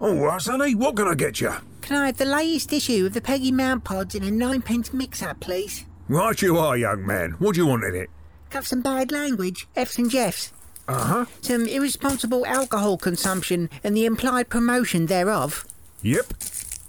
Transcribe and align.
All 0.00 0.14
right, 0.14 0.40
sonny, 0.40 0.74
what 0.74 0.96
can 0.96 1.06
I 1.08 1.14
get 1.14 1.42
you? 1.42 1.52
Can 1.82 1.98
I 1.98 2.06
have 2.06 2.16
the 2.16 2.24
latest 2.24 2.72
issue 2.72 3.04
of 3.04 3.12
the 3.12 3.20
Peggy 3.20 3.52
Mount 3.52 3.84
Pods 3.84 4.14
in 4.14 4.22
a 4.22 4.30
ninepence 4.30 4.94
mix-up, 4.94 5.40
please? 5.40 5.84
Right 6.08 6.40
you 6.40 6.56
are, 6.56 6.74
young 6.74 7.04
man. 7.06 7.32
What 7.32 7.54
do 7.54 7.60
you 7.60 7.66
want 7.66 7.84
in 7.84 7.94
it? 7.94 8.08
Got 8.48 8.64
some 8.64 8.80
bad 8.80 9.12
language, 9.12 9.68
F's 9.76 9.98
and 9.98 10.10
Jeffs. 10.10 10.54
Uh-huh. 10.88 11.26
Some 11.42 11.66
irresponsible 11.66 12.46
alcohol 12.46 12.96
consumption 12.96 13.68
and 13.84 13.94
the 13.94 14.06
implied 14.06 14.48
promotion 14.48 15.04
thereof. 15.04 15.66
Yep. 16.00 16.32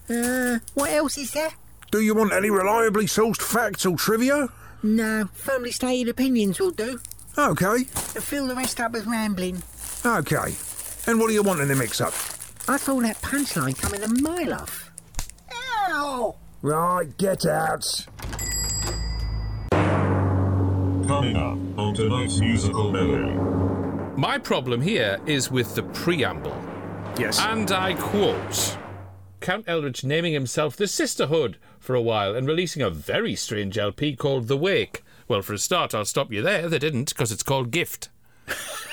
Uh, 0.09 0.59
what 0.73 0.91
else 0.91 1.17
is 1.17 1.31
there? 1.31 1.51
Do 1.91 1.99
you 1.99 2.15
want 2.15 2.31
any 2.31 2.49
reliably 2.49 3.07
sourced 3.07 3.41
facts 3.41 3.85
or 3.85 3.97
trivia? 3.97 4.47
No, 4.83 5.27
firmly 5.33 5.71
stated 5.71 6.07
opinions 6.07 6.61
will 6.61 6.71
do. 6.71 7.01
Okay. 7.37 7.83
Fill 7.83 8.47
the 8.47 8.55
rest 8.55 8.79
up 8.79 8.93
with 8.93 9.05
rambling. 9.05 9.61
Okay. 10.05 10.55
And 11.07 11.19
what 11.19 11.27
do 11.27 11.33
you 11.33 11.43
want 11.43 11.59
in 11.59 11.67
the 11.67 11.75
mix-up? 11.75 12.13
I 12.71 12.77
saw 12.77 13.01
that 13.01 13.17
punchline 13.21 13.77
coming 13.77 14.01
a 14.01 14.07
mile 14.07 14.53
off. 14.53 14.91
Ow! 15.89 16.37
Right, 16.61 17.17
get 17.17 17.45
out. 17.45 18.07
Coming 21.05 21.35
up 21.35 21.57
on 21.77 21.93
tonight's 21.93 22.39
musical 22.39 22.89
melody. 22.89 23.35
My 24.15 24.37
problem 24.37 24.79
here 24.79 25.19
is 25.25 25.51
with 25.51 25.75
the 25.75 25.83
preamble. 25.83 26.55
Yes. 27.19 27.41
And 27.41 27.69
I 27.73 27.95
quote 27.95 28.77
Count 29.41 29.65
Eldritch 29.67 30.05
naming 30.05 30.31
himself 30.31 30.77
the 30.77 30.87
Sisterhood 30.87 31.57
for 31.77 31.93
a 31.93 32.01
while 32.01 32.33
and 32.33 32.47
releasing 32.47 32.81
a 32.81 32.89
very 32.89 33.35
strange 33.35 33.77
LP 33.77 34.15
called 34.15 34.47
The 34.47 34.55
Wake. 34.55 35.03
Well, 35.27 35.41
for 35.41 35.51
a 35.51 35.57
start, 35.57 35.93
I'll 35.93 36.05
stop 36.05 36.31
you 36.31 36.41
there. 36.41 36.69
They 36.69 36.79
didn't, 36.79 37.09
because 37.09 37.33
it's 37.33 37.43
called 37.43 37.71
Gift. 37.71 38.07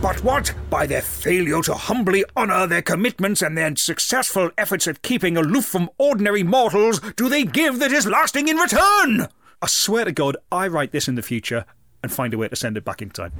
But 0.00 0.22
what? 0.22 0.54
By 0.70 0.86
their 0.86 1.02
failure 1.02 1.60
to 1.62 1.74
humbly 1.74 2.24
honour 2.36 2.68
their 2.68 2.82
commitments 2.82 3.42
and 3.42 3.58
their 3.58 3.74
successful 3.74 4.50
efforts 4.56 4.86
at 4.86 5.02
keeping 5.02 5.36
aloof 5.36 5.64
from 5.64 5.90
ordinary 5.98 6.44
mortals, 6.44 7.00
do 7.16 7.28
they 7.28 7.42
give 7.42 7.80
that 7.80 7.90
is 7.90 8.06
lasting 8.06 8.46
in 8.46 8.56
return? 8.56 9.28
I 9.60 9.66
swear 9.66 10.04
to 10.04 10.12
God, 10.12 10.36
I 10.52 10.68
write 10.68 10.92
this 10.92 11.08
in 11.08 11.16
the 11.16 11.22
future 11.22 11.64
and 12.02 12.12
find 12.12 12.32
a 12.32 12.38
way 12.38 12.46
to 12.46 12.54
send 12.54 12.76
it 12.76 12.84
back 12.84 13.02
in 13.02 13.10
time. 13.10 13.32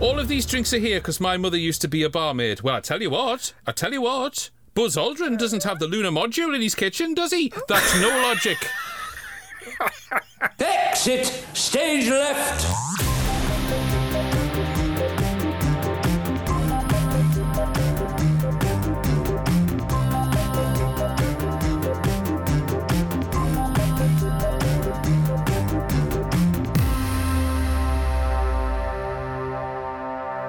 All 0.00 0.18
of 0.18 0.28
these 0.28 0.46
drinks 0.46 0.72
are 0.72 0.78
here 0.78 1.00
because 1.00 1.20
my 1.20 1.36
mother 1.36 1.58
used 1.58 1.82
to 1.82 1.88
be 1.88 2.02
a 2.02 2.08
barmaid. 2.08 2.62
Well, 2.62 2.76
I 2.76 2.80
tell 2.80 3.02
you 3.02 3.10
what, 3.10 3.52
I 3.66 3.72
tell 3.72 3.92
you 3.92 4.02
what. 4.02 4.48
Buzz 4.74 4.96
Aldrin 4.96 5.38
doesn't 5.38 5.64
have 5.64 5.78
the 5.78 5.86
lunar 5.86 6.10
module 6.10 6.54
in 6.54 6.62
his 6.62 6.74
kitchen, 6.74 7.12
does 7.14 7.32
he? 7.32 7.52
That's 7.68 8.00
no 8.00 8.08
logic. 8.08 8.58
Exit 10.60 11.26
stage 11.54 12.08
left. 12.08 13.05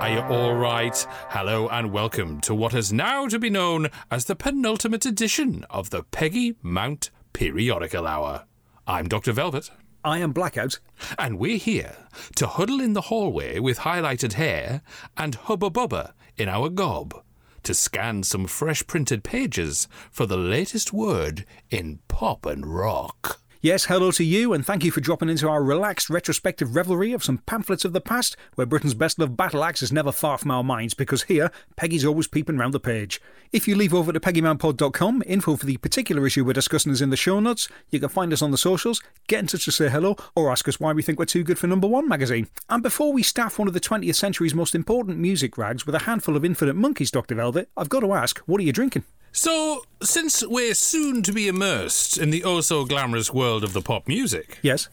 Are 0.08 0.13
you 0.13 0.22
all 0.22 0.55
right? 0.55 1.05
Hello 1.31 1.67
and 1.67 1.91
welcome 1.91 2.39
to 2.39 2.55
what 2.55 2.73
is 2.73 2.94
now 2.94 3.27
to 3.27 3.38
be 3.38 3.50
known 3.50 3.89
as 4.09 4.23
the 4.23 4.38
penultimate 4.38 5.05
edition 5.05 5.66
of 5.69 5.89
the 5.89 6.03
Peggy 6.03 6.55
Mount 6.61 7.09
Periodical 7.33 8.08
Hour. 8.08 8.45
I'm 8.88 9.09
Dr. 9.09 9.33
Velvet. 9.33 9.69
I 10.05 10.19
am 10.19 10.31
Blackout. 10.31 10.80
And 11.19 11.38
we're 11.38 11.58
here 11.58 11.97
to 12.38 12.47
huddle 12.47 12.80
in 12.80 12.94
the 12.94 13.02
hallway 13.02 13.59
with 13.59 13.80
highlighted 13.80 14.33
hair 14.33 14.81
and 15.17 15.35
hubba 15.35 15.69
bubba 15.69 16.13
in 16.38 16.47
our 16.47 16.69
gob 16.69 17.22
to 17.63 17.73
scan 17.73 18.23
some 18.23 18.47
fresh 18.47 18.88
printed 18.88 19.25
pages 19.25 19.89
for 20.09 20.25
the 20.25 20.38
latest 20.38 20.94
word 20.94 21.45
in 21.69 22.00
pop 22.07 22.45
and 22.45 22.66
rock. 22.66 23.41
Yes, 23.67 23.83
hello 23.83 24.11
to 24.11 24.23
you, 24.23 24.53
and 24.53 24.66
thank 24.66 24.85
you 24.85 24.91
for 24.91 25.01
dropping 25.01 25.28
into 25.28 25.50
our 25.50 25.61
relaxed 25.61 26.09
retrospective 26.09 26.73
revelry 26.73 27.11
of 27.11 27.22
some 27.22 27.39
pamphlets 27.39 27.83
of 27.83 27.91
the 27.91 28.00
past, 28.00 28.38
where 28.55 28.66
Britain's 28.66 28.94
best 28.94 29.19
loved 29.19 29.35
battle 29.35 29.61
axe 29.61 29.83
is 29.83 29.91
never 29.91 30.13
far 30.13 30.38
from 30.38 30.51
our 30.51 30.63
minds, 30.63 30.94
because 30.94 31.23
here, 31.23 31.51
Peggy's 31.75 32.06
always 32.06 32.27
peeping 32.29 32.57
round 32.57 32.73
the 32.73 32.79
page. 32.79 33.22
If 33.51 33.67
you 33.67 33.75
leave 33.75 33.94
over 33.94 34.13
to 34.13 34.22
PeggyMountPod.com, 34.22 35.22
info 35.27 35.57
for 35.57 35.66
the 35.66 35.75
particular 35.75 36.25
issue 36.25 36.45
we're 36.45 36.53
discussing 36.53 36.94
is 36.94 37.01
in 37.01 37.09
the 37.09 37.17
show 37.17 37.41
notes. 37.41 37.67
You 37.91 38.00
can 38.00 38.07
find 38.07 38.31
us 38.31 38.41
on 38.41 38.51
the 38.51 38.57
socials, 38.57 39.03
get 39.27 39.41
in 39.41 39.47
touch 39.47 39.66
to 39.66 39.73
say 39.73 39.89
hello, 39.89 40.16
or 40.33 40.50
ask 40.50 40.66
us 40.69 40.79
why 40.79 40.94
we 40.94 41.03
think 41.03 41.19
we're 41.19 41.25
too 41.25 41.44
good 41.44 41.59
for 41.59 41.67
number 41.67 41.88
one 41.88 42.07
magazine. 42.07 42.47
And 42.69 42.81
before 42.81 43.11
we 43.11 43.22
staff 43.22 43.59
one 43.59 43.67
of 43.67 43.73
the 43.73 43.81
20th 43.81 44.16
century's 44.16 44.56
most 44.56 44.75
important 44.75 45.17
music 45.17 45.57
rags 45.57 45.85
with 45.85 45.94
a 45.94 46.00
handful 46.00 46.38
of 46.38 46.45
infinite 46.45 46.77
monkeys, 46.77 47.11
Dr. 47.11 47.35
Velvet, 47.35 47.67
I've 47.75 47.89
got 47.89 48.00
to 48.00 48.13
ask, 48.13 48.39
what 48.45 48.61
are 48.61 48.63
you 48.63 48.72
drinking? 48.72 49.03
So, 49.42 49.84
since 50.02 50.44
we're 50.44 50.74
soon 50.74 51.22
to 51.22 51.31
be 51.31 51.48
immersed 51.48 52.18
in 52.18 52.31
the 52.31 52.44
oh 52.44 52.59
so 52.62 52.86
glamorous 52.86 53.31
world 53.31 53.64
of 53.64 53.74
the 53.74 53.81
pop 53.84 54.08
music, 54.08 54.58
Yes. 54.64 54.90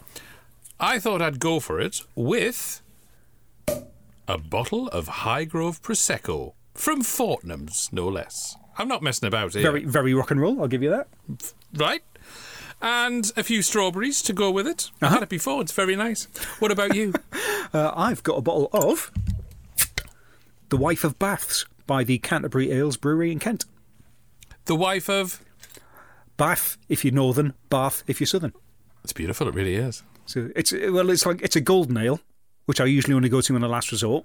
I 0.79 0.99
thought 0.99 1.23
I'd 1.23 1.41
go 1.41 1.61
for 1.61 1.81
it 1.81 2.03
with 2.15 2.83
a 4.29 4.37
bottle 4.37 4.89
of 4.89 5.07
Highgrove 5.09 5.81
Prosecco 5.81 6.53
from 6.75 7.01
Fortnum's, 7.03 7.89
no 7.91 8.07
less. 8.07 8.55
I'm 8.77 8.87
not 8.87 9.03
messing 9.03 9.27
about 9.29 9.55
here. 9.55 9.63
Very, 9.63 9.85
very 9.85 10.13
rock 10.13 10.31
and 10.31 10.39
roll, 10.43 10.61
I'll 10.61 10.69
give 10.69 10.83
you 10.83 10.91
that. 10.91 11.09
right? 11.73 12.03
And 12.83 13.33
a 13.39 13.43
few 13.43 13.63
strawberries 13.63 14.21
to 14.23 14.35
go 14.35 14.51
with 14.51 14.67
it. 14.67 14.91
Uh-huh. 15.01 15.15
had 15.15 15.23
it 15.23 15.31
before, 15.31 15.63
it's 15.63 15.73
very 15.73 15.97
nice. 15.97 16.27
What 16.59 16.71
about 16.71 16.95
you? 16.95 17.15
Uh, 17.73 17.93
I've 17.97 18.23
got 18.23 18.37
a 18.39 18.41
bottle 18.41 18.69
of 18.73 19.11
The 20.69 20.77
Wife 20.77 21.03
of 21.03 21.19
Baths 21.19 21.65
by 21.89 22.05
the 22.05 22.19
Canterbury 22.19 22.71
Ales 22.71 22.97
Brewery 22.97 23.33
in 23.33 23.41
Kent. 23.41 23.65
The 24.65 24.77
wife 24.77 25.09
of. 25.09 25.41
Bath 26.37 26.77
if 26.89 27.05
you're 27.05 27.15
northern, 27.15 27.55
Bath 27.71 28.03
if 28.07 28.21
you're 28.21 28.27
southern. 28.27 28.53
It's 29.05 29.13
beautiful, 29.13 29.47
it 29.49 29.55
really 29.55 29.77
is. 29.77 30.03
So 30.27 30.51
it's 30.57 30.73
well, 30.73 31.11
it's 31.11 31.27
like 31.27 31.43
it's 31.43 31.57
a 31.57 31.61
golden 31.61 31.97
ale, 31.97 32.21
which 32.67 32.81
I 32.81 32.87
usually 32.87 33.15
only 33.15 33.29
go 33.29 33.41
to 33.41 33.55
in 33.55 33.63
a 33.63 33.69
last 33.69 33.93
resort, 33.93 34.25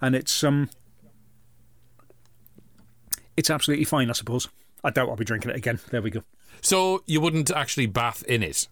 and 0.00 0.14
it's 0.14 0.44
um, 0.44 0.68
it's 3.36 3.48
absolutely 3.48 3.84
fine, 3.84 4.10
I 4.10 4.12
suppose. 4.12 4.48
I 4.82 4.90
doubt 4.90 5.08
I'll 5.08 5.16
be 5.16 5.24
drinking 5.24 5.50
it 5.50 5.56
again. 5.56 5.78
There 5.90 6.02
we 6.02 6.10
go. 6.10 6.22
So 6.60 7.02
you 7.06 7.20
wouldn't 7.20 7.50
actually 7.50 7.86
bath 7.86 8.22
in 8.24 8.42
it? 8.42 8.68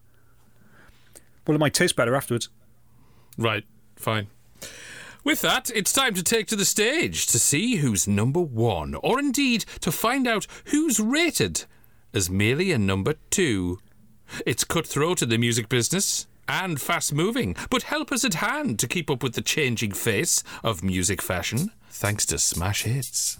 Well, 1.47 1.55
it 1.55 1.59
might 1.59 1.73
taste 1.73 1.95
better 1.95 2.15
afterwards. 2.15 2.49
Right, 3.37 3.63
fine. 3.95 4.27
With 5.23 5.41
that, 5.41 5.69
it's 5.75 5.91
time 5.91 6.13
to 6.13 6.23
take 6.23 6.47
to 6.47 6.55
the 6.55 6.65
stage 6.65 7.27
to 7.27 7.39
see 7.39 7.77
who's 7.77 8.07
number 8.07 8.39
one, 8.39 8.95
or 8.95 9.19
indeed 9.19 9.65
to 9.81 9.91
find 9.91 10.27
out 10.27 10.47
who's 10.65 10.99
rated 10.99 11.65
as 12.13 12.29
merely 12.29 12.71
a 12.71 12.77
number 12.77 13.15
two. 13.29 13.79
It's 14.45 14.63
cutthroat 14.63 15.21
in 15.21 15.29
the 15.29 15.37
music 15.37 15.67
business 15.67 16.25
and 16.47 16.79
fast 16.81 17.13
moving, 17.13 17.55
but 17.69 17.83
help 17.83 18.11
us 18.11 18.23
at 18.23 18.35
hand 18.35 18.79
to 18.79 18.87
keep 18.87 19.11
up 19.11 19.21
with 19.21 19.33
the 19.33 19.41
changing 19.41 19.91
face 19.91 20.43
of 20.63 20.83
music 20.83 21.21
fashion, 21.21 21.71
thanks 21.89 22.25
to 22.27 22.39
Smash 22.39 22.83
Hits. 22.83 23.37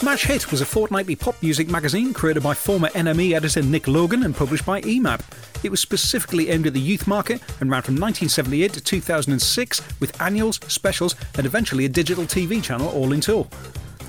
Smash 0.00 0.24
Hit 0.24 0.50
was 0.50 0.62
a 0.62 0.64
fortnightly 0.64 1.14
pop 1.14 1.34
music 1.42 1.68
magazine 1.68 2.14
created 2.14 2.42
by 2.42 2.54
former 2.54 2.88
NME 2.88 3.36
editor 3.36 3.60
Nick 3.60 3.86
Logan 3.86 4.22
and 4.22 4.34
published 4.34 4.64
by 4.64 4.80
EMAP. 4.80 5.20
It 5.62 5.70
was 5.70 5.80
specifically 5.80 6.48
aimed 6.48 6.66
at 6.66 6.72
the 6.72 6.80
youth 6.80 7.06
market 7.06 7.42
and 7.60 7.70
ran 7.70 7.82
from 7.82 7.96
1978 7.96 8.72
to 8.72 8.80
2006 8.80 10.00
with 10.00 10.18
annuals, 10.22 10.58
specials, 10.68 11.14
and 11.36 11.44
eventually 11.44 11.84
a 11.84 11.88
digital 11.90 12.24
TV 12.24 12.62
channel 12.62 12.88
all 12.88 13.12
in 13.12 13.20
tow. 13.20 13.46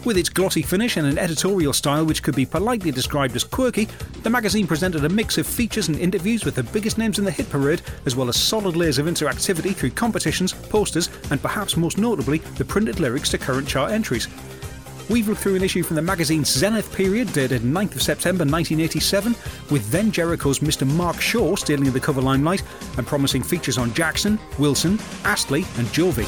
With 0.05 0.15
its 0.15 0.29
glossy 0.29 0.61
finish 0.61 0.95
and 0.95 1.05
an 1.05 1.17
editorial 1.17 1.73
style 1.73 2.05
which 2.05 2.23
could 2.23 2.37
be 2.37 2.45
politely 2.45 2.91
described 2.91 3.35
as 3.35 3.43
quirky, 3.43 3.89
the 4.23 4.29
magazine 4.29 4.67
presented 4.67 5.03
a 5.03 5.09
mix 5.09 5.37
of 5.37 5.45
features 5.45 5.89
and 5.89 5.99
interviews 5.99 6.45
with 6.45 6.55
the 6.55 6.63
biggest 6.63 6.97
names 6.97 7.19
in 7.19 7.25
the 7.25 7.31
hit 7.31 7.49
parade, 7.49 7.81
as 8.05 8.15
well 8.15 8.29
as 8.29 8.39
solid 8.39 8.77
layers 8.77 8.97
of 8.97 9.07
interactivity 9.07 9.75
through 9.75 9.91
competitions, 9.91 10.53
posters, 10.53 11.09
and 11.31 11.41
perhaps 11.41 11.75
most 11.75 11.97
notably, 11.97 12.37
the 12.55 12.63
printed 12.63 13.01
lyrics 13.01 13.27
to 13.31 13.37
current 13.37 13.67
chart 13.67 13.91
entries. 13.91 14.29
We've 15.11 15.27
looked 15.27 15.41
through 15.41 15.55
an 15.55 15.63
issue 15.63 15.83
from 15.83 15.97
the 15.97 16.01
magazine's 16.01 16.49
Zenith 16.49 16.95
period, 16.95 17.33
dated 17.33 17.63
9th 17.63 17.95
of 17.95 18.01
September 18.01 18.45
1987, 18.45 19.35
with 19.69 19.89
then 19.91 20.09
Jerico's 20.09 20.59
Mr. 20.59 20.87
Mark 20.95 21.19
Shaw 21.19 21.57
stealing 21.57 21.91
the 21.91 21.99
cover 21.99 22.21
limelight 22.21 22.63
and 22.97 23.05
promising 23.05 23.43
features 23.43 23.77
on 23.77 23.93
Jackson, 23.93 24.39
Wilson, 24.57 24.97
Astley, 25.25 25.65
and 25.77 25.85
Jovi. 25.87 26.23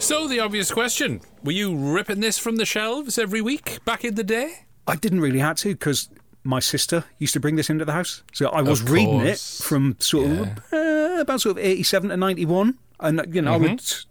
So, 0.00 0.26
the 0.26 0.40
obvious 0.40 0.72
question 0.72 1.20
were 1.44 1.52
you 1.52 1.76
ripping 1.76 2.18
this 2.18 2.36
from 2.36 2.56
the 2.56 2.66
shelves 2.66 3.16
every 3.16 3.40
week 3.40 3.78
back 3.84 4.04
in 4.04 4.16
the 4.16 4.24
day? 4.24 4.64
I 4.88 4.96
didn't 4.96 5.20
really 5.20 5.38
have 5.38 5.58
to 5.58 5.68
because 5.68 6.08
my 6.42 6.58
sister 6.58 7.04
used 7.18 7.34
to 7.34 7.40
bring 7.40 7.54
this 7.54 7.70
into 7.70 7.84
the 7.84 7.92
house, 7.92 8.24
so 8.32 8.48
I 8.48 8.62
was 8.62 8.82
reading 8.82 9.20
it 9.20 9.38
from 9.38 9.94
sort 10.00 10.26
Yeah. 10.26 10.32
of 10.40 10.48
Yeah, 10.72 11.16
uh, 11.18 11.20
about 11.20 11.40
sort 11.40 11.56
of 11.56 11.64
87 11.64 12.10
to 12.10 12.16
91. 12.16 12.78
And, 13.02 13.22
you 13.34 13.40
know, 13.40 13.54
I 13.54 13.56
would. 13.56 13.70
Mm-hmm. 13.78 14.09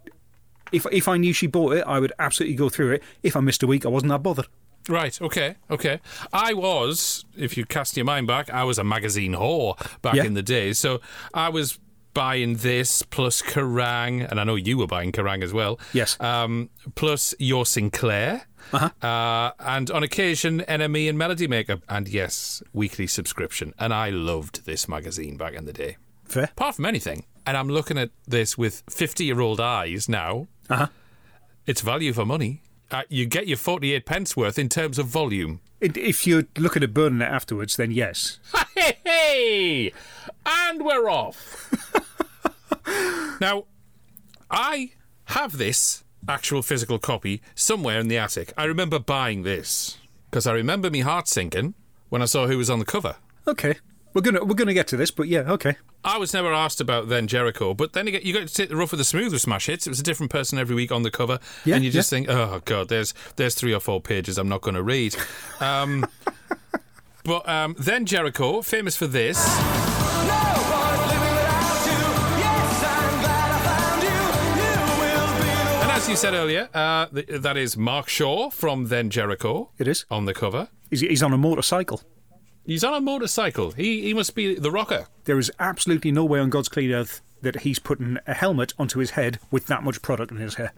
If, 0.72 0.86
if 0.92 1.08
I 1.08 1.16
knew 1.16 1.32
she 1.32 1.46
bought 1.46 1.74
it, 1.74 1.84
I 1.86 1.98
would 2.00 2.12
absolutely 2.18 2.56
go 2.56 2.68
through 2.68 2.92
it. 2.92 3.02
If 3.22 3.36
I 3.36 3.40
missed 3.40 3.62
a 3.62 3.66
week, 3.66 3.84
I 3.84 3.88
wasn't 3.88 4.10
that 4.10 4.22
bothered. 4.22 4.46
Right, 4.88 5.20
okay, 5.20 5.56
okay. 5.70 6.00
I 6.32 6.54
was, 6.54 7.24
if 7.36 7.56
you 7.56 7.64
cast 7.66 7.96
your 7.96 8.06
mind 8.06 8.26
back, 8.26 8.48
I 8.50 8.64
was 8.64 8.78
a 8.78 8.84
magazine 8.84 9.34
whore 9.34 9.76
back 10.02 10.14
Yeah. 10.14 10.24
in 10.24 10.34
the 10.34 10.42
day. 10.42 10.72
So 10.72 11.00
I 11.34 11.48
was 11.50 11.78
buying 12.14 12.56
this 12.56 13.02
plus 13.02 13.40
Kerrang, 13.42 14.28
and 14.28 14.40
I 14.40 14.44
know 14.44 14.56
you 14.56 14.78
were 14.78 14.86
buying 14.86 15.12
Kerrang 15.12 15.44
as 15.44 15.52
well. 15.52 15.78
Yes. 15.92 16.18
Um, 16.20 16.70
plus 16.94 17.34
your 17.38 17.66
Sinclair. 17.66 18.46
Uh-huh. 18.72 19.52
and 19.60 19.90
on 19.90 20.02
occasion, 20.02 20.60
NME 20.68 21.08
and 21.08 21.18
Melody 21.18 21.46
Maker. 21.46 21.78
And 21.88 22.08
yes, 22.08 22.62
weekly 22.72 23.06
subscription. 23.06 23.74
And 23.78 23.92
I 23.92 24.10
loved 24.10 24.64
this 24.64 24.88
magazine 24.88 25.36
back 25.36 25.54
in 25.54 25.64
the 25.66 25.72
day. 25.72 25.96
Fair. 26.24 26.44
Apart 26.44 26.76
from 26.76 26.86
anything. 26.86 27.24
And 27.46 27.56
I'm 27.56 27.68
looking 27.68 27.98
at 27.98 28.10
this 28.28 28.56
with 28.58 28.82
50 28.88 29.24
year 29.24 29.40
old 29.40 29.60
eyes 29.60 30.08
now. 30.08 30.46
Uh 30.70 30.76
huh. 30.76 30.86
It's 31.66 31.80
value 31.82 32.12
for 32.12 32.24
money. 32.24 32.62
Uh, 32.90 33.02
you 33.08 33.26
get 33.26 33.46
your 33.46 33.56
48 33.56 34.04
pence 34.06 34.36
worth 34.36 34.58
in 34.58 34.68
terms 34.68 34.98
of 34.98 35.06
volume. 35.06 35.60
If 35.80 36.26
you're 36.26 36.44
looking 36.56 36.82
at 36.82 36.94
burning 36.94 37.20
it 37.20 37.24
afterwards, 37.30 37.76
then 37.76 37.90
yes. 37.90 38.38
Hey, 38.76 38.96
hey! 39.04 39.92
And 40.46 40.82
we're 40.82 41.10
off. 41.10 41.70
now, 43.40 43.64
I 44.50 44.92
have 45.26 45.58
this 45.58 46.02
actual 46.26 46.62
physical 46.62 46.98
copy 46.98 47.42
somewhere 47.54 48.00
in 48.00 48.08
the 48.08 48.16
attic. 48.16 48.52
I 48.56 48.64
remember 48.64 48.98
buying 48.98 49.42
this 49.42 49.98
because 50.30 50.46
I 50.46 50.52
remember 50.52 50.90
me 50.90 51.00
heart 51.00 51.28
sinking 51.28 51.74
when 52.08 52.22
I 52.22 52.24
saw 52.24 52.46
who 52.46 52.56
was 52.56 52.70
on 52.70 52.78
the 52.78 52.84
cover. 52.86 53.16
Okay. 53.46 53.74
We're 54.12 54.22
gonna 54.22 54.44
we're 54.44 54.54
gonna 54.54 54.74
get 54.74 54.88
to 54.88 54.96
this, 54.96 55.10
but 55.12 55.28
yeah, 55.28 55.40
okay. 55.52 55.76
I 56.04 56.18
was 56.18 56.34
never 56.34 56.52
asked 56.52 56.80
about 56.80 57.08
then 57.08 57.28
Jerico, 57.28 57.76
but 57.76 57.92
then 57.92 58.08
again, 58.08 58.22
you 58.24 58.32
got 58.32 58.48
to 58.48 58.52
take 58.52 58.68
the 58.70 58.76
rough 58.76 58.90
with 58.90 58.98
the 58.98 59.04
smooth 59.04 59.32
with 59.32 59.40
smash 59.42 59.66
hits. 59.66 59.86
It 59.86 59.90
was 59.90 60.00
a 60.00 60.02
different 60.02 60.32
person 60.32 60.58
every 60.58 60.74
week 60.74 60.90
on 60.90 61.02
the 61.04 61.10
cover, 61.10 61.38
Yeah, 61.64 61.76
and 61.76 61.84
you 61.84 61.90
just 61.92 62.10
yeah. 62.10 62.16
think, 62.18 62.28
oh 62.28 62.60
god, 62.64 62.88
there's 62.88 63.14
there's 63.36 63.54
three 63.54 63.72
or 63.72 63.80
four 63.80 64.00
pages 64.00 64.36
I'm 64.38 64.48
not 64.48 64.62
going 64.62 64.74
to 64.74 64.82
read. 64.82 65.14
Um, 65.60 66.04
but 67.24 67.48
um, 67.48 67.76
then 67.78 68.04
Jerico, 68.04 68.64
famous 68.64 68.96
for 68.96 69.06
this. 69.06 69.38
And 74.62 75.90
as 75.90 76.08
you 76.08 76.16
said 76.16 76.34
earlier, 76.34 76.68
uh, 76.74 77.06
th- 77.06 77.26
that 77.28 77.56
is 77.56 77.76
Mark 77.76 78.08
Shaw 78.08 78.50
from 78.50 78.86
Then 78.88 79.10
Jerico. 79.10 79.68
It 79.78 79.88
is. 79.88 80.04
on 80.10 80.24
the 80.26 80.34
cover. 80.34 80.68
He's, 80.90 81.00
he's 81.00 81.22
on 81.22 81.32
a 81.32 81.38
motorcycle. 81.38 82.02
He's 82.70 82.84
on 82.84 82.94
a 82.94 83.00
motorcycle. 83.00 83.72
He 83.72 84.02
he 84.02 84.14
must 84.14 84.36
be 84.36 84.54
the 84.54 84.70
rocker. 84.70 85.08
There 85.24 85.40
is 85.40 85.50
absolutely 85.58 86.12
no 86.12 86.24
way 86.24 86.38
on 86.38 86.50
God's 86.50 86.68
clean 86.68 86.92
earth 86.92 87.20
that 87.42 87.62
he's 87.62 87.80
putting 87.80 88.16
a 88.28 88.34
helmet 88.34 88.74
onto 88.78 89.00
his 89.00 89.10
head 89.10 89.40
with 89.50 89.66
that 89.66 89.82
much 89.82 90.02
product 90.02 90.30
in 90.30 90.36
his 90.36 90.54
hair. 90.54 90.72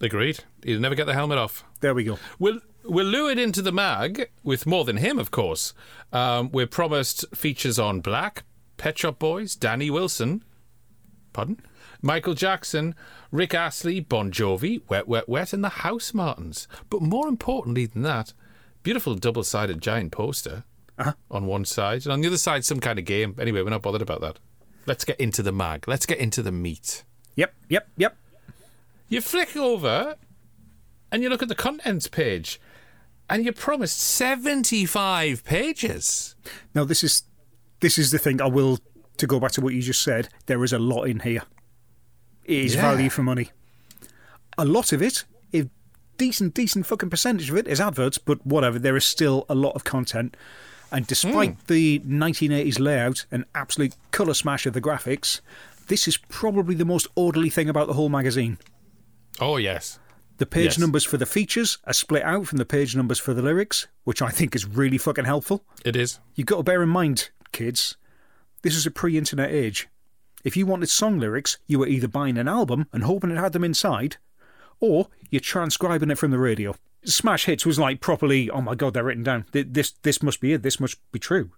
Agreed. 0.00 0.44
He'll 0.62 0.78
never 0.78 0.94
get 0.94 1.06
the 1.06 1.12
helmet 1.12 1.38
off. 1.38 1.64
There 1.80 1.92
we 1.92 2.04
go. 2.04 2.20
We're, 2.38 2.60
we're 2.84 3.04
lured 3.04 3.40
into 3.40 3.62
the 3.62 3.72
mag 3.72 4.30
with 4.44 4.64
more 4.64 4.84
than 4.84 4.98
him, 4.98 5.18
of 5.18 5.32
course. 5.32 5.74
Um, 6.12 6.52
we're 6.52 6.68
promised 6.68 7.24
features 7.34 7.80
on 7.80 8.00
Black, 8.00 8.44
Pet 8.76 8.96
Shop 8.96 9.18
Boys, 9.18 9.56
Danny 9.56 9.90
Wilson, 9.90 10.44
pardon, 11.32 11.60
Michael 12.00 12.34
Jackson, 12.34 12.94
Rick 13.32 13.54
Astley, 13.54 13.98
Bon 13.98 14.30
Jovi, 14.30 14.82
Wet 14.88 15.08
Wet 15.08 15.28
Wet, 15.28 15.52
and 15.52 15.64
the 15.64 15.68
Housemartins. 15.82 16.68
But 16.90 17.02
more 17.02 17.26
importantly 17.26 17.86
than 17.86 18.02
that, 18.02 18.32
beautiful 18.84 19.16
double-sided 19.16 19.82
giant 19.82 20.12
poster 20.12 20.62
Uh-huh. 20.98 21.12
on 21.30 21.46
one 21.46 21.64
side, 21.64 22.04
and 22.04 22.12
on 22.12 22.20
the 22.20 22.28
other 22.28 22.38
side, 22.38 22.64
some 22.64 22.78
kind 22.80 22.98
of 22.98 23.04
game. 23.04 23.34
Anyway, 23.38 23.62
we're 23.62 23.70
not 23.70 23.82
bothered 23.82 24.02
about 24.02 24.20
that. 24.20 24.38
Let's 24.86 25.04
get 25.04 25.18
into 25.18 25.42
the 25.42 25.50
mag. 25.52 25.88
Let's 25.88 26.06
get 26.06 26.18
into 26.18 26.42
the 26.42 26.52
meat. 26.52 27.02
Yep, 27.36 27.52
yep, 27.68 27.88
yep. 27.96 28.16
You 29.08 29.20
flick 29.20 29.56
over 29.56 30.14
and 31.10 31.22
you 31.22 31.28
look 31.28 31.42
at 31.42 31.48
the 31.48 31.54
contents 31.54 32.06
page 32.08 32.60
and 33.28 33.42
you're 33.44 33.52
promised 33.52 33.98
75 33.98 35.44
pages. 35.44 36.34
Now 36.74 36.84
this 36.84 37.02
is 37.02 37.22
this 37.80 37.98
is 37.98 38.10
the 38.10 38.18
thing. 38.18 38.40
I 38.40 38.46
will 38.46 38.78
to 39.16 39.26
go 39.26 39.40
back 39.40 39.52
to 39.52 39.60
what 39.60 39.74
you 39.74 39.82
just 39.82 40.02
said. 40.02 40.28
There 40.46 40.62
is 40.64 40.72
a 40.72 40.78
lot 40.78 41.04
in 41.04 41.20
here. 41.20 41.42
It 42.44 42.58
is 42.66 42.74
Yeah. 42.74 42.82
value 42.82 43.10
for 43.10 43.22
money. 43.22 43.50
A 44.58 44.64
lot 44.64 44.92
of 44.92 45.02
it, 45.02 45.24
a 45.52 45.68
decent, 46.18 46.54
decent 46.54 46.86
fucking 46.86 47.10
percentage 47.10 47.50
of 47.50 47.56
it 47.56 47.66
is 47.66 47.80
adverts, 47.80 48.18
but 48.18 48.44
whatever. 48.46 48.78
There 48.78 48.96
is 48.96 49.04
still 49.04 49.44
a 49.48 49.54
lot 49.54 49.74
of 49.74 49.84
content. 49.84 50.36
And 50.94 51.08
despite 51.08 51.50
hmm. 51.50 51.66
the 51.66 51.98
1980s 52.00 52.78
layout 52.78 53.26
and 53.32 53.44
absolute 53.52 53.96
colour 54.12 54.32
smash 54.32 54.64
of 54.64 54.74
the 54.74 54.80
graphics, 54.80 55.40
this 55.88 56.06
is 56.06 56.16
probably 56.16 56.76
the 56.76 56.84
most 56.84 57.08
orderly 57.16 57.50
thing 57.50 57.68
about 57.68 57.88
the 57.88 57.94
whole 57.94 58.08
magazine. 58.08 58.58
Oh, 59.40 59.56
yes. 59.56 59.98
The 60.38 60.46
page 60.46 60.64
Yes. 60.64 60.78
numbers 60.78 61.04
for 61.04 61.16
the 61.16 61.26
features 61.26 61.78
are 61.84 61.92
split 61.92 62.22
out 62.22 62.46
from 62.46 62.58
the 62.58 62.64
page 62.64 62.94
numbers 62.94 63.18
for 63.18 63.34
the 63.34 63.42
lyrics, 63.42 63.88
which 64.04 64.22
I 64.22 64.30
think 64.30 64.54
is 64.54 64.66
really 64.66 64.96
fucking 64.96 65.24
helpful. 65.24 65.64
It 65.84 65.96
is. 65.96 66.20
You've 66.36 66.46
got 66.46 66.58
to 66.58 66.62
bear 66.62 66.82
in 66.82 66.88
mind, 66.88 67.30
kids, 67.50 67.96
this 68.62 68.76
is 68.76 68.86
a 68.86 68.90
pre 68.90 69.18
internet 69.18 69.50
age. 69.50 69.88
If 70.44 70.56
you 70.56 70.64
wanted 70.64 70.88
song 70.90 71.18
lyrics, 71.18 71.58
you 71.66 71.80
were 71.80 71.88
either 71.88 72.08
buying 72.08 72.38
an 72.38 72.48
album 72.48 72.86
and 72.92 73.02
hoping 73.02 73.30
it 73.30 73.36
had 73.36 73.52
them 73.52 73.64
inside, 73.64 74.16
or 74.78 75.08
you're 75.28 75.40
transcribing 75.40 76.10
it 76.10 76.18
from 76.18 76.30
the 76.30 76.38
radio. 76.38 76.74
Smash 77.04 77.44
Hits 77.44 77.66
was 77.66 77.78
like 77.78 78.00
properly, 78.00 78.50
oh 78.50 78.60
my 78.60 78.74
god, 78.74 78.94
they're 78.94 79.04
written 79.04 79.24
down. 79.24 79.44
This 79.52 79.92
this 80.02 80.22
must 80.22 80.40
be 80.40 80.52
it. 80.52 80.62
This 80.62 80.80
must 80.80 80.96
be 81.12 81.18
true. 81.18 81.50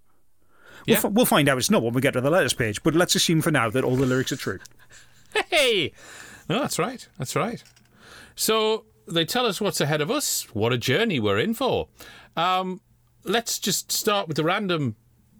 Yeah. 0.85 0.95
We'll, 0.95 1.01
fi- 1.01 1.07
we'll 1.09 1.25
find 1.25 1.49
out 1.49 1.57
it's 1.57 1.69
not 1.71 1.83
when 1.83 1.93
we 1.93 2.01
get 2.01 2.11
to 2.11 2.21
the 2.21 2.29
letters 2.29 2.53
page, 2.53 2.83
but 2.83 2.93
let's 2.95 3.15
assume 3.15 3.41
for 3.41 3.51
now 3.51 3.69
that 3.69 3.83
all 3.83 3.95
the 3.95 4.05
lyrics 4.05 4.31
are 4.31 4.37
true. 4.37 4.59
Hey! 5.49 5.91
No, 6.49 6.59
that's 6.59 6.79
right. 6.79 7.07
That's 7.17 7.35
right. 7.35 7.63
So 8.35 8.85
they 9.07 9.25
tell 9.25 9.45
us 9.45 9.59
what's 9.59 9.81
ahead 9.81 10.01
of 10.01 10.09
us, 10.11 10.43
what 10.53 10.71
a 10.71 10.77
journey 10.77 11.19
we're 11.19 11.39
in 11.39 11.53
for. 11.53 11.87
Um, 12.35 12.81
let's 13.23 13.59
just 13.59 13.91
start 13.91 14.27
with 14.27 14.37
the 14.37 14.43
random 14.43 14.95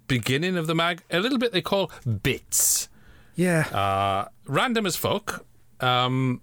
beginning 0.08 0.58
of 0.58 0.68
the 0.68 0.76
mag. 0.76 1.04
A 1.12 1.20
little 1.20 1.38
bit 1.38 1.52
they 1.52 1.62
call 1.62 1.92
bits. 2.24 2.90
Yeah. 3.36 3.68
Uh, 3.68 4.30
random 4.46 4.86
as 4.86 4.96
fuck. 4.96 5.46
Um, 5.80 6.42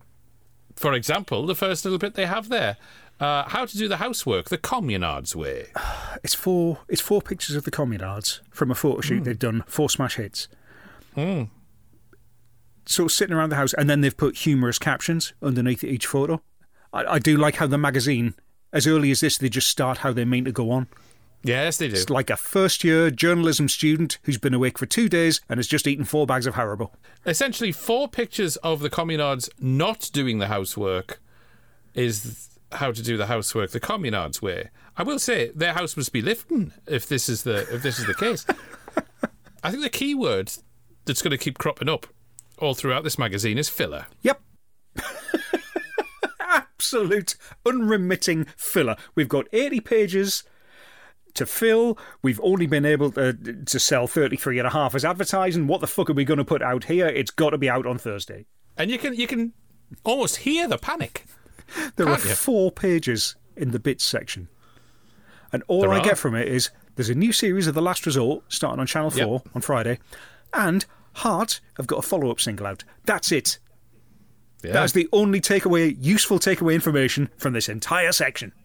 for 0.77 0.93
example, 0.95 1.47
the 1.47 1.55
first 1.55 1.85
little 1.85 1.99
bit 1.99 2.15
they 2.15 2.27
have 2.27 2.49
there. 2.49 2.77
Uh, 3.25 3.49
how 3.49 3.65
to 3.65 3.79
do 3.79 3.89
the 3.89 3.97
housework 3.97 4.51
the 4.51 4.59
communards 4.59 5.35
way. 5.35 5.67
It's 6.23 6.35
four. 6.35 6.79
It's 6.89 7.03
four 7.03 7.21
pictures 7.21 7.55
of 7.55 7.65
the 7.65 7.71
communards 7.71 8.41
from 8.51 8.71
a 8.71 8.75
photo 8.75 9.03
shoot 9.03 9.25
they've 9.25 9.39
done 9.39 9.63
Four 9.67 9.91
Smash 9.91 10.17
Hits. 10.17 10.49
Sort 12.87 13.11
of 13.11 13.13
sitting 13.13 13.37
around 13.37 13.51
the 13.51 13.57
house, 13.57 13.75
and 13.75 13.91
then 13.91 14.01
they've 14.01 14.17
put 14.17 14.39
humorous 14.39 14.79
captions 14.79 15.35
underneath 15.43 15.85
each 15.85 16.07
photo. 16.07 16.41
I, 16.95 17.05
I 17.05 17.19
do 17.19 17.37
like 17.37 17.57
how 17.57 17.67
the 17.67 17.77
magazine, 17.77 18.35
as 18.73 18.87
early 18.87 19.11
as 19.11 19.21
this, 19.21 19.37
they 19.37 19.51
just 19.51 19.69
start 19.69 19.99
how 19.99 20.15
they 20.15 20.25
mean 20.25 20.47
to 20.47 20.53
go 20.53 20.71
on. 20.71 20.87
Yes, 21.43 21.77
they 21.77 21.89
do. 21.89 21.95
It's 21.95 22.09
like 22.09 22.31
a 22.31 22.39
first-year 22.39 23.11
journalism 23.11 23.69
student 23.69 24.17
who's 24.23 24.39
been 24.39 24.55
awake 24.55 24.79
for 24.79 24.87
two 24.87 25.11
days 25.11 25.43
and 25.47 25.59
has 25.59 25.67
just 25.67 25.87
eaten 25.87 26.07
four 26.07 26.27
bags 26.27 26.47
of 26.47 26.55
Haribo. 26.55 26.91
Essentially, 27.27 27.71
four 27.71 28.09
pictures 28.09 28.57
of 28.59 28.81
the 28.81 28.89
communards 28.89 29.51
not 29.61 30.09
doing 30.15 30.39
the 30.39 30.49
housework 30.49 31.21
is 31.93 32.54
how 32.75 32.93
to 32.93 33.03
do 33.03 33.17
the 33.17 33.27
housework 33.27 33.71
the 33.71 33.81
communards 33.81 34.43
way. 34.43 34.71
I 34.97 35.03
will 35.03 35.19
say 35.19 35.51
their 35.55 35.73
house 35.73 35.97
must 35.97 36.13
be 36.13 36.23
lifting 36.23 36.73
if 36.87 37.07
this 37.07 37.29
is 37.29 37.43
the 37.43 37.67
if 37.75 37.83
this 37.83 37.99
is 37.99 38.07
the 38.07 38.15
case. 38.15 38.47
I 39.63 39.71
think 39.71 39.83
the 39.83 39.91
key 39.91 40.15
word 40.15 40.53
that's 41.05 41.23
going 41.23 41.31
to 41.31 41.39
keep 41.39 41.59
cropping 41.59 41.89
up 41.89 42.07
all 42.59 42.75
throughout 42.75 43.05
this 43.05 43.19
magazine 43.19 43.59
is 43.59 43.69
filler. 43.69 44.07
Yep. 44.23 44.41
Absolute 46.41 47.37
unremitting 47.67 48.47
filler. 48.57 48.97
We've 49.15 49.29
got 49.29 49.47
80 49.53 49.81
pages 49.81 50.45
to 51.35 51.47
fill. 51.47 51.99
We've 52.23 52.41
only 52.43 52.67
been 52.67 52.85
able 52.85 53.11
to, 53.13 53.33
to 53.33 53.81
sell 53.81 54.07
33 54.07 54.59
and 54.59 54.69
a 54.69 54.71
half 54.71 54.95
as 54.95 55.05
advertising. 55.05 55.67
What 55.67 55.81
the 55.81 55.87
fuck 55.87 56.11
are 56.11 56.15
we 56.15 56.25
going 56.25 56.39
to 56.39 56.45
put 56.45 56.63
out 56.63 56.85
here? 56.85 57.07
It's 57.07 57.31
got 57.31 57.51
to 57.51 57.59
be 57.59 57.69
out 57.69 57.87
on 57.87 57.99
Thursday. 57.99 58.47
And 58.77 58.91
you 58.91 58.99
can 58.99 59.15
you 59.15 59.27
can 59.27 59.53
almost 60.05 60.39
hear 60.39 60.67
the 60.67 60.79
panic. 60.79 61.27
There 61.97 62.09
are 62.09 62.17
Can't 62.17 62.29
you? 62.29 62.35
four 62.35 62.73
pages 62.73 63.37
in 63.57 63.71
the 63.71 63.79
bits 63.79 64.05
section. 64.05 64.49
And 65.53 65.63
all 65.69 65.83
There 65.83 65.93
I 65.93 65.99
are. 65.99 66.05
get 66.05 66.19
from 66.19 66.35
it 66.35 66.49
is 66.49 66.71
there's 66.97 67.11
a 67.11 67.15
new 67.15 67.33
series 67.33 67.67
of 67.67 67.75
The 67.75 67.83
Last 67.83 68.07
Resort 68.07 68.45
starting 68.49 68.81
on 68.81 68.87
Channel 68.87 69.11
4 69.11 69.43
Yep. 69.45 69.49
on 69.55 69.61
Friday. 69.63 69.99
And 70.53 70.85
Heart 71.19 71.61
have 71.77 71.87
got 71.87 72.01
a 72.01 72.03
follow 72.03 72.31
up 72.31 72.41
single 72.41 72.67
out. 72.67 72.85
That's 73.05 73.31
it. 73.33 73.59
Yeah. 74.65 74.73
That's 74.73 74.93
the 74.93 75.09
only 75.13 75.41
takeaway, 75.41 75.97
useful 76.01 76.39
takeaway 76.39 76.75
information 76.75 77.29
from 77.37 77.53
this 77.53 77.69
entire 77.69 78.13
section. 78.13 78.53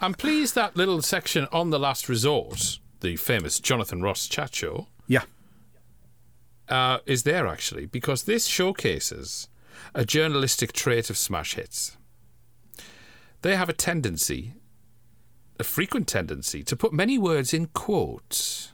I'm 0.00 0.14
pleased 0.14 0.54
that 0.54 0.76
little 0.76 1.02
section 1.02 1.46
on 1.52 1.70
the 1.70 1.78
last 1.78 2.08
resort, 2.08 2.78
the 3.00 3.16
famous 3.16 3.60
Jonathan 3.60 4.02
Ross 4.02 4.26
chat 4.26 4.54
show, 4.54 4.88
Yeah. 5.06 5.22
uh, 6.68 6.98
is 7.06 7.22
there 7.22 7.46
actually 7.46 7.86
because 7.86 8.24
this 8.24 8.46
showcases 8.46 9.48
a 9.94 10.04
journalistic 10.04 10.72
trait 10.72 11.10
of 11.10 11.16
smash 11.18 11.54
hits. 11.54 11.96
They 13.42 13.56
have 13.56 13.68
a 13.68 13.72
tendency, 13.72 14.54
a 15.60 15.64
frequent 15.64 16.08
tendency, 16.08 16.62
to 16.64 16.76
put 16.76 16.92
many 16.92 17.18
words 17.18 17.52
in 17.54 17.66
quotes. 17.66 18.72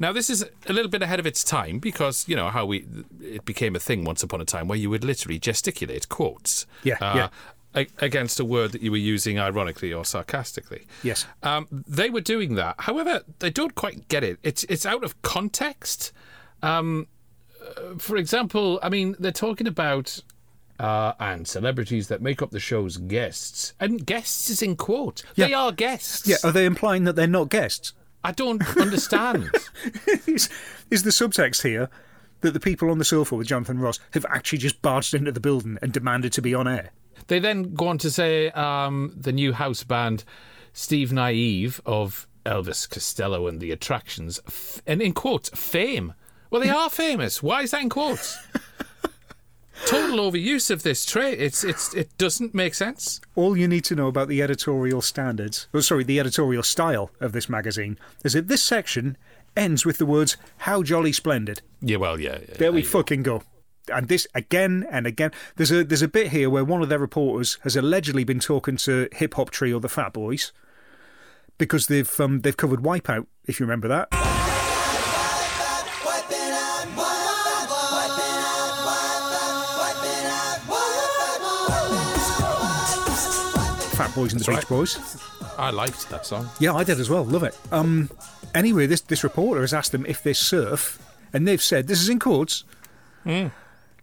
Now, 0.00 0.12
this 0.12 0.28
is 0.28 0.44
a 0.66 0.72
little 0.72 0.90
bit 0.90 1.02
ahead 1.02 1.20
of 1.20 1.26
its 1.26 1.44
time 1.44 1.78
because 1.78 2.26
you 2.28 2.34
know 2.34 2.48
how 2.48 2.66
we 2.66 2.84
it 3.20 3.44
became 3.44 3.76
a 3.76 3.78
thing 3.78 4.02
once 4.02 4.20
upon 4.24 4.40
a 4.40 4.44
time 4.44 4.66
where 4.66 4.76
you 4.78 4.90
would 4.90 5.04
literally 5.04 5.38
gesticulate 5.38 6.08
quotes. 6.08 6.66
Yeah, 6.82 6.96
yeah. 7.00 7.28
a- 7.72 7.86
Against 8.04 8.40
a 8.40 8.44
word 8.44 8.72
that 8.72 8.82
you 8.82 8.90
were 8.90 8.96
using 8.96 9.38
ironically 9.38 9.92
or 9.92 10.04
sarcastically. 10.04 10.84
Yes. 11.04 11.26
Um, 11.44 11.68
they 11.70 12.10
were 12.10 12.20
doing 12.20 12.56
that. 12.56 12.74
However, 12.80 13.22
they 13.38 13.50
don't 13.50 13.76
quite 13.76 14.08
get 14.08 14.24
it. 14.24 14.40
It's 14.42 14.64
it's 14.64 14.84
out 14.84 15.04
of 15.04 15.22
context. 15.22 16.10
Um, 16.60 17.06
uh, 17.11 17.11
for 17.98 18.16
example, 18.16 18.78
I 18.82 18.88
mean, 18.88 19.16
they're 19.18 19.32
talking 19.32 19.66
about 19.66 20.20
uh, 20.78 21.12
and 21.20 21.46
celebrities 21.46 22.08
that 22.08 22.22
make 22.22 22.42
up 22.42 22.50
the 22.50 22.60
show's 22.60 22.96
guests, 22.96 23.74
and 23.80 24.04
guests 24.04 24.50
is 24.50 24.62
in 24.62 24.76
quote. 24.76 25.22
They 25.36 25.52
are 25.52 25.72
guests. 25.72 26.26
Yeah, 26.26 26.36
are 26.44 26.52
they 26.52 26.64
implying 26.64 27.04
that 27.04 27.16
they're 27.16 27.26
not 27.26 27.48
guests? 27.48 27.92
I 28.24 28.32
don't 28.32 28.64
understand. 28.76 29.50
is, 30.26 30.48
is 30.90 31.02
the 31.02 31.10
subtext 31.10 31.62
here 31.62 31.90
that 32.40 32.52
the 32.52 32.60
people 32.60 32.90
on 32.90 32.98
the 32.98 33.04
sofa 33.04 33.34
with 33.34 33.48
Jonathan 33.48 33.78
Ross 33.78 33.98
have 34.12 34.26
actually 34.28 34.58
just 34.58 34.80
barged 34.82 35.14
into 35.14 35.32
the 35.32 35.40
building 35.40 35.78
and 35.82 35.92
demanded 35.92 36.32
to 36.34 36.42
be 36.42 36.54
on 36.54 36.68
air? 36.68 36.90
they 37.28 37.38
then 37.38 37.74
go 37.74 37.88
on 37.88 37.98
to 37.98 38.10
say 38.10 38.50
um, 38.50 39.14
the 39.16 39.32
new 39.32 39.52
house 39.52 39.84
band, 39.84 40.24
Steve 40.72 41.12
Nieve 41.12 41.80
of 41.86 42.26
Elvis 42.44 42.88
Costello 42.88 43.46
and 43.46 43.60
the 43.60 43.70
Attractions, 43.70 44.40
f- 44.46 44.82
and 44.86 45.00
in 45.00 45.12
quotes, 45.12 45.48
fame. 45.50 46.14
Well, 46.52 46.60
they 46.60 46.68
are 46.68 46.90
famous. 46.90 47.42
Why 47.42 47.62
is 47.62 47.70
that 47.70 47.80
in 47.80 47.88
quotes? 47.88 48.38
Total 49.86 50.18
overuse 50.30 50.70
of 50.70 50.82
this 50.82 51.06
trait. 51.06 51.40
It's 51.40 51.64
it's 51.64 51.94
it 51.94 52.16
doesn't 52.18 52.54
make 52.54 52.74
sense. 52.74 53.22
All 53.34 53.56
you 53.56 53.66
need 53.66 53.84
to 53.84 53.94
know 53.94 54.06
about 54.06 54.28
the 54.28 54.42
editorial 54.42 55.00
standards, 55.00 55.66
oh, 55.72 55.80
sorry, 55.80 56.04
the 56.04 56.20
editorial 56.20 56.62
style 56.62 57.10
of 57.20 57.32
this 57.32 57.48
magazine, 57.48 57.98
is 58.22 58.34
that 58.34 58.48
this 58.48 58.62
section 58.62 59.16
ends 59.56 59.86
with 59.86 59.96
the 59.96 60.04
words, 60.04 60.36
How 60.58 60.82
jolly 60.82 61.10
splendid. 61.10 61.62
Yeah, 61.80 61.96
well, 61.96 62.20
yeah. 62.20 62.40
yeah 62.46 62.56
There 62.58 62.70
we 62.70 62.82
go. 62.82 62.88
fucking 62.88 63.22
go. 63.22 63.44
And 63.90 64.08
this 64.08 64.26
again 64.34 64.86
and 64.90 65.06
again. 65.06 65.30
There's 65.56 65.72
a 65.72 65.82
there's 65.84 66.02
a 66.02 66.06
bit 66.08 66.32
here 66.32 66.50
where 66.50 66.66
one 66.66 66.82
of 66.82 66.90
their 66.90 66.98
reporters 66.98 67.56
has 67.62 67.76
allegedly 67.76 68.24
been 68.24 68.40
talking 68.40 68.76
to 68.76 69.08
hip 69.12 69.34
hop 69.34 69.48
trio 69.48 69.78
the 69.78 69.88
Fat 69.88 70.12
Boys 70.12 70.52
because 71.56 71.86
they've 71.86 72.20
um, 72.20 72.40
they've 72.40 72.58
covered 72.58 72.80
Wipeout, 72.80 73.26
if 73.46 73.58
you 73.58 73.64
remember 73.64 73.88
that. 73.88 74.51
Fat 84.12 84.20
Boys 84.20 84.32
and 84.32 84.40
the 84.40 84.44
Beach 84.44 84.56
right. 84.56 84.68
Boys. 84.68 85.22
I 85.58 85.70
liked 85.70 86.10
that 86.10 86.26
song. 86.26 86.48
Yeah, 86.58 86.74
I 86.74 86.84
did 86.84 87.00
as 87.00 87.08
well. 87.08 87.24
Love 87.24 87.44
it. 87.44 87.58
Um, 87.70 88.10
anyway, 88.54 88.86
this 88.86 89.00
this 89.00 89.24
reporter 89.24 89.62
has 89.62 89.72
asked 89.72 89.92
them 89.92 90.04
if 90.06 90.22
they 90.22 90.32
surf, 90.32 91.00
and 91.32 91.48
they've 91.48 91.62
said 91.62 91.86
this 91.86 92.00
is 92.00 92.08
in 92.08 92.18
quotes. 92.18 92.64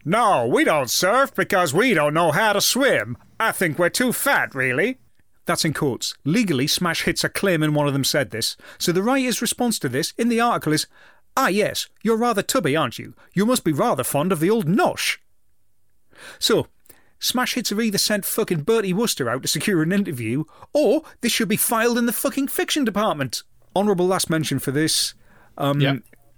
No, 0.06 0.48
we 0.48 0.64
don't 0.64 0.90
surf 0.90 1.36
because 1.36 1.74
we 1.74 1.94
don't 1.94 2.14
know 2.14 2.32
how 2.32 2.54
to 2.54 2.62
swim. 2.62 3.18
I 3.40 3.52
think 3.52 3.78
we're 3.78 3.90
too 3.90 4.14
fat, 4.14 4.56
really. 4.56 4.98
That's 5.46 5.66
in 5.66 5.74
quotes. 5.74 6.16
Legally, 6.24 6.68
Smash 6.68 7.04
Hits 7.04 7.26
are 7.26 7.32
and 7.44 7.76
one 7.76 7.88
of 7.88 7.94
them 7.94 8.04
said 8.04 8.32
this. 8.32 8.56
So 8.78 8.92
the 8.92 9.04
writer's 9.04 9.42
response 9.42 9.78
to 9.80 9.90
this 9.90 10.14
in 10.18 10.30
the 10.30 10.40
article 10.40 10.74
is, 10.74 10.88
"Ah, 11.38 11.48
yes, 11.48 11.88
you're 12.02 12.18
rather 12.18 12.42
tubby, 12.42 12.76
aren't 12.76 12.98
you? 12.98 13.14
You 13.34 13.46
must 13.46 13.64
be 13.64 13.74
rather 13.74 14.04
fond 14.04 14.32
of 14.32 14.40
the 14.40 14.50
old 14.50 14.68
nosh." 14.68 15.18
So, 16.40 16.68
Smash 17.20 17.54
Hits 17.56 17.70
have 17.70 17.82
either 17.82 17.98
sent 17.98 18.26
fucking 18.26 18.62
Bertie 18.62 18.94
Wooster 18.94 19.30
out 19.30 19.42
to 19.42 19.48
secure 19.48 19.82
an 19.82 19.92
interview, 19.92 20.46
or 20.74 21.04
this 21.22 21.32
should 21.32 21.50
be 21.50 21.58
filed 21.58 21.98
in 21.98 22.06
the 22.06 22.14
fucking 22.14 22.48
fiction 22.48 22.84
department. 22.86 23.44
Honourable 23.76 24.08
last 24.08 24.30
mention 24.30 24.60
for 24.60 24.72
this. 24.72 25.14
Um, 25.58 25.82
Yeah. 25.82 25.98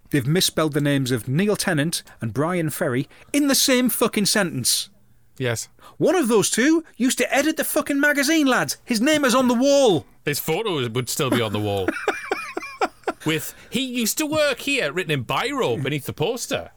They've 0.09 0.27
misspelled 0.27 0.73
the 0.73 0.81
names 0.81 1.09
of 1.11 1.29
Neil 1.29 1.55
Tennant 1.55 2.03
and 2.19 2.33
Bryan 2.33 2.69
Ferry 2.69 3.07
in 3.31 3.47
the 3.47 3.55
same 3.55 3.87
fucking 3.89 4.25
sentence. 4.25 4.89
Yes. 5.37 5.69
One 5.97 6.15
of 6.15 6.27
those 6.27 6.49
two 6.49 6.83
used 6.97 7.17
to 7.19 7.33
edit 7.33 7.55
the 7.55 7.63
fucking 7.63 7.97
magazine, 7.99 8.45
lads. 8.45 8.75
His 8.83 8.99
name 8.99 9.23
is 9.23 9.33
on 9.33 9.47
the 9.47 9.53
wall. 9.53 10.05
His 10.25 10.37
photo 10.39 10.85
would 10.89 11.07
still 11.09 11.29
be 11.29 11.39
on 11.41 11.53
the 11.53 11.59
wall. 11.59 11.87
With 13.25 13.53
he 13.69 13.81
used 13.81 14.17
to 14.17 14.25
work 14.25 14.59
here, 14.61 14.91
written 14.91 15.11
in 15.11 15.23
biro 15.25 15.81
beneath 15.81 16.05
the 16.05 16.13
poster. 16.13 16.71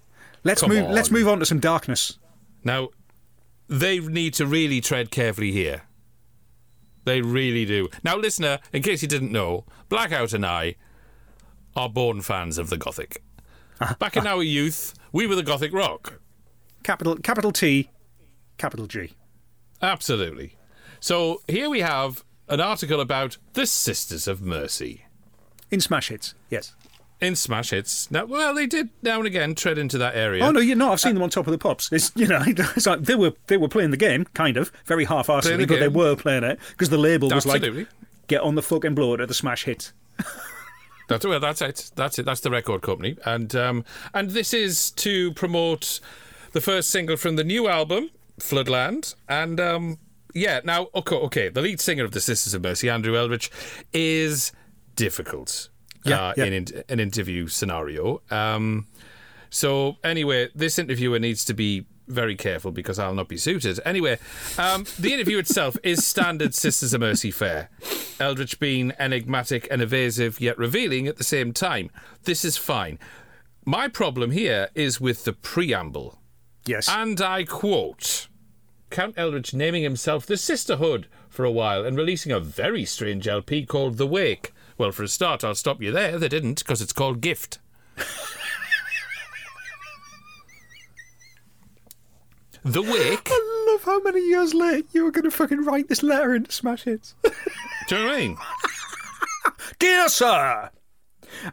Let's 0.45 0.61
Come 0.61 0.71
move. 0.71 0.85
on. 0.85 0.93
Let's 0.93 1.11
move 1.11 1.27
on 1.27 1.39
to 1.41 1.47
some 1.47 1.59
darkness. 1.59 2.19
Now, 2.63 2.91
they 3.69 3.99
need 3.99 4.35
to 4.35 4.47
really 4.47 4.81
tread 4.81 5.11
carefully 5.11 5.53
here. 5.53 5.83
They 7.05 7.21
really 7.21 7.65
do. 7.65 7.89
Now, 8.03 8.17
listener, 8.17 8.61
in 8.73 8.83
case 8.83 9.03
you 9.03 9.09
didn't 9.09 9.33
know, 9.33 9.65
Blackout 9.89 10.33
and 10.33 10.45
I 10.45 10.77
are 11.77 11.89
born 11.89 12.23
fans 12.23 12.57
of 12.57 12.71
the 12.71 12.77
Gothic. 12.77 13.23
Back 13.99 14.17
in 14.17 14.27
our 14.27 14.43
youth, 14.43 14.95
we 15.13 15.27
were 15.27 15.35
the 15.35 15.43
Gothic 15.43 15.73
rock. 15.73 16.21
Capital 16.83 17.17
capital 17.17 17.51
T, 17.51 17.91
capital 18.59 18.87
G. 18.87 19.13
Absolutely. 19.83 20.57
So 21.01 21.43
here 21.49 21.69
we 21.69 21.81
have 21.81 22.25
an 22.49 22.61
article 22.61 23.01
about 23.01 23.39
the 23.55 23.67
Sisters 23.67 24.29
of 24.29 24.41
Mercy 24.43 25.05
In 25.71 25.81
Smash 25.81 26.09
Hits, 26.09 26.35
yes. 26.51 26.75
In 27.21 27.37
Smash 27.37 27.71
Hits. 27.71 28.11
Now, 28.11 28.25
well, 28.25 28.55
they 28.55 28.67
did 28.67 28.91
now 29.03 29.19
and 29.19 29.27
again 29.27 29.55
tread 29.55 29.79
into 29.79 29.99
that 29.99 30.15
area. 30.15 30.45
Oh 30.45 30.51
no, 30.51 30.61
you're 30.61 30.77
not. 30.77 30.93
I've 30.93 31.01
seen 31.01 31.15
them 31.15 31.23
on 31.23 31.31
top 31.31 31.47
of 31.47 31.53
the 31.53 31.59
pops. 31.59 31.91
It's 31.93 32.13
you 32.15 32.27
know, 32.27 32.43
it's 32.47 32.87
like 32.87 33.03
they 33.03 33.15
were 33.15 33.33
they 33.47 33.57
were 33.57 33.69
playing 33.69 33.91
the 33.91 33.97
game, 33.97 34.25
kind 34.35 34.57
of, 34.57 34.73
very 34.87 35.05
half-heartedly, 35.05 35.65
the 35.65 35.75
but 35.75 35.81
they 35.81 35.89
were 35.89 36.17
playing 36.17 36.45
it 36.45 36.59
because 36.71 36.91
the 36.91 36.99
label 36.99 37.29
was 37.29 37.47
Absolutely. 37.47 37.85
like, 37.85 37.89
"Get 38.27 38.43
on 38.43 38.55
the 38.55 38.63
fucking 38.63 38.95
blower 38.95 39.19
to 39.19 39.27
the 39.27 39.35
Smash 39.35 39.65
Hit." 39.65 39.93
That's 41.09 41.27
well, 41.27 41.41
that's 41.41 41.61
it. 41.61 41.91
That's 41.97 42.19
it. 42.19 42.25
That's 42.25 42.41
the 42.41 42.51
record 42.51 42.81
company, 42.81 43.17
and 43.27 43.55
um, 43.55 43.85
and 44.15 44.31
this 44.31 44.55
is 44.55 44.91
to 44.93 45.33
promote 45.35 46.01
the 46.53 46.63
first 46.63 46.91
single 46.91 47.17
from 47.19 47.37
the 47.37 47.45
new 47.45 47.69
album, 47.69 48.09
Floodland, 48.41 49.15
and 49.29 49.61
um, 49.61 49.99
yeah. 50.33 50.61
Now, 50.65 50.89
okay, 50.95 51.17
okay, 51.17 51.49
the 51.51 51.61
lead 51.61 51.81
singer 51.81 52.05
of 52.05 52.13
the 52.13 52.23
Sisters 52.23 52.55
of 52.55 52.63
Mercy, 52.63 52.89
Andrew 52.89 53.19
Eldritch, 53.19 53.51
is 53.93 54.53
difficult. 54.97 55.69
Yeah, 56.05 56.23
uh, 56.23 56.35
yeah. 56.37 56.45
in 56.45 56.67
an 56.89 57.01
interview 57.01 57.49
scenario. 57.49 58.21
Um, 58.31 58.87
so 59.51 59.97
anyway, 60.05 60.51
this 60.55 60.79
interviewer 60.79 61.19
needs 61.19 61.45
to 61.47 61.55
be 61.55 61.87
very 62.07 62.37
careful 62.37 62.71
because 62.71 62.99
I'll 62.99 63.15
not 63.15 63.29
be 63.29 63.37
suited. 63.37 63.81
Anyway, 63.85 64.19
um, 64.59 64.85
the 64.99 65.15
interview 65.15 65.39
itself 65.39 65.77
is 65.83 66.05
standard 66.05 66.55
Sisters 66.55 66.93
of 66.93 67.01
Mercy 67.01 67.31
fare. 67.31 67.71
Eldritch 68.21 68.59
being 68.59 68.93
enigmatic 68.99 69.67
and 69.71 69.81
evasive 69.81 70.41
yet 70.41 70.59
revealing 70.59 71.07
at 71.07 71.17
the 71.17 71.25
same 71.25 71.53
time. 71.53 71.91
This 72.25 72.45
is 72.45 72.57
fine. 72.57 72.99
My 73.65 73.89
problem 73.89 74.31
here 74.31 74.69
is 74.75 75.01
with 75.01 75.25
the 75.25 75.33
preamble. 75.33 76.19
Yes. 76.67 76.89
And 76.89 77.21
I 77.21 77.45
quote 77.45 78.29
Count 78.91 79.15
Eldritch 79.17 79.55
naming 79.55 79.83
himself 79.83 80.27
the 80.27 80.37
Sisterhood 80.37 81.09
for 81.29 81.45
a 81.45 81.51
while 81.51 81.85
and 81.85 81.97
releasing 81.97 82.33
a 82.33 82.41
very 82.41 82.85
strange 82.85 83.27
LP 83.27 83.67
called 83.67 83.97
The 83.97 84.07
Wake. 84.07 84.53
Well, 84.77 84.93
for 84.93 85.03
a 85.05 85.09
start, 85.09 85.45
I'll 85.45 85.55
stop 85.55 85.81
you 85.81 85.93
there. 85.93 86.19
They 86.19 86.29
didn't, 86.29 86.59
because 86.61 86.83
it's 86.83 86.93
called 86.93 87.21
Gift. 87.21 87.59
the 92.65 92.83
Wick. 92.83 93.29
I 93.31 93.67
love 93.71 93.85
how 93.85 94.01
many 94.03 94.27
years 94.27 94.55
late 94.55 94.87
you 94.93 95.05
were 95.05 95.11
going 95.11 95.25
to 95.25 95.31
fucking 95.31 95.65
write 95.65 95.89
this 95.89 96.03
letter 96.03 96.35
into 96.35 96.51
Smash 96.51 96.85
Hits. 96.85 97.15
Do 97.23 97.31
you 97.97 98.03
know 98.03 98.07
what 98.09 98.15
I 98.15 98.19
mean? 98.19 98.37
Dear 99.79 100.09
sir, 100.09 100.71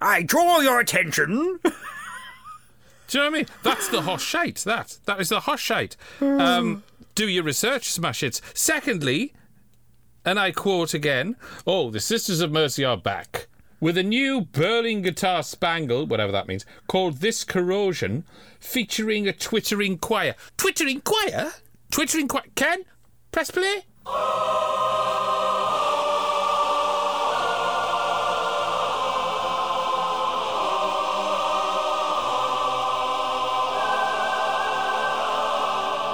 I 0.01 0.23
draw 0.23 0.59
your 0.61 0.79
attention. 0.79 1.59
Do 1.63 3.17
you 3.17 3.25
know 3.25 3.25
what 3.25 3.25
I 3.25 3.29
mean? 3.29 3.45
That's 3.63 3.89
the 3.89 4.01
hosh 4.03 4.23
shite. 4.23 4.57
That 4.59 4.97
that 5.05 5.19
is 5.19 5.29
the 5.29 5.41
hosh 5.41 5.61
shite. 5.61 5.97
Um, 6.21 6.83
do 7.13 7.27
your 7.27 7.43
research, 7.43 7.91
smash 7.91 8.21
hits. 8.21 8.41
Secondly, 8.53 9.33
and 10.25 10.39
I 10.39 10.51
quote 10.51 10.93
again: 10.93 11.35
"Oh, 11.65 11.89
the 11.89 11.99
Sisters 11.99 12.41
of 12.41 12.51
Mercy 12.51 12.83
are 12.83 12.97
back 12.97 13.47
with 13.79 13.97
a 13.97 14.03
new 14.03 14.41
Berlin 14.51 15.01
guitar 15.01 15.43
spangle, 15.43 16.05
whatever 16.05 16.31
that 16.31 16.47
means, 16.47 16.65
called 16.87 17.17
This 17.17 17.43
Corrosion, 17.43 18.23
featuring 18.59 19.27
a 19.27 19.33
twittering 19.33 19.97
choir. 19.97 20.35
Twittering 20.57 21.01
choir? 21.01 21.51
Twittering 21.89 22.27
choir? 22.27 22.43
Ken, 22.55 22.83
press 23.31 23.51
play." 23.51 23.85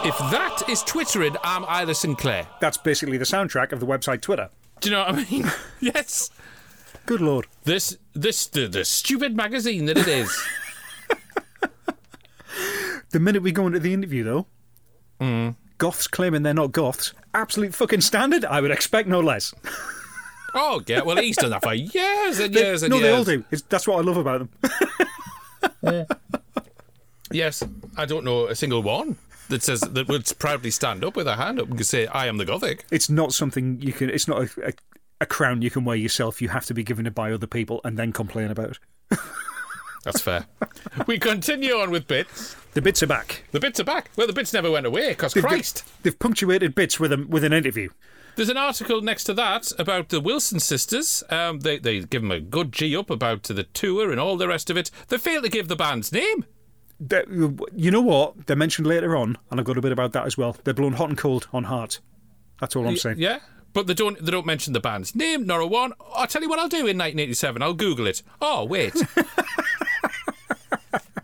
If 0.05 0.17
that 0.31 0.63
is 0.69 0.83
twittering, 0.83 1.35
I'm 1.43 1.63
Isla 1.63 1.93
St 1.95 2.17
Clair. 2.17 2.47
That's 2.61 2.77
basically 2.77 3.17
the 3.17 3.25
soundtrack 3.25 3.71
of 3.71 3.79
the 3.79 3.85
website 3.85 4.21
Twitter. 4.21 4.49
Do 4.79 4.89
you 4.89 4.95
know 4.95 5.03
what 5.03 5.15
I 5.15 5.25
mean? 5.29 5.51
yes. 5.79 6.29
Good 7.05 7.21
lord. 7.21 7.47
This, 7.63 7.97
this, 8.13 8.47
the, 8.47 8.67
the 8.67 8.85
stupid 8.85 9.35
magazine 9.35 9.85
that 9.85 9.97
it 9.97 10.07
is. 10.07 10.43
The 13.11 13.21
minute 13.21 13.41
we 13.41 13.53
go 13.53 13.65
into 13.67 13.79
the 13.79 13.93
interview, 13.93 14.23
though, 14.25 14.47
Mm. 15.21 15.55
goths 15.77 16.07
claiming 16.07 16.43
they're 16.43 16.53
not 16.53 16.73
goths, 16.73 17.13
absolute 17.33 17.73
fucking 17.73 18.01
standard. 18.01 18.43
I 18.43 18.59
would 18.59 18.69
expect 18.71 19.07
no 19.07 19.19
less. 19.19 19.53
Oh, 20.53 20.81
yeah. 20.87 21.01
Well, 21.03 21.17
he's 21.17 21.35
done 21.37 21.51
that 21.51 21.61
for 21.61 21.73
years 21.73 22.39
and 22.39 22.55
years 22.55 22.81
and 22.81 22.89
no, 22.89 22.97
years. 22.97 23.03
No, 23.03 23.09
they 23.09 23.11
all 23.11 23.23
do. 23.23 23.43
It's, 23.51 23.61
that's 23.63 23.85
what 23.87 23.99
I 23.99 24.01
love 24.01 24.17
about 24.17 24.47
them. 25.83 26.05
Yes, 27.29 27.61
I 27.95 28.05
don't 28.05 28.23
know 28.25 28.47
a 28.47 28.55
single 28.55 28.81
one 28.81 29.17
that 29.49 29.63
says 29.63 29.81
that 29.81 30.07
would 30.07 30.31
proudly 30.39 30.71
stand 30.71 31.03
up 31.03 31.15
with 31.15 31.27
a 31.27 31.35
hand 31.35 31.59
up 31.59 31.69
and 31.69 31.85
say, 31.85 32.07
"I 32.07 32.27
am 32.27 32.37
the 32.37 32.45
Gothic." 32.45 32.85
It's 32.91 33.09
not 33.09 33.33
something 33.33 33.81
you 33.81 33.93
can. 33.93 34.09
It's 34.09 34.27
not 34.27 34.43
a, 34.57 34.67
a, 34.69 34.73
a 35.21 35.25
crown 35.25 35.61
you 35.61 35.69
can 35.69 35.85
wear 35.85 35.95
yourself. 35.95 36.41
You 36.41 36.49
have 36.49 36.65
to 36.65 36.73
be 36.73 36.83
given 36.83 37.05
it 37.07 37.15
by 37.15 37.31
other 37.31 37.47
people 37.47 37.81
and 37.83 37.97
then 37.97 38.11
complain 38.11 38.51
about 38.51 38.77
it. 39.11 39.19
That's 40.03 40.21
fair. 40.21 40.45
we 41.05 41.19
continue 41.19 41.73
on 41.73 41.91
with 41.91 42.07
bits. 42.07 42.55
The 42.73 42.81
bits 42.81 43.03
are 43.03 43.07
back. 43.07 43.43
The 43.51 43.59
bits 43.59 43.79
are 43.79 43.83
back. 43.83 44.09
Well, 44.15 44.27
the 44.27 44.33
bits 44.33 44.53
never 44.53 44.71
went 44.71 44.85
away 44.85 45.09
because 45.09 45.33
They've- 45.33 45.43
Christ. 45.43 45.83
They've 46.03 46.17
punctuated 46.17 46.75
bits 46.75 46.99
with 46.99 47.11
a, 47.11 47.25
with 47.27 47.43
an 47.43 47.51
interview. 47.51 47.89
There's 48.37 48.49
an 48.49 48.57
article 48.57 49.01
next 49.01 49.23
to 49.25 49.33
that 49.33 49.71
about 49.79 50.09
the 50.09 50.21
Wilson 50.21 50.59
sisters. 50.59 51.23
Um, 51.31 51.61
they 51.61 51.79
they 51.79 52.01
give 52.01 52.21
them 52.21 52.31
a 52.31 52.39
good 52.39 52.71
G 52.71 52.95
up 52.95 53.09
about 53.09 53.43
the 53.43 53.63
tour 53.63 54.11
and 54.11 54.19
all 54.19 54.37
the 54.37 54.47
rest 54.47 54.69
of 54.69 54.77
it. 54.77 54.91
They 55.07 55.17
fail 55.17 55.41
to 55.41 55.49
give 55.49 55.67
the 55.67 55.75
band's 55.75 56.11
name. 56.11 56.45
You 56.99 57.91
know 57.91 58.01
what? 58.01 58.47
They're 58.47 58.55
mentioned 58.55 58.87
later 58.87 59.15
on, 59.15 59.37
and 59.51 59.59
I've 59.59 59.65
got 59.65 59.77
a 59.77 59.81
bit 59.81 59.91
about 59.91 60.13
that 60.13 60.25
as 60.25 60.37
well. 60.37 60.57
They're 60.63 60.73
blown 60.73 60.93
hot 60.93 61.09
and 61.09 61.17
cold 61.17 61.47
on 61.53 61.65
heart. 61.65 61.99
That's 62.59 62.75
all 62.75 62.87
I'm 62.87 62.97
saying. 62.97 63.17
Yeah, 63.19 63.39
but 63.73 63.85
they 63.85 63.93
don't 63.93 64.19
they 64.23 64.31
don't 64.31 64.45
mention 64.45 64.73
the 64.73 64.79
band's 64.79 65.15
name 65.15 65.45
nor 65.45 65.59
a 65.59 65.67
one. 65.67 65.93
I'll 66.15 66.25
tell 66.27 66.41
you 66.41 66.49
what 66.49 66.57
I'll 66.59 66.67
do 66.67 66.77
in 66.77 66.97
1987. 66.97 67.61
I'll 67.61 67.75
Google 67.75 68.07
it. 68.07 68.23
Oh 68.41 68.65
wait, 68.65 68.93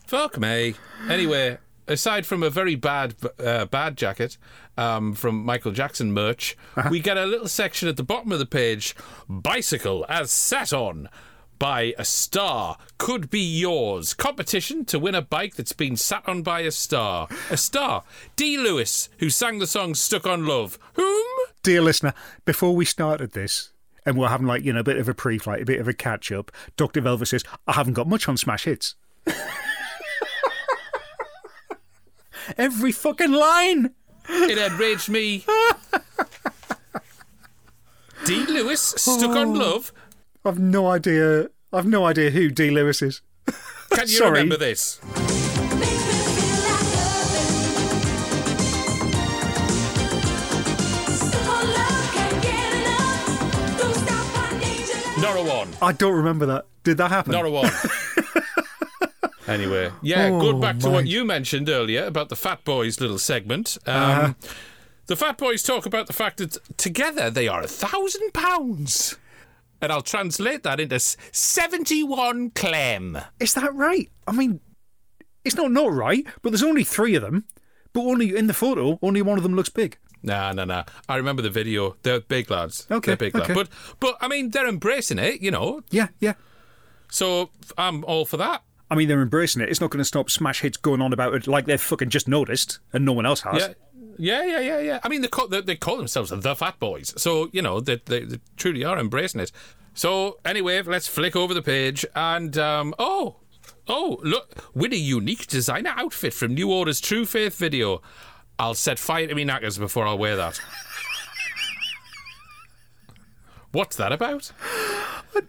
fuck 0.06 0.38
me. 0.38 0.76
Anyway, 1.10 1.58
aside 1.88 2.26
from 2.28 2.44
a 2.44 2.52
very 2.52 2.76
bad 2.76 3.16
uh, 3.40 3.66
bad 3.66 3.98
jacket 3.98 4.38
um, 4.78 5.14
from 5.14 5.44
Michael 5.44 5.72
Jackson 5.72 6.14
merch, 6.14 6.56
we 6.92 7.00
get 7.00 7.18
a 7.18 7.26
little 7.26 7.48
section 7.48 7.90
at 7.90 7.98
the 7.98 8.04
bottom 8.04 8.32
of 8.32 8.38
the 8.38 8.46
page: 8.46 8.96
bicycle 9.28 10.06
as 10.08 10.32
sat 10.32 10.72
on. 10.72 11.10
By 11.64 11.96
a 11.98 12.04
star 12.04 12.78
could 12.98 13.30
be 13.30 13.40
yours. 13.40 14.14
Competition 14.14 14.84
to 14.84 15.00
win 15.00 15.16
a 15.16 15.22
bike 15.22 15.56
that's 15.56 15.72
been 15.72 15.96
sat 15.96 16.28
on 16.28 16.42
by 16.42 16.60
a 16.60 16.72
star. 16.72 17.30
A 17.50 17.56
star. 17.56 18.04
D. 18.36 18.58
Lewis, 18.58 19.08
who 19.20 19.30
sang 19.30 19.60
the 19.60 19.66
song 19.68 19.96
Stuck 19.96 20.28
on 20.28 20.46
Love. 20.46 20.78
Whom? 20.96 21.26
Dear 21.64 21.82
listener, 21.82 22.14
before 22.44 22.76
we 22.76 22.84
started 22.84 23.32
this, 23.32 23.72
and 24.06 24.18
we're 24.18 24.28
having 24.28 24.46
like, 24.46 24.66
you 24.66 24.74
know, 24.74 24.82
a 24.82 24.84
bit 24.84 24.98
of 24.98 25.08
a 25.08 25.14
pre 25.14 25.38
flight, 25.38 25.62
a 25.62 25.66
bit 25.66 25.80
of 25.80 25.88
a 25.88 25.94
catch 25.94 26.34
up, 26.34 26.52
Dr. 26.76 27.00
Velvet 27.00 27.28
says, 27.28 27.46
I 27.66 27.72
haven't 27.72 27.94
got 27.94 28.10
much 28.10 28.28
on 28.28 28.36
Smash 28.36 28.66
Hits. 28.66 28.96
Every 32.58 32.92
fucking 32.92 33.32
line! 33.32 33.92
It 34.28 34.58
enraged 34.58 35.08
me. 35.08 35.46
D. 38.26 38.46
Lewis, 38.48 38.82
Stuck 38.98 39.32
Oh. 39.32 39.40
on 39.40 39.54
Love. 39.56 39.94
I've 40.44 40.60
no 40.60 40.90
idea. 40.90 41.48
I've 41.74 41.88
no 41.88 42.06
idea 42.06 42.30
who 42.30 42.50
D. 42.50 42.70
Lewis 42.70 43.02
is. 43.02 43.22
Can 43.90 44.02
you 44.02 44.08
Sorry. 44.08 44.32
remember 44.32 44.58
this? 44.58 45.00
Not 55.18 55.38
a 55.38 55.44
one. 55.44 55.70
I 55.82 55.94
don't 55.94 56.16
remember 56.16 56.46
that. 56.48 56.66
Did 56.84 56.98
that 56.98 57.10
happen? 57.10 57.32
Not 57.32 57.46
a 57.46 57.50
one. 57.50 57.72
anyway, 59.48 59.92
yeah, 60.02 60.26
Oh, 60.28 60.40
good 60.42 60.60
back 60.62 60.80
to 60.80 60.90
what 60.90 61.08
you 61.08 61.24
mentioned 61.24 61.70
earlier 61.70 62.04
about 62.06 62.28
the 62.30 62.36
Fat 62.36 62.66
Boys 62.66 63.00
little 63.00 63.20
segment. 63.20 63.78
Um, 63.86 63.96
Uh-huh. 63.96 64.34
The 65.06 65.16
Fat 65.16 65.38
Boys 65.38 65.64
talk 65.64 65.86
about 65.86 66.08
the 66.08 66.14
fact 66.14 66.38
that 66.38 66.58
together 66.78 67.30
they 67.30 67.48
are 67.48 67.62
a 67.62 67.68
thousand 67.68 68.34
pounds. 68.34 69.18
And 69.84 69.92
I'll 69.92 70.02
translate 70.02 70.64
that 70.64 70.80
into 70.80 70.98
71 70.98 72.52
clem. 72.52 73.18
Is 73.42 73.54
that 73.56 73.76
right? 73.76 74.10
I 74.26 74.32
mean, 74.32 74.62
it's 75.44 75.58
not 75.58 75.72
not 75.72 75.92
right, 75.92 76.26
but 76.42 76.52
there's 76.52 76.64
only 76.64 76.86
three 76.86 77.16
of 77.16 77.22
them. 77.22 77.44
But 77.92 78.04
only 78.06 78.34
in 78.34 78.48
the 78.48 78.54
photo, 78.54 78.98
only 79.02 79.22
one 79.22 79.38
of 79.38 79.44
them 79.44 79.56
looks 79.56 79.68
big. 79.68 79.98
Nah, 80.24 80.54
nah, 80.54 80.64
nah. 80.64 80.86
I 81.10 81.18
remember 81.18 81.42
the 81.42 81.50
video. 81.50 81.98
They're 82.02 82.22
big 82.22 82.50
lads. 82.50 82.88
Okay, 82.90 83.12
They're 83.12 83.18
big 83.18 83.36
okay. 83.36 83.54
lads. 83.54 83.70
But, 83.70 84.00
but 84.00 84.18
I 84.22 84.30
mean, 84.30 84.52
they're 84.52 84.70
embracing 84.70 85.20
it, 85.20 85.42
you 85.42 85.52
know. 85.52 85.82
Yeah, 85.92 86.08
yeah. 86.20 86.36
So 87.12 87.50
I'm 87.78 88.06
all 88.06 88.24
for 88.24 88.38
that. 88.38 88.64
I 88.90 88.96
mean, 88.96 89.10
they're 89.10 89.22
embracing 89.22 89.62
it. 89.62 89.70
It's 89.70 89.82
not 89.82 89.90
going 89.90 90.00
to 90.00 90.06
stop 90.06 90.30
Smash 90.30 90.62
Hits 90.62 90.78
going 90.78 91.02
on 91.02 91.12
about 91.12 91.34
it 91.34 91.46
like 91.46 91.66
they've 91.66 91.82
fucking 91.82 92.10
just 92.10 92.30
noticed 92.30 92.80
and 92.94 93.04
no 93.04 93.12
one 93.12 93.26
else 93.26 93.42
has. 93.42 93.62
Yeah. 93.62 93.74
Yeah, 94.18 94.44
yeah, 94.44 94.60
yeah, 94.60 94.80
yeah. 94.80 95.00
I 95.04 95.10
mean, 95.10 95.22
they 95.22 95.28
call, 95.28 95.48
they, 95.48 95.62
they 95.62 95.76
call 95.76 95.98
themselves 95.98 96.30
the 96.32 96.56
Fat 96.56 96.80
Boys. 96.80 97.14
So, 97.22 97.50
you 97.52 97.62
know, 97.62 97.80
they, 97.80 98.02
they, 98.06 98.22
they 98.26 98.40
truly 98.58 98.84
are 98.84 98.98
embracing 98.98 99.42
it. 99.42 99.52
So, 99.94 100.40
anyway, 100.46 100.82
let's 100.82 101.08
flick 101.08 101.36
over 101.36 101.54
the 101.54 101.62
page 101.62 102.06
and, 102.16 102.58
um, 102.58 102.94
oh, 103.00 103.38
oh, 103.88 104.20
look, 104.24 104.72
win 104.74 104.94
a 104.94 104.98
unique 104.98 105.48
designer 105.48 105.94
outfit 105.98 106.34
from 106.34 106.54
New 106.54 106.72
Order's 106.72 107.00
True 107.02 107.26
Faith 107.26 107.58
video. 107.58 108.02
I'll 108.60 108.74
set 108.76 109.00
fire 109.00 109.28
to 109.28 109.36
me 109.36 109.44
knackers 109.46 109.78
before 109.80 110.06
I'll 110.08 110.18
wear 110.18 110.36
that. 110.36 110.60
What's 113.72 113.96
that 113.96 114.12
about? 114.12 114.52
I 115.36 115.42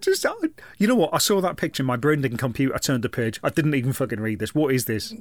Just, 0.00 0.26
I- 0.26 0.32
you 0.78 0.88
know 0.88 0.96
what? 0.96 1.14
I 1.14 1.18
saw 1.18 1.40
that 1.40 1.56
picture. 1.56 1.84
My 1.84 1.96
brain 1.96 2.20
didn't 2.22 2.38
compute. 2.38 2.72
I 2.74 2.78
turned 2.78 3.04
the 3.04 3.08
page. 3.08 3.38
I 3.44 3.50
didn't 3.50 3.74
even 3.74 3.92
fucking 3.92 4.20
read 4.20 4.40
this. 4.40 4.54
What 4.54 4.74
is 4.74 4.86
this? 4.86 5.14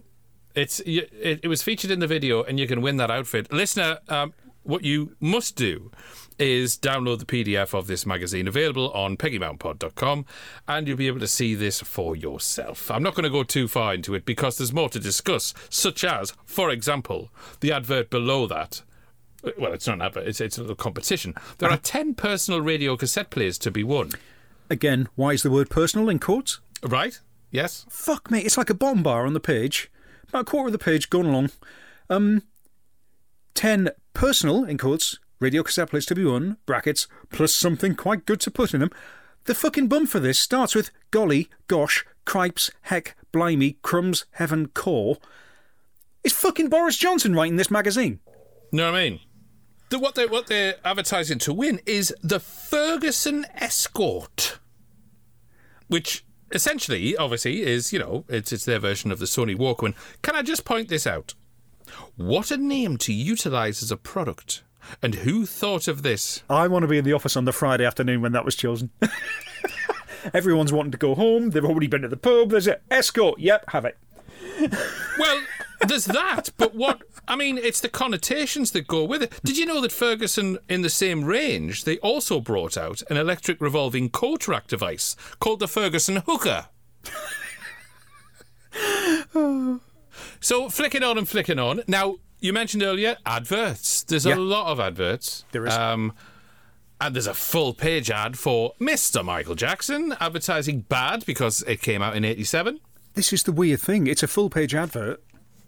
It's 0.58 0.80
it, 0.80 1.12
it 1.44 1.48
was 1.48 1.62
featured 1.62 1.92
in 1.92 2.00
the 2.00 2.08
video, 2.08 2.42
and 2.42 2.60
you 2.60 2.66
can 2.66 2.82
win 2.82 2.98
that 2.98 3.12
outfit. 3.12 3.54
Listener, 3.54 4.00
um, 4.10 4.34
what 4.64 4.84
you 4.84 5.16
must 5.20 5.56
do 5.56 5.92
is 6.40 6.76
download 6.78 7.20
the 7.20 7.26
PDF 7.26 7.76
of 7.76 7.86
this 7.86 8.08
magazine, 8.08 8.48
available 8.48 8.92
on 8.92 9.18
peggymountpod.com, 9.18 10.26
and 10.68 10.88
you'll 10.88 10.98
be 10.98 11.06
able 11.06 11.20
to 11.20 11.28
see 11.28 11.54
this 11.54 11.82
for 11.82 12.16
yourself. 12.16 12.90
I'm 12.90 13.04
not 13.04 13.14
going 13.14 13.26
to 13.26 13.30
go 13.30 13.44
too 13.44 13.68
far 13.68 13.94
into 13.94 14.16
it 14.16 14.26
because 14.26 14.58
there's 14.58 14.74
more 14.74 14.90
to 14.90 15.00
discuss, 15.00 15.54
such 15.70 16.04
as, 16.04 16.34
for 16.48 16.72
example, 16.72 17.30
the 17.60 17.72
advert 17.72 18.10
below 18.10 18.48
that. 18.48 18.82
Well, 19.60 19.74
it's 19.74 19.86
not 19.86 19.98
an 19.98 20.02
advert; 20.02 20.28
it's, 20.28 20.42
it's 20.42 20.58
a 20.58 20.62
little 20.62 20.76
competition. 20.76 21.36
There 21.60 21.70
are 21.70 21.78
ten 21.78 22.16
personal 22.16 22.62
radio 22.62 22.98
cassette 22.98 23.30
players 23.30 23.60
to 23.60 23.70
be 23.70 23.84
won. 23.84 24.10
Again, 24.72 25.08
why 25.14 25.34
is 25.34 25.44
the 25.44 25.52
word 25.52 25.70
personal 25.70 26.10
in 26.10 26.18
quotes? 26.18 26.62
Right? 26.82 27.20
Yes. 27.52 27.86
Fuck 27.90 28.32
me. 28.32 28.40
It's 28.40 28.58
like 28.58 28.72
a 28.72 28.74
bomb 28.74 29.04
bar 29.04 29.28
on 29.28 29.34
the 29.34 29.40
page. 29.40 29.92
About 30.30 30.42
a 30.42 30.46
quarter 30.46 30.68
of 30.68 30.74
the 30.74 30.80
page 30.80 31.10
gone 31.10 31.26
along. 31.26 31.52
Um, 32.10 32.44
10 33.54 33.90
personal, 34.14 34.64
in 34.66 34.78
quotes, 34.78 35.20
radio 35.40 35.64
cassette 35.64 35.90
players 35.90 36.06
to 36.08 36.16
be 36.16 36.26
won, 36.26 36.58
brackets, 36.66 37.08
plus 37.30 37.54
something 37.54 37.96
quite 37.96 38.26
good 38.26 38.40
to 38.42 38.52
put 38.52 38.74
in 38.74 38.80
them. 38.80 38.92
The 39.46 39.56
fucking 39.56 39.88
bum 39.88 40.08
for 40.08 40.20
this 40.20 40.38
starts 40.38 40.76
with 40.76 40.92
golly, 41.12 41.50
gosh, 41.68 42.06
cripes, 42.26 42.70
heck, 42.84 43.16
blimey, 43.32 43.78
crumbs, 43.82 44.26
heaven, 44.32 44.68
core. 44.68 45.18
It's 46.24 46.36
fucking 46.36 46.70
Boris 46.70 46.98
Johnson 46.98 47.34
writing 47.34 47.56
this 47.56 47.72
magazine. 47.72 48.20
Know 48.74 48.92
what 48.92 49.00
I 49.00 49.10
mean? 49.10 49.20
The, 49.90 50.00
what 50.00 50.16
they 50.16 50.26
what 50.26 50.48
they're 50.48 50.76
advertising 50.84 51.40
to 51.40 51.54
win 51.54 51.80
is 51.86 52.14
the 52.22 52.42
Ferguson 52.42 53.46
Escort, 53.56 54.60
which 55.88 56.26
essentially, 56.52 57.16
obviously, 57.18 57.62
is 57.62 57.94
you 57.94 58.00
know 58.00 58.26
it's 58.28 58.52
it's 58.52 58.66
their 58.66 58.80
version 58.80 59.12
of 59.12 59.20
the 59.20 59.26
Sony 59.26 59.56
Walkman. 59.56 59.94
Can 60.22 60.36
I 60.36 60.42
just 60.42 60.66
point 60.66 60.90
this 60.90 61.08
out? 61.08 61.34
What 62.16 62.52
a 62.52 62.58
name 62.58 62.98
to 62.98 63.14
utilise 63.14 63.82
as 63.82 63.92
a 63.92 63.98
product, 63.98 64.64
and 65.02 65.16
who 65.16 65.46
thought 65.46 65.88
of 65.88 66.04
this? 66.04 66.44
I 66.50 66.68
want 66.68 66.84
to 66.84 66.88
be 66.88 66.98
in 66.98 67.06
the 67.06 67.14
office 67.14 67.38
on 67.38 67.46
the 67.46 67.54
Friday 67.54 67.86
afternoon 67.86 68.22
when 68.22 68.34
that 68.34 68.46
was 68.46 68.56
chosen. 68.56 68.92
Everyone's 70.34 70.74
wanting 70.74 70.92
to 70.92 70.98
go 70.98 71.16
home. 71.16 71.52
They've 71.52 71.64
already 71.64 71.88
been 71.88 72.02
to 72.02 72.08
the 72.08 72.18
pub. 72.18 72.50
There's 72.50 72.68
an 72.68 72.78
escort. 72.92 73.40
Yep, 73.40 73.70
have 73.70 73.86
it. 73.86 73.98
Well, 75.18 75.42
there's 75.86 76.06
that, 76.06 76.50
but 76.58 76.74
what 76.76 77.02
I 77.28 77.36
mean, 77.36 77.58
it's 77.58 77.82
the 77.82 77.90
connotations 77.90 78.72
that 78.72 78.88
go 78.88 79.04
with 79.04 79.22
it. 79.24 79.40
Did 79.44 79.58
you 79.58 79.66
know 79.66 79.82
that 79.82 79.92
Ferguson, 79.92 80.58
in 80.70 80.82
the 80.82 80.90
same 80.90 81.24
range, 81.26 81.84
they 81.84 81.98
also 82.00 82.40
brought 82.40 82.78
out 82.78 83.02
an 83.10 83.18
electric 83.18 83.60
revolving 83.62 84.10
coat 84.10 84.48
rack 84.48 84.68
device 84.68 85.16
called 85.40 85.60
the 85.60 85.68
Ferguson 85.68 86.24
Hooker? 86.26 86.68
so 90.40 90.70
flicking 90.70 91.04
on 91.04 91.18
and 91.18 91.28
flicking 91.28 91.60
on. 91.60 91.82
Now, 91.88 92.16
you 92.40 92.54
mentioned 92.54 92.84
earlier 92.84 93.18
adverts. 93.26 94.04
There's 94.04 94.26
Yeah. 94.26 94.36
a 94.36 94.38
lot 94.38 94.68
of 94.72 94.80
adverts. 94.80 95.46
There 95.52 95.66
is. 95.66 95.74
Um, 95.74 96.14
and 97.00 97.16
there's 97.16 97.28
a 97.28 97.34
full 97.34 97.74
page 97.74 98.10
ad 98.10 98.38
for 98.40 98.74
Mr. 98.82 99.24
Michael 99.24 99.54
Jackson 99.56 100.16
advertising 100.20 100.82
Bad 100.82 101.26
because 101.26 101.62
it 101.68 101.82
came 101.82 102.02
out 102.02 102.16
in 102.16 102.24
87. 102.26 102.80
This 103.14 103.32
is 103.34 103.44
the 103.44 103.52
weird 103.52 103.80
thing. 103.80 104.08
It's 104.08 104.24
a 104.24 104.28
full 104.28 104.50
page 104.50 104.74
advert 104.74 105.22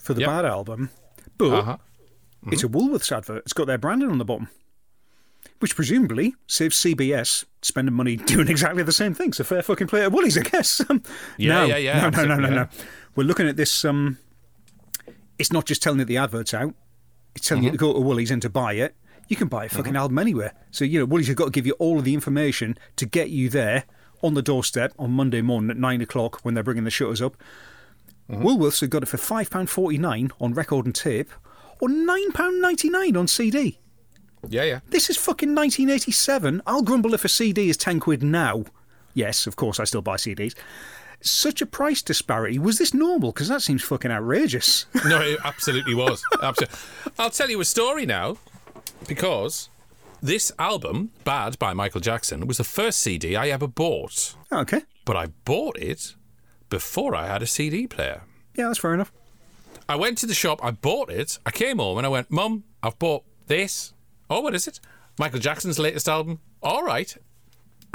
for 0.09 0.15
the 0.15 0.21
Yep. 0.21 0.27
Bad 0.29 0.45
album, 0.45 0.89
but 1.37 1.53
Uh-huh. 1.53 1.77
it's 2.51 2.63
a 2.63 2.67
Woolworths 2.67 3.11
advert. 3.15 3.43
It's 3.43 3.53
got 3.53 3.67
their 3.67 3.77
branding 3.77 4.09
on 4.09 4.17
the 4.17 4.25
bottom, 4.25 4.47
which 5.59 5.75
presumably 5.75 6.33
saves 6.47 6.75
CBS 6.75 7.45
spending 7.61 7.93
money 7.93 8.15
doing 8.33 8.47
exactly 8.47 8.81
the 8.81 8.91
same 8.91 9.13
thing. 9.13 9.33
So 9.33 9.43
fair 9.43 9.61
fucking 9.61 9.85
play 9.87 10.01
at 10.01 10.11
Woolies, 10.11 10.35
I 10.37 10.41
guess. 10.41 10.81
Yeah, 11.37 11.53
no, 11.53 11.65
yeah, 11.65 11.77
yeah, 11.77 12.09
No, 12.09 12.23
no, 12.23 12.35
no, 12.35 12.47
no, 12.47 12.49
no. 12.49 12.67
We're 13.15 13.23
looking 13.25 13.47
at 13.47 13.55
this. 13.55 13.85
Um, 13.85 14.17
it's 15.37 15.51
not 15.53 15.65
just 15.65 15.83
telling 15.83 15.99
you 15.99 16.05
the 16.05 16.17
advert's 16.17 16.53
out. 16.55 16.73
It's 17.35 17.47
telling 17.47 17.63
you 17.63 17.69
to 17.71 17.77
Mm-hmm. 17.77 17.85
go 17.85 17.93
to 17.93 17.99
Woolies 17.99 18.31
and 18.31 18.41
to 18.41 18.49
buy 18.49 18.73
it. 18.73 18.95
You 19.27 19.35
can 19.35 19.47
buy 19.47 19.65
a 19.65 19.69
fucking 19.69 19.95
album 19.95 20.17
anywhere. 20.17 20.53
So, 20.71 20.83
you 20.85 20.97
know, 20.99 21.05
Woolies 21.05 21.27
have 21.27 21.35
got 21.35 21.45
to 21.45 21.51
give 21.51 21.67
you 21.67 21.73
all 21.73 21.99
of 21.99 22.03
the 22.03 22.15
information 22.15 22.77
to 22.95 23.05
get 23.05 23.29
you 23.29 23.47
there 23.47 23.83
on 24.23 24.33
the 24.33 24.41
doorstep 24.41 24.91
on 24.97 25.11
Monday 25.11 25.41
morning 25.43 25.69
at 25.69 25.77
nine 25.77 26.01
o'clock 26.01 26.39
when 26.41 26.55
they're 26.55 26.63
bringing 26.63 26.83
the 26.83 26.89
shutters 26.89 27.21
up. 27.21 27.37
Mm-hmm. 28.29 28.45
Woolworths 28.45 28.81
have 28.81 28.89
got 28.89 29.03
it 29.03 29.07
for 29.07 29.17
£5.49 29.17 30.31
on 30.39 30.53
record 30.53 30.85
and 30.85 30.93
tape 30.95 31.29
or 31.79 31.87
£9.99 31.89 33.17
on 33.17 33.27
CD. 33.27 33.79
Yeah, 34.47 34.63
yeah. 34.63 34.79
This 34.89 35.09
is 35.09 35.17
fucking 35.17 35.49
1987. 35.55 36.61
I'll 36.67 36.83
grumble 36.83 37.13
if 37.13 37.25
a 37.25 37.29
CD 37.29 37.69
is 37.69 37.77
10 37.77 37.99
quid 37.99 38.23
now. 38.23 38.65
Yes, 39.13 39.47
of 39.47 39.55
course, 39.55 39.79
I 39.79 39.83
still 39.83 40.01
buy 40.01 40.15
CDs. 40.15 40.55
Such 41.21 41.61
a 41.61 41.65
price 41.65 42.01
disparity. 42.01 42.57
Was 42.59 42.77
this 42.77 42.93
normal? 42.93 43.31
Because 43.33 43.49
that 43.49 43.61
seems 43.61 43.83
fucking 43.83 44.11
outrageous. 44.11 44.85
No, 45.05 45.19
it 45.19 45.39
absolutely 45.43 45.93
was. 45.95 46.23
Absolutely. 46.41 46.77
I'll 47.17 47.29
tell 47.29 47.49
you 47.49 47.59
a 47.59 47.65
story 47.65 48.05
now 48.05 48.37
because 49.07 49.69
this 50.21 50.51
album, 50.59 51.11
Bad 51.25 51.59
by 51.59 51.73
Michael 51.73 51.99
Jackson, 52.01 52.47
was 52.47 52.57
the 52.57 52.63
first 52.63 52.99
CD 52.99 53.35
I 53.35 53.49
ever 53.49 53.67
bought. 53.67 54.35
okay. 54.51 54.83
But 55.03 55.17
I 55.17 55.27
bought 55.43 55.77
it 55.77 56.15
before 56.69 57.15
I 57.15 57.27
had 57.27 57.41
a 57.41 57.47
CD 57.47 57.87
player. 57.87 58.21
Yeah, 58.55 58.67
that's 58.67 58.79
fair 58.79 58.93
enough. 58.93 59.11
I 59.87 59.95
went 59.95 60.17
to 60.19 60.25
the 60.27 60.33
shop, 60.33 60.59
I 60.63 60.71
bought 60.71 61.09
it, 61.09 61.39
I 61.45 61.51
came 61.51 61.79
home 61.79 61.97
and 61.97 62.05
I 62.05 62.09
went, 62.09 62.29
Mum, 62.29 62.63
I've 62.83 62.99
bought 62.99 63.23
this. 63.47 63.93
Oh, 64.29 64.41
what 64.41 64.53
is 64.53 64.67
it? 64.67 64.79
Michael 65.17 65.39
Jackson's 65.39 65.79
latest 65.79 66.07
album. 66.07 66.39
All 66.61 66.83
right. 66.83 67.15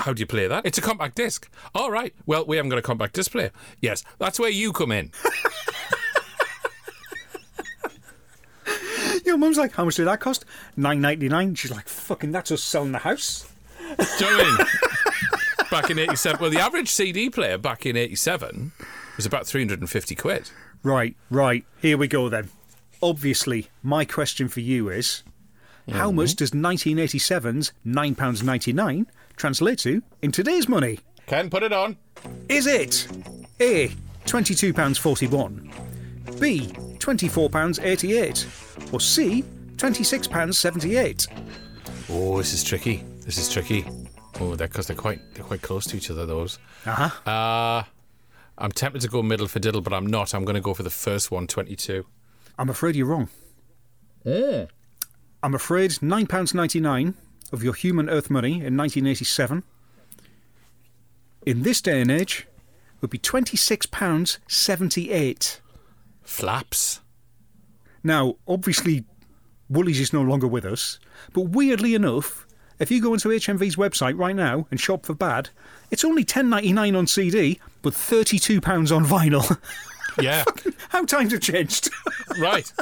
How 0.01 0.13
do 0.13 0.19
you 0.21 0.27
play 0.27 0.49
that? 0.49 0.67
It's 0.67 0.77
a 0.79 0.81
compact 0.83 1.15
disc. 1.15 1.49
All 1.75 1.91
right. 1.91 2.13
Well, 2.27 2.45
we 2.45 2.57
haven't 2.57 2.71
got 2.71 2.79
a 2.79 2.83
compact 2.83 3.15
disc 3.15 3.31
player. 3.31 3.53
Yes, 3.81 4.03
that's 4.19 4.41
where 4.41 4.51
you 4.51 4.73
come 4.73 4.91
in. 4.91 5.13
Your 9.25 9.39
mum's 9.39 9.57
like, 9.57 9.73
how 9.73 9.85
much 9.85 9.95
did 9.97 10.07
that 10.07 10.21
cost? 10.21 10.45
Nine 10.77 11.01
ninety 11.01 11.29
nine. 11.29 11.55
She's 11.55 11.71
like, 11.71 11.89
fucking, 11.89 12.33
that's 12.33 12.51
us 12.51 12.63
selling 12.63 12.93
the 12.93 12.99
house. 12.99 13.51
Do 13.79 14.05
you 14.25 14.31
know 14.31 14.37
what 14.37 14.47
I 14.47 14.59
mean? 14.59 14.67
Back 15.75 15.91
in 15.91 15.99
87. 15.99 16.41
Well, 16.41 16.51
the 16.51 16.61
average 16.61 16.89
CD 16.89 17.29
player 17.29 17.59
back 17.59 17.85
in 17.85 17.97
87 17.97 18.71
was 19.17 19.27
about 19.27 19.45
350 19.45 20.15
quid. 20.15 20.53
Right, 20.85 21.17
right. 21.31 21.65
Here 21.83 21.99
we 21.99 22.07
go 22.07 22.29
then. 22.29 22.51
Obviously, 23.03 23.71
my 23.83 24.05
question 24.05 24.47
for 24.47 24.61
you 24.61 24.89
is, 24.89 25.25
how 25.91 26.11
mm-hmm. 26.11 26.19
much 26.19 26.37
does 26.37 26.53
1987's 26.53 27.73
nine 27.85 28.15
pounds 28.15 28.45
ninety 28.45 28.73
nine 28.73 29.09
translate 29.37 29.81
to 29.81 30.05
in 30.23 30.31
today's 30.31 30.69
money? 30.69 31.01
Ken, 31.27 31.51
put 31.51 31.65
it 31.65 31.73
on. 31.73 31.97
Is 32.49 32.69
it 32.69 33.09
A. 33.61 33.89
£22.41, 34.27 36.41
B. 36.41 36.69
£24.88, 36.99 38.95
or 38.95 39.01
C. 39.01 39.43
£26.78? 39.75 41.27
Oh, 42.11 42.39
this 42.39 42.53
is 42.53 42.63
tricky. 42.63 43.03
This 43.23 43.39
is 43.39 43.53
tricky. 43.53 43.85
Oh, 44.41 44.57
they're 44.57 44.69
because 44.69 44.87
they're 44.87 44.97
quite 44.97 45.21
they're 45.35 45.45
quite 45.45 45.63
close 45.63 45.87
to 45.87 45.97
each 45.97 46.11
other. 46.11 46.27
Those. 46.27 46.59
Uh 46.85 47.09
huh. 47.09 47.31
Uh 47.31 47.83
I'm 48.57 48.71
tempted 48.71 49.01
to 49.03 49.09
go 49.09 49.23
middle 49.23 49.49
for 49.49 49.59
diddle, 49.59 49.81
but 49.81 49.93
I'm 49.93 50.07
not. 50.07 50.33
I'm 50.35 50.45
going 50.45 50.55
to 50.55 50.61
go 50.61 50.75
for 50.75 50.85
the 50.85 50.91
first 50.91 51.33
one, 51.33 51.49
22. 51.49 52.07
I'm 52.57 52.69
afraid 52.69 52.95
you're 52.95 53.09
wrong. 53.09 53.29
I'm 55.43 55.55
afraid 55.55 55.91
£9.99 55.91 57.15
of 57.53 57.65
your 57.65 57.75
human 57.75 58.09
earth 58.09 58.31
money 58.31 58.53
in 58.53 58.77
1987 58.77 59.65
in 61.45 61.63
this 61.63 61.81
day 61.81 62.01
and 62.01 62.11
age 62.11 62.47
would 63.01 63.11
be 63.11 63.19
£26.78. 63.19 65.61
Flaps. 66.23 67.01
Now, 68.03 68.37
obviously, 68.49 69.05
Woolies 69.69 70.01
is 70.01 70.13
no 70.13 70.23
longer 70.23 70.47
with 70.47 70.65
us, 70.65 70.99
but 71.33 71.43
weirdly 71.43 71.95
enough, 71.95 72.44
if 72.79 72.91
you 72.91 73.01
go 73.01 73.15
into 73.15 73.29
HMV's 73.29 73.77
website 73.77 74.19
right 74.19 74.35
now 74.37 74.67
and 74.71 74.81
shop 74.81 75.07
for 75.07 75.15
Bad, 75.15 75.51
it's 75.91 76.05
only 76.05 76.25
ten 76.25 76.49
ninety 76.51 76.73
nine 76.73 76.95
on 76.97 77.07
CD, 77.07 77.61
but 77.83 77.93
£32 77.93 78.95
on 78.95 79.05
vinyl. 79.05 79.59
Yeah. 80.23 80.45
How 80.91 81.05
times 81.05 81.33
have 81.33 81.41
changed. 81.41 81.91
right. 82.39 82.73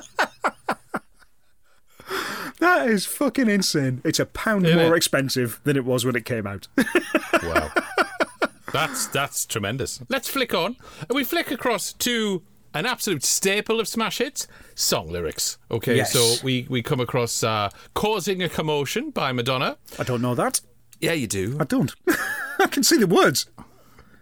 that 2.61 2.89
is 2.89 3.07
fucking 3.07 3.49
insane. 3.49 4.03
It's 4.05 4.21
a 4.21 4.27
pound 4.27 4.67
Isn't 4.67 4.79
more 4.79 4.95
it? 4.95 4.99
expensive 4.99 5.59
than 5.65 5.77
it 5.79 5.87
was 5.87 6.05
when 6.05 6.15
it 6.15 6.27
came 6.27 6.47
out. 6.47 6.69
Wow. 7.43 7.71
That's 8.73 9.07
that's 9.07 9.47
tremendous. 9.47 10.01
Let's 10.09 10.29
flick 10.29 10.53
on. 10.55 10.77
We 11.09 11.25
flick 11.25 11.51
across 11.51 11.93
to 11.95 12.43
an 12.75 12.87
absolute 12.87 13.23
staple 13.25 13.81
of 13.81 13.89
smash 13.89 14.19
hits, 14.19 14.47
song 14.75 15.11
lyrics. 15.11 15.59
Okay, 15.71 15.97
Yes. 15.97 16.13
so 16.13 16.35
we, 16.45 16.67
we 16.71 16.83
come 16.83 17.01
across 17.01 17.43
uh, 17.43 17.71
Causing 17.95 18.43
a 18.43 18.49
Commotion 18.49 19.11
by 19.11 19.33
Madonna. 19.33 19.77
I 19.99 20.05
don't 20.05 20.23
know 20.23 20.35
that. 20.35 20.61
Yeah, 21.01 21.13
you 21.13 21.27
do. 21.27 21.57
I 21.61 21.65
don't. 21.65 21.95
I 22.59 22.67
can 22.69 22.83
see 22.83 22.97
the 22.99 23.07
words. 23.07 23.47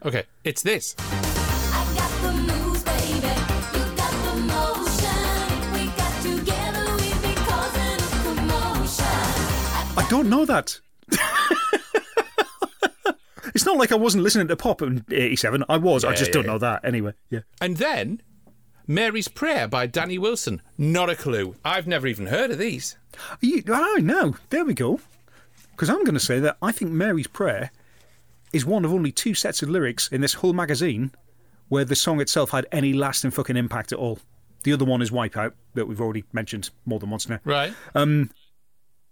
Okay, 0.04 0.24
it's 0.44 0.62
this. 0.62 0.94
I 0.98 1.92
got 1.94 2.22
the 2.22 2.32
moves, 2.32 2.82
baby. 2.82 3.16
You 3.16 3.96
got 3.96 4.12
the 4.24 4.36
motion. 4.48 5.72
We 5.74 5.86
got 5.96 6.22
together, 6.22 6.96
we 6.96 7.12
be 7.28 7.34
causing 7.36 8.00
a 8.00 8.24
commotion. 8.24 9.04
I 9.98 10.06
don't 10.08 10.28
know 10.30 10.44
that. 10.46 10.80
it's 13.54 13.66
not 13.66 13.76
like 13.76 13.92
I 13.92 13.96
wasn't 13.96 14.24
listening 14.24 14.48
to 14.48 14.56
pop 14.56 14.80
in 14.82 15.04
87. 15.10 15.64
I 15.68 15.76
was. 15.76 16.04
I 16.04 16.14
just 16.14 16.28
yeah, 16.28 16.32
don't 16.32 16.44
yeah. 16.44 16.50
know 16.52 16.58
that. 16.58 16.84
Anyway, 16.84 17.12
yeah. 17.28 17.40
And 17.60 17.76
then 17.76 18.22
Mary's 18.86 19.28
Prayer 19.28 19.68
by 19.68 19.86
Danny 19.86 20.18
Wilson. 20.18 20.62
Not 20.76 21.10
a 21.10 21.16
clue. 21.16 21.56
I've 21.64 21.86
never 21.86 22.06
even 22.06 22.26
heard 22.26 22.50
of 22.50 22.58
these. 22.58 22.96
You, 23.40 23.62
oh, 23.68 23.98
no. 24.00 24.36
There 24.50 24.64
we 24.64 24.74
go. 24.74 25.00
Because 25.72 25.88
I'm 25.88 26.04
going 26.04 26.14
to 26.14 26.20
say 26.20 26.40
that 26.40 26.56
I 26.60 26.72
think 26.72 26.90
Mary's 26.90 27.26
Prayer 27.26 27.70
is 28.52 28.66
one 28.66 28.84
of 28.84 28.92
only 28.92 29.12
two 29.12 29.34
sets 29.34 29.62
of 29.62 29.68
lyrics 29.68 30.08
in 30.08 30.20
this 30.20 30.34
whole 30.34 30.52
magazine 30.52 31.12
where 31.68 31.84
the 31.84 31.94
song 31.94 32.20
itself 32.20 32.50
had 32.50 32.66
any 32.72 32.92
lasting 32.92 33.30
fucking 33.30 33.56
impact 33.56 33.92
at 33.92 33.98
all. 33.98 34.18
The 34.64 34.72
other 34.72 34.84
one 34.84 35.00
is 35.00 35.10
Wipeout, 35.10 35.52
that 35.74 35.86
we've 35.86 36.00
already 36.00 36.24
mentioned 36.32 36.70
more 36.84 36.98
than 36.98 37.10
once 37.10 37.28
now. 37.28 37.38
Right. 37.44 37.72
Um, 37.94 38.30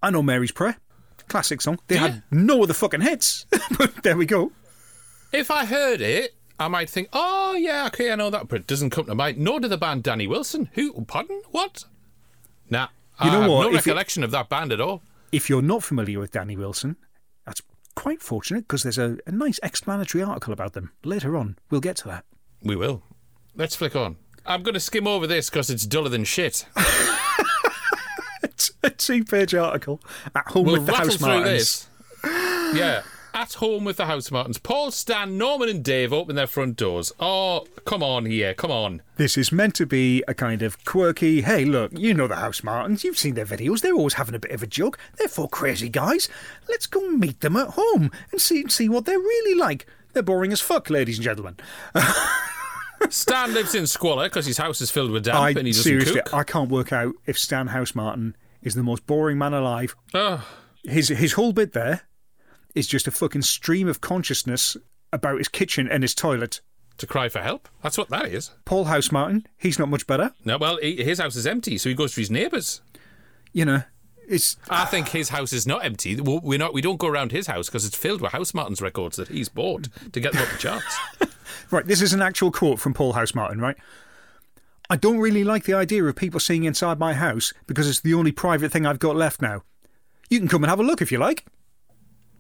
I 0.02 0.11
know 0.11 0.22
Mary's 0.22 0.52
Prayer. 0.52 0.76
Classic 1.28 1.61
song. 1.61 1.78
They 1.88 1.96
Do 1.96 2.00
had 2.00 2.22
no 2.31 2.62
other 2.62 2.74
fucking 2.74 3.02
hits. 3.02 3.46
but 3.78 4.02
there 4.02 4.16
we 4.16 4.26
go. 4.26 4.52
If 5.33 5.50
I 5.50 5.66
heard 5.66 6.00
it, 6.00 6.35
I 6.61 6.68
might 6.68 6.90
think, 6.90 7.09
oh, 7.12 7.55
yeah, 7.55 7.87
okay, 7.87 8.11
I 8.11 8.16
know 8.16 8.31
that, 8.31 8.49
but 8.49 8.61
it 8.61 8.66
doesn't 8.66 8.90
come 8.90 9.05
to 9.07 9.14
mind. 9.14 9.38
Nor 9.38 9.61
did 9.61 9.71
the 9.71 9.77
band 9.79 10.03
Danny 10.03 10.27
Wilson. 10.27 10.68
Who? 10.75 10.92
Pardon? 11.05 11.40
What? 11.51 11.85
Nah. 12.68 12.88
You 13.25 13.31
know 13.31 13.38
I 13.38 13.40
have 13.42 13.51
what? 13.51 13.62
no 13.62 13.68
If 13.68 13.75
it- 13.75 13.90
recollection 13.90 14.25
of 14.25 14.31
that 14.33 14.49
band 14.49 14.73
at 14.73 14.81
all. 14.81 15.03
If 15.31 15.49
you're 15.51 15.62
not 15.62 15.83
familiar 15.85 16.18
with 16.18 16.33
Danny 16.33 16.57
Wilson, 16.57 16.97
that's 17.44 17.61
quite 17.94 18.23
fortunate 18.23 18.61
because 18.66 18.83
there's 18.83 18.99
a, 18.99 19.18
a 19.27 19.31
nice 19.33 19.61
explanatory 19.62 20.25
article 20.25 20.53
about 20.53 20.73
them 20.73 20.92
later 21.05 21.37
on. 21.37 21.59
We'll 21.71 21.81
get 21.83 21.97
to 21.99 22.09
that. 22.09 22.25
We 22.62 22.75
will. 22.77 23.03
Let's 23.55 23.77
flick 23.77 23.94
on. 23.94 24.16
I'm 24.47 24.62
going 24.62 24.75
to 24.75 24.81
skim 24.81 25.07
over 25.07 25.27
this 25.27 25.51
because 25.51 25.68
it's 25.71 25.85
duller 25.87 26.09
than 26.09 26.25
shit. 26.25 26.64
It's 28.42 28.73
a 28.83 28.90
two 28.90 29.25
page 29.25 29.55
article 29.55 30.01
at 30.35 30.49
home 30.49 30.66
We'll 30.66 30.77
with 30.79 30.87
the 30.87 30.92
Housemartins. 30.92 31.44
this. 31.44 31.87
Yeah. 32.77 33.03
At 33.38 33.55
home 33.55 33.85
with 33.85 33.98
the 33.98 34.07
Housemartins. 34.07 34.61
Paul, 34.61 34.90
Stan, 34.90 35.38
Norman, 35.38 35.68
and 35.68 35.85
Dave 35.85 36.12
open 36.12 36.35
their 36.35 36.48
front 36.48 36.77
doors. 36.77 37.12
Oh, 37.20 37.68
come 37.85 38.03
on 38.03 38.27
here. 38.27 38.53
Come 38.53 38.72
on. 38.72 39.01
This 39.14 39.38
is 39.38 39.53
meant 39.53 39.77
to 39.77 39.87
be 39.87 40.24
a 40.27 40.35
kind 40.35 40.61
of 40.61 40.85
quirky, 40.85 41.42
hey, 41.42 41.64
look, 41.64 41.92
you 41.94 42.14
know 42.14 42.27
the 42.27 42.35
Housemartins. 42.35 43.05
You've 43.05 43.16
seen 43.16 43.35
their 43.35 43.46
videos. 43.46 43.81
They're 43.81 43.94
always 43.94 44.14
having 44.14 44.35
a 44.35 44.40
bit 44.40 44.51
of 44.51 44.64
a 44.64 44.66
joke. 44.66 44.98
They're 45.18 45.29
four 45.29 45.48
crazy 45.48 45.88
guys. 45.88 46.29
Let's 46.68 46.88
go 46.88 47.09
meet 47.11 47.38
them 47.38 47.55
at 47.55 47.68
home 47.68 48.11
and 48.33 48.40
see, 48.40 48.66
see 48.66 48.88
what 48.88 49.05
they're 49.05 49.20
really 49.20 49.55
like. 49.55 49.87
They're 50.14 50.24
boring 50.24 50.51
as 50.51 50.61
fuck, 50.61 50.90
ladies 50.90 51.18
and 51.18 51.24
gentlemen. 51.24 51.59
Stan 53.09 53.55
lives 53.55 53.72
in 53.72 53.87
squalor 53.87 54.24
because 54.24 54.46
his 54.46 54.59
house 54.59 54.81
is 54.81 54.90
filled 54.90 55.12
with 55.12 55.27
damp 55.27 55.38
I 55.38 55.51
and 55.51 55.59
he 55.59 55.70
doesn't 55.70 55.85
seriously, 55.85 56.22
cook. 56.22 56.35
I 56.35 56.42
can't 56.42 56.70
work 56.70 56.92
out 56.92 57.14
if 57.24 57.38
Stan 57.38 57.68
Housemartin 57.68 58.35
is 58.62 58.74
the 58.74 58.83
most 58.83 59.07
boring 59.07 59.38
man 59.38 59.55
alive. 59.55 59.94
Ugh. 60.12 60.40
His 60.83 61.09
his 61.09 61.35
whole 61.35 61.53
bit 61.53 61.72
there 61.72 62.08
is 62.78 62.86
just 62.86 63.06
a 63.06 63.10
fucking 63.10 63.42
stream 63.42 63.88
of 63.88 64.00
consciousness 64.00 64.76
about 65.12 65.38
his 65.38 65.48
kitchen 65.48 65.88
and 65.88 66.02
his 66.02 66.14
toilet. 66.14 66.60
to 66.98 67.06
cry 67.06 67.28
for 67.28 67.40
help. 67.40 67.68
That's 67.82 67.96
what 67.98 68.08
that 68.10 68.26
is. 68.26 68.50
Paul 68.64 68.86
Housemartin, 68.86 69.44
he's 69.56 69.78
not 69.78 69.88
much 69.88 70.06
better. 70.06 70.32
No, 70.44 70.58
well, 70.58 70.78
he, 70.82 71.02
his 71.02 71.18
house 71.20 71.36
is 71.36 71.46
empty, 71.46 71.78
so 71.78 71.88
he 71.88 71.94
goes 71.94 72.14
to 72.14 72.20
his 72.20 72.30
neighbours. 72.30 72.80
You 73.52 73.64
know, 73.64 73.82
it's 74.28 74.56
I 74.68 74.84
think 74.84 75.08
his 75.08 75.28
house 75.30 75.52
is 75.52 75.66
not 75.66 75.84
empty. 75.84 76.16
We- 76.20 76.40
We're 76.42 76.58
not. 76.58 76.74
We 76.74 76.80
don't 76.82 76.98
go 76.98 77.06
around 77.08 77.32
his 77.32 77.46
house 77.46 77.68
because 77.68 77.84
it's 77.86 77.96
filled 77.96 78.20
with 78.20 78.32
Housemartins 78.32 78.80
records 78.82 79.16
that 79.16 79.28
he's 79.28 79.48
bought 79.48 79.88
to 80.12 80.20
get 80.20 80.32
them 80.32 80.42
up 80.42 80.50
the 80.50 80.58
charts. 80.58 80.96
Right, 81.70 81.84
this 81.86 82.00
is 82.00 82.12
an 82.14 82.22
actual 82.22 82.50
quote 82.50 82.78
from 82.78 82.94
Paul 82.94 83.12
Housemartin, 83.12 83.60
right? 83.60 83.76
I 84.90 84.96
don't 84.96 85.18
really 85.18 85.44
like 85.44 85.64
the 85.64 85.74
idea 85.74 86.02
of 86.04 86.16
people 86.16 86.40
seeing 86.40 86.64
inside 86.64 86.98
my 86.98 87.12
house 87.12 87.52
because 87.66 87.86
it's 87.88 88.00
the 88.00 88.14
only 88.14 88.32
private 88.32 88.72
thing 88.72 88.86
I've 88.86 88.98
got 88.98 89.16
left 89.16 89.42
now. 89.42 89.62
You 90.30 90.38
can 90.38 90.48
come 90.48 90.62
and 90.64 90.70
have 90.70 90.80
a 90.80 90.82
look 90.82 91.02
if 91.02 91.12
you 91.12 91.18
like. 91.18 91.44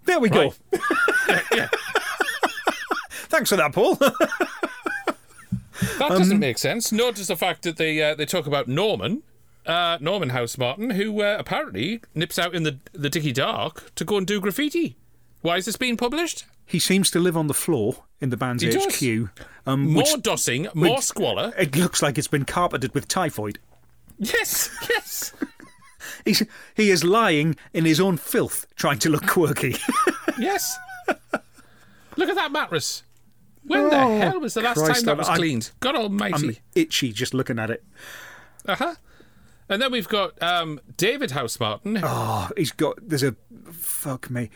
There 0.08 0.18
we 0.20 0.30
go. 0.30 0.54
Right. 0.72 1.42
yeah, 1.54 1.68
Thanks 3.28 3.50
for 3.50 3.56
that, 3.56 3.72
Paul. 3.74 3.94
that 3.96 4.16
doesn't 5.98 6.38
make 6.38 6.56
sense. 6.56 6.90
Nor 6.90 7.12
does 7.12 7.28
the 7.28 7.36
fact 7.36 7.62
that 7.64 7.76
they 7.76 8.02
uh, 8.02 8.14
they 8.14 8.24
talk 8.24 8.46
about 8.46 8.68
Norman 8.68 9.22
uh, 9.66 9.98
Norman 10.00 10.30
Housemartin, 10.30 10.94
who 10.94 11.22
uh, 11.22 11.36
apparently 11.38 12.00
nips 12.14 12.38
out 12.38 12.54
in 12.54 12.62
the 12.62 12.78
the 12.92 13.10
dicky 13.10 13.32
dark 13.32 13.94
to 13.96 14.04
go 14.04 14.16
and 14.16 14.26
do 14.26 14.40
graffiti. 14.40 14.96
Why 15.42 15.58
is 15.58 15.66
this 15.66 15.76
being 15.76 15.96
published? 15.96 16.46
He 16.64 16.78
seems 16.78 17.10
to 17.12 17.20
live 17.20 17.36
on 17.36 17.46
the 17.46 17.54
floor 17.54 18.04
in 18.20 18.30
the 18.30 18.36
band's 18.36 18.62
He. 18.62 18.70
HQ. 18.72 19.30
Um, 19.66 19.92
More 19.92 20.02
which 20.02 20.22
dossing, 20.22 20.74
more 20.74 21.02
squalor. 21.02 21.52
it 21.58 21.76
looks 21.76 22.02
like 22.02 22.18
it's 22.18 22.26
been 22.28 22.44
carpeted 22.46 22.94
with 22.94 23.06
typhoid. 23.08 23.58
Yes, 24.18 24.70
yes. 24.88 25.32
He's, 26.24 26.42
he 26.74 26.90
is 26.90 27.04
lying 27.04 27.56
in 27.72 27.84
his 27.84 28.00
own 28.00 28.16
filth, 28.16 28.66
trying 28.76 28.98
to 29.00 29.10
look 29.10 29.26
quirky. 29.28 29.76
Yes. 30.38 30.76
Look 32.16 32.28
at 32.28 32.34
that 32.36 32.52
mattress. 32.52 33.02
When 33.64 33.90
the 33.90 33.96
Oh, 34.00 34.18
hell 34.18 34.40
was 34.40 34.54
the 34.54 34.62
last 34.62 34.78
Christ, 34.78 35.00
time 35.00 35.06
that 35.06 35.18
was 35.18 35.28
I'm- 35.28 35.36
cleaned? 35.38 35.70
God 35.80 35.94
almighty. 35.96 36.48
I'm 36.48 36.56
itchy 36.74 37.12
just 37.12 37.34
looking 37.34 37.58
at 37.58 37.70
it. 37.70 37.84
Uh 38.66 38.74
huh. 38.76 38.94
And 39.68 39.82
then 39.82 39.92
we've 39.92 40.08
got 40.08 40.42
um, 40.42 40.80
David 40.96 41.30
Housemartin. 41.30 42.00
Oh, 42.02 42.48
he's 42.56 42.72
got. 42.72 42.96
There's 43.06 43.22
a. 43.22 43.36
Fuck 43.70 44.30
me. 44.30 44.48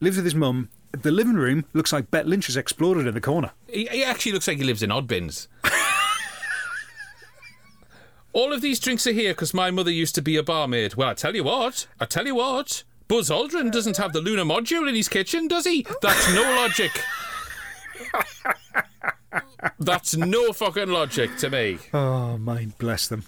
Lives 0.00 0.16
with 0.16 0.24
his 0.24 0.34
mum. 0.36 0.68
The 0.92 1.10
living 1.10 1.34
room 1.34 1.64
looks 1.72 1.92
like 1.92 2.10
Bet 2.12 2.26
Lynch 2.28 2.46
has 2.46 2.56
exploded 2.56 3.06
in 3.08 3.14
the 3.14 3.20
corner. 3.20 3.50
He, 3.66 3.86
he 3.86 4.04
actually 4.04 4.32
looks 4.32 4.46
like 4.46 4.58
he 4.58 4.64
lives 4.64 4.82
in 4.82 4.90
Oddbins. 4.90 5.48
All 8.32 8.52
of 8.52 8.60
these 8.62 8.80
drinks 8.80 9.06
are 9.06 9.12
here 9.12 9.32
because 9.32 9.52
my 9.52 9.70
mother 9.70 9.90
used 9.90 10.14
to 10.14 10.22
be 10.22 10.36
a 10.36 10.42
barmaid. 10.42 10.94
Well, 10.94 11.08
I 11.10 11.14
tell 11.14 11.34
you 11.36 11.44
what. 11.44 11.86
I 12.00 12.06
tell 12.06 12.26
you 12.26 12.34
what. 12.36 12.82
Buzz 13.08 13.28
Aldrin 13.30 13.70
doesn't 13.70 13.98
have 13.98 14.12
the 14.14 14.20
lunar 14.22 14.44
module 14.44 14.88
in 14.88 14.94
his 14.94 15.08
kitchen, 15.08 15.48
does 15.48 15.66
he? 15.66 15.86
That's 16.00 16.32
no 16.34 16.42
logic. 16.42 16.92
That's 19.78 20.16
no 20.16 20.52
fucking 20.52 20.88
logic 20.88 21.36
to 21.38 21.50
me. 21.50 21.78
Oh, 21.92 22.36
mind 22.38 22.76
bless 22.78 23.08
them. 23.08 23.24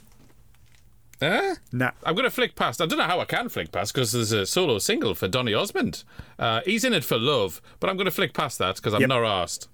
Huh? 1.20 1.54
Nah. 1.72 1.92
I'm 2.02 2.14
going 2.14 2.24
to 2.24 2.30
flick 2.30 2.54
past. 2.54 2.80
I 2.80 2.86
don't 2.86 2.98
know 2.98 3.04
how 3.04 3.20
I 3.20 3.24
can 3.24 3.48
flick 3.48 3.72
past 3.72 3.94
because 3.94 4.12
there's 4.12 4.32
a 4.32 4.44
solo 4.46 4.78
single 4.78 5.14
for 5.14 5.28
Donny 5.28 5.54
Osmond. 5.54 6.02
Uh, 6.38 6.60
he's 6.64 6.84
in 6.84 6.92
it 6.92 7.04
for 7.04 7.18
love, 7.18 7.60
but 7.80 7.88
I'm 7.88 7.96
going 7.96 8.06
to 8.06 8.10
flick 8.10 8.34
past 8.34 8.58
that 8.58 8.76
because 8.76 8.94
I'm 8.94 9.00
Yep. 9.02 9.08
not 9.08 9.24
asked. 9.24 9.68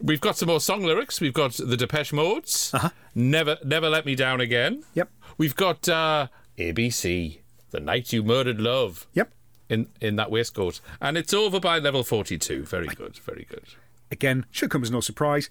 We've 0.00 0.20
got 0.20 0.36
some 0.36 0.48
more 0.48 0.60
song 0.60 0.82
lyrics. 0.82 1.20
We've 1.20 1.32
got 1.32 1.52
the 1.52 1.76
Depeche 1.76 2.12
Modes. 2.12 2.70
Uh-huh. 2.74 2.90
Never, 3.14 3.56
never 3.64 3.88
let 3.88 4.04
me 4.04 4.14
down 4.14 4.40
again. 4.40 4.84
Yep. 4.94 5.10
We've 5.38 5.56
got 5.56 5.88
uh, 5.88 6.28
ABC, 6.58 7.38
The 7.70 7.80
Night 7.80 8.12
You 8.12 8.22
Murdered 8.22 8.60
Love. 8.60 9.06
Yep. 9.14 9.32
In 9.68 9.88
in 10.00 10.14
that 10.14 10.30
waistcoat, 10.30 10.80
and 11.00 11.18
it's 11.18 11.34
over 11.34 11.58
by 11.58 11.80
level 11.80 12.04
forty-two. 12.04 12.62
Very 12.66 12.86
good, 12.86 13.16
very 13.16 13.48
good. 13.50 13.64
Again, 14.12 14.46
should 14.52 14.70
come 14.70 14.84
as 14.84 14.92
no 14.92 15.00
surprise. 15.00 15.50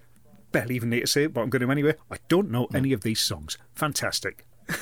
Barely 0.54 0.76
even 0.76 0.90
need 0.90 1.02
to 1.02 1.08
say 1.08 1.24
it, 1.26 1.34
but 1.34 1.42
I'm 1.42 1.50
going 1.50 1.64
to 1.64 1.70
anyway. 1.70 1.96
I 2.10 2.16
don't 2.30 2.50
know 2.50 2.70
any 2.74 2.94
of 2.94 3.02
these 3.02 3.20
songs. 3.20 3.58
Fantastic. 3.74 4.46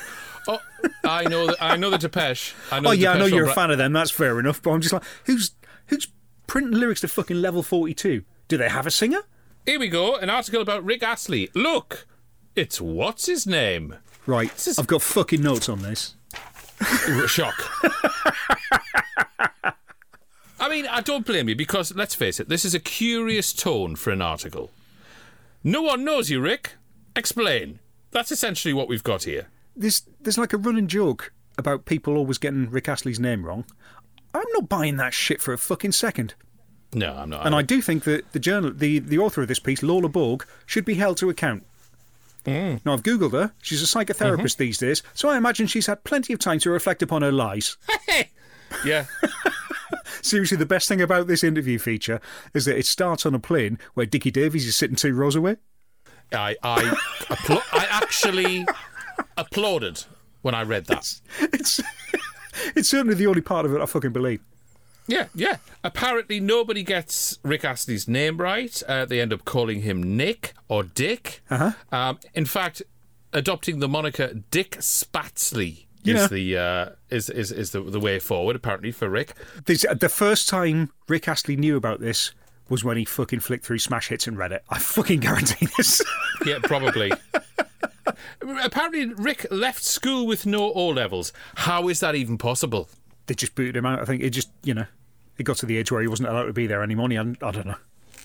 Oh, 0.46 0.60
I 1.06 1.24
know, 1.24 1.48
the, 1.48 1.56
I 1.64 1.78
know 1.78 1.90
the 1.90 1.98
Depeche. 1.98 2.54
I 2.70 2.82
know 2.82 2.90
Oh 2.90 2.92
yeah, 2.92 3.14
I 3.14 3.18
know 3.18 3.28
you're 3.28 3.48
a 3.48 3.54
fan 3.54 3.72
of 3.72 3.78
them. 3.78 3.94
That's 3.94 4.12
fair 4.12 4.38
enough. 4.42 4.62
But 4.62 4.72
I'm 4.72 4.82
just 4.82 4.92
like, 4.92 5.04
who's 5.24 5.52
who's 5.88 6.10
printing 6.48 6.78
lyrics 6.78 7.00
to 7.00 7.08
fucking 7.08 7.42
level 7.42 7.64
42? 7.64 8.24
Do 8.50 8.58
they 8.58 8.68
have 8.68 8.86
a 8.86 8.92
singer? 8.92 9.22
Here 9.66 9.80
we 9.80 9.88
go. 9.88 10.16
An 10.16 10.30
article 10.30 10.62
about 10.62 10.84
Rick 10.84 11.04
Astley. 11.04 11.50
Look, 11.54 12.06
it's 12.56 12.82
what's 12.82 13.26
his 13.28 13.48
name? 13.48 13.96
Right. 14.26 14.52
is- 14.68 14.78
I've 14.78 14.88
got 14.88 15.02
fucking 15.02 15.42
notes 15.42 15.70
on 15.70 15.82
this. 15.82 16.16
Shock. 17.28 17.56
I 20.60 20.70
mean, 20.70 20.86
I 20.88 21.02
don't 21.02 21.26
blame 21.26 21.50
you 21.50 21.56
because 21.56 21.94
let's 21.96 22.16
face 22.16 22.40
it, 22.40 22.50
this 22.50 22.66
is 22.66 22.74
a 22.74 22.80
curious 22.80 23.54
tone 23.54 23.96
for 23.96 24.12
an 24.12 24.22
article. 24.22 24.72
No 25.64 25.82
one 25.82 26.04
knows 26.04 26.30
you, 26.30 26.42
Rick. 26.42 26.74
Explain. 27.16 27.80
That's 28.12 28.32
essentially 28.32 28.74
what 28.74 28.88
we've 28.88 29.04
got 29.04 29.24
here. 29.24 29.48
There's 29.76 30.04
there's 30.22 30.38
like 30.38 30.54
a 30.54 30.58
running 30.58 30.88
joke 30.88 31.34
about 31.58 31.86
people 31.86 32.16
always 32.18 32.38
getting 32.38 32.70
Rick 32.70 32.88
Astley's 32.90 33.20
name 33.20 33.46
wrong. 33.46 33.66
I'm 34.34 34.44
not 34.54 34.70
buying 34.70 34.98
that 34.98 35.14
shit 35.14 35.42
for 35.42 35.54
a 35.54 35.58
fucking 35.58 35.92
second. 35.94 36.34
No, 36.94 37.14
I'm 37.14 37.30
not. 37.30 37.46
And 37.46 37.56
I 37.56 37.62
do 37.62 37.82
think 37.82 38.04
that 38.04 38.32
the 38.34 38.40
journal, 38.40 38.72
the, 38.74 39.00
the 39.00 39.18
author 39.18 39.42
of 39.42 39.48
this 39.48 39.60
piece, 39.60 39.82
Lola 39.84 40.10
Borg, 40.10 40.46
should 40.66 40.86
be 40.86 40.96
held 40.96 41.18
to 41.18 41.30
account. 41.30 41.66
Mm. 42.46 42.82
Now 42.86 42.94
I've 42.94 43.04
googled 43.04 43.32
her. 43.32 43.54
She's 43.62 43.82
a 43.82 43.86
psychotherapist 43.86 44.38
mm-hmm. 44.38 44.64
these 44.64 44.78
days, 44.78 45.04
so 45.14 45.30
I 45.30 45.38
imagine 45.38 45.68
she's 45.68 45.88
had 45.88 46.04
plenty 46.04 46.34
of 46.34 46.40
time 46.40 46.60
to 46.60 46.70
reflect 46.70 47.02
upon 47.02 47.22
her 47.22 47.32
lies. 47.32 47.78
yeah. 48.86 49.06
Seriously, 50.22 50.58
the 50.58 50.66
best 50.66 50.88
thing 50.88 51.02
about 51.02 51.28
this 51.28 51.44
interview 51.44 51.80
feature 51.80 52.20
is 52.54 52.66
that 52.66 52.78
it 52.78 52.86
starts 52.86 53.26
on 53.26 53.34
a 53.34 53.40
plane 53.40 53.80
where 53.94 54.06
Dickie 54.06 54.32
Davies 54.32 54.68
is 54.68 54.76
sitting 54.76 54.96
two 54.96 55.14
rows 55.14 55.36
away. 55.36 55.58
I 56.32 56.56
I 56.64 56.82
appla- 57.30 57.64
I 57.72 57.88
actually 57.90 58.66
applauded 59.38 60.04
when 60.42 60.56
I 60.56 60.64
read 60.64 60.86
that. 60.86 61.14
It's 61.54 61.82
it's 62.76 62.90
certainly 62.90 63.16
the 63.16 63.28
only 63.28 63.42
part 63.42 63.66
of 63.66 63.74
it 63.74 63.82
I 63.82 63.86
fucking 63.86 64.12
believe. 64.12 64.42
Yeah, 65.08 65.28
yeah. 65.36 65.58
Apparently, 65.84 66.40
nobody 66.40 66.82
gets 66.84 67.38
Rick 67.44 67.66
Astley's 67.66 68.08
name 68.08 68.38
right. 68.38 68.82
Uh, 68.88 69.06
they 69.06 69.20
end 69.20 69.34
up 69.34 69.44
calling 69.46 69.82
him 69.82 70.16
Nick 70.18 70.54
or 70.70 70.84
Dick. 70.84 71.42
Uh-huh. 71.50 71.72
Um, 71.92 72.20
in 72.34 72.46
fact, 72.46 72.82
adopting 73.34 73.80
the 73.80 73.88
moniker 73.90 74.34
Dick 74.50 74.72
Spatsley 74.80 75.86
Yeah. 76.04 76.24
is 76.24 76.30
the 76.30 76.58
uh, 76.58 76.90
is 77.10 77.30
is 77.30 77.52
is 77.52 77.72
the, 77.72 77.82
the 77.82 78.00
way 78.00 78.20
forward. 78.20 78.56
Apparently 78.56 78.92
for 78.92 79.10
Rick. 79.10 79.34
This, 79.66 79.86
the 79.94 80.08
first 80.10 80.48
time 80.48 80.92
Rick 81.10 81.28
Astley 81.28 81.58
knew 81.58 81.76
about 81.76 82.00
this 82.00 82.32
was 82.70 82.84
when 82.86 82.96
he 82.96 83.04
fucking 83.04 83.42
flicked 83.42 83.66
through 83.66 83.80
smash 83.80 84.08
hits 84.08 84.26
and 84.26 84.38
read 84.38 84.54
it. 84.54 84.64
I 84.70 84.80
fucking 84.80 85.20
guarantee 85.20 85.68
this. 85.78 86.02
Yeah, 86.46 86.60
probably. 86.64 87.12
Apparently, 88.42 89.06
Rick 89.14 89.48
left 89.50 89.82
school 89.84 90.26
with 90.28 90.46
no 90.46 90.74
O 90.74 90.88
levels. 90.90 91.32
How 91.56 91.88
is 91.88 92.02
that 92.02 92.16
even 92.16 92.38
possible? 92.38 92.90
They 93.28 93.34
just 93.34 93.56
booted 93.56 93.78
him 93.78 93.86
out. 93.86 94.00
I 94.00 94.06
think 94.06 94.22
it 94.22 94.32
just, 94.32 94.50
you 94.64 94.74
know, 94.74 94.86
it 95.38 95.44
got 95.44 95.58
to 95.58 95.66
the 95.66 95.78
age 95.78 95.92
where 95.92 96.02
he 96.02 96.08
wasn't 96.08 96.30
allowed 96.30 96.46
to 96.46 96.54
be 96.54 96.68
there 96.68 96.84
anymore. 96.84 97.06
And 97.06 97.14
he 97.14 97.18
hadn't, 97.18 97.44
I 97.44 97.52
don't 97.52 97.68
know. 97.68 97.76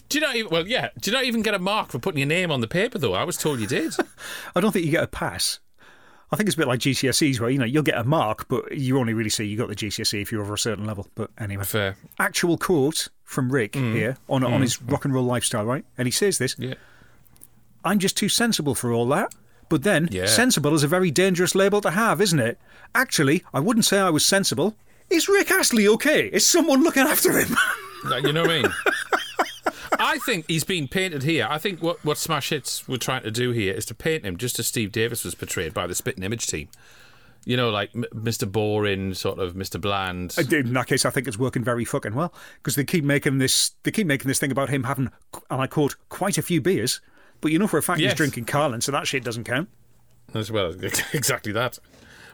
Do 0.08 0.18
you 0.18 0.24
not 0.24 0.36
even? 0.36 0.50
Well, 0.50 0.66
yeah. 0.66 0.88
Do 1.00 1.10
you 1.10 1.16
not 1.16 1.24
even 1.24 1.42
get 1.42 1.54
a 1.54 1.58
mark 1.58 1.90
for 1.90 1.98
putting 1.98 2.18
your 2.18 2.28
name 2.28 2.50
on 2.50 2.60
the 2.60 2.68
paper 2.68 2.98
though? 2.98 3.14
I 3.14 3.24
was 3.24 3.36
told 3.36 3.60
you 3.60 3.66
did. 3.66 3.94
I 4.56 4.60
don't 4.60 4.72
think 4.72 4.86
you 4.86 4.90
get 4.90 5.04
a 5.04 5.08
pass. 5.08 5.60
I 6.30 6.36
think 6.36 6.46
it's 6.46 6.56
a 6.56 6.58
bit 6.58 6.68
like 6.68 6.80
GCSEs 6.80 7.40
where, 7.40 7.48
you 7.48 7.58
know, 7.58 7.64
you'll 7.64 7.82
get 7.82 7.96
a 7.96 8.04
mark, 8.04 8.48
but 8.48 8.76
you 8.76 8.98
only 8.98 9.14
really 9.14 9.30
see 9.30 9.44
you 9.44 9.56
got 9.56 9.68
the 9.68 9.74
GCSE 9.74 10.20
if 10.20 10.30
you're 10.30 10.42
over 10.42 10.54
a 10.54 10.58
certain 10.58 10.84
level. 10.84 11.06
But 11.14 11.30
anyway. 11.38 11.64
Fair. 11.64 11.96
Actual 12.18 12.58
quote 12.58 13.08
from 13.24 13.50
Rick 13.50 13.72
mm. 13.72 13.94
here 13.94 14.18
on, 14.28 14.44
on 14.44 14.60
mm. 14.60 14.62
his 14.62 14.80
rock 14.82 15.06
and 15.06 15.14
roll 15.14 15.24
lifestyle, 15.24 15.64
right? 15.64 15.84
And 15.96 16.06
he 16.06 16.12
says 16.12 16.38
this 16.38 16.54
Yeah. 16.58 16.74
I'm 17.84 17.98
just 17.98 18.16
too 18.16 18.28
sensible 18.28 18.74
for 18.74 18.92
all 18.92 19.06
that. 19.08 19.34
But 19.70 19.82
then, 19.82 20.08
Yeah. 20.10 20.26
sensible 20.26 20.74
is 20.74 20.82
a 20.82 20.88
very 20.88 21.10
dangerous 21.10 21.54
label 21.54 21.80
to 21.82 21.90
have, 21.90 22.20
isn't 22.20 22.40
it? 22.40 22.58
Actually, 22.94 23.42
I 23.52 23.60
wouldn't 23.60 23.84
say 23.84 23.98
I 23.98 24.10
was 24.10 24.24
sensible. 24.24 24.76
Is 25.10 25.28
Rick 25.28 25.50
Astley 25.50 25.88
okay? 25.88 26.26
Is 26.26 26.46
someone 26.46 26.82
looking 26.82 27.04
after 27.04 27.38
him? 27.38 27.56
You 28.22 28.32
know 28.32 28.42
what 28.42 28.50
I 28.50 28.62
mean? 28.62 28.72
I 29.98 30.18
think 30.18 30.44
he's 30.48 30.64
being 30.64 30.86
painted 30.86 31.22
here. 31.24 31.46
I 31.50 31.58
think 31.58 31.82
what, 31.82 32.04
what 32.04 32.18
Smash 32.18 32.50
Hits 32.50 32.86
were 32.86 32.98
trying 32.98 33.22
to 33.22 33.30
do 33.30 33.50
here 33.50 33.74
is 33.74 33.84
to 33.86 33.94
paint 33.94 34.24
him 34.24 34.36
just 34.36 34.58
as 34.58 34.66
Steve 34.68 34.92
Davis 34.92 35.24
was 35.24 35.34
portrayed 35.34 35.74
by 35.74 35.86
the 35.86 35.94
Spitting 35.94 36.22
Image 36.22 36.46
team. 36.46 36.68
You 37.44 37.56
know, 37.56 37.70
like 37.70 37.90
M- 37.94 38.04
Mr. 38.14 38.50
Boring, 38.50 39.14
sort 39.14 39.38
of 39.38 39.54
Mr. 39.54 39.80
Bland. 39.80 40.34
Uh, 40.38 40.42
in 40.54 40.72
that 40.74 40.86
case, 40.86 41.04
I 41.06 41.10
think 41.10 41.26
it's 41.26 41.38
working 41.38 41.64
very 41.64 41.84
fucking 41.84 42.14
well 42.14 42.32
because 42.56 42.74
they 42.76 42.84
keep 42.84 43.04
making 43.04 43.38
this. 43.38 43.70
They 43.84 43.90
keep 43.90 44.06
making 44.06 44.28
this 44.28 44.38
thing 44.38 44.52
about 44.52 44.68
him 44.68 44.84
having, 44.84 45.10
and 45.50 45.60
I 45.62 45.66
quote, 45.66 45.96
quite 46.10 46.36
a 46.36 46.42
few 46.42 46.60
beers. 46.60 47.00
But 47.40 47.50
you 47.52 47.58
know 47.58 47.66
for 47.66 47.78
a 47.78 47.82
fact 47.82 48.00
Yes. 48.00 48.12
he's 48.12 48.16
drinking 48.18 48.44
Carling, 48.44 48.82
so 48.82 48.92
that 48.92 49.06
shit 49.06 49.24
doesn't 49.24 49.44
count. 49.44 49.68
As 50.34 50.52
well, 50.52 50.74
exactly 51.12 51.52
that. 51.52 51.78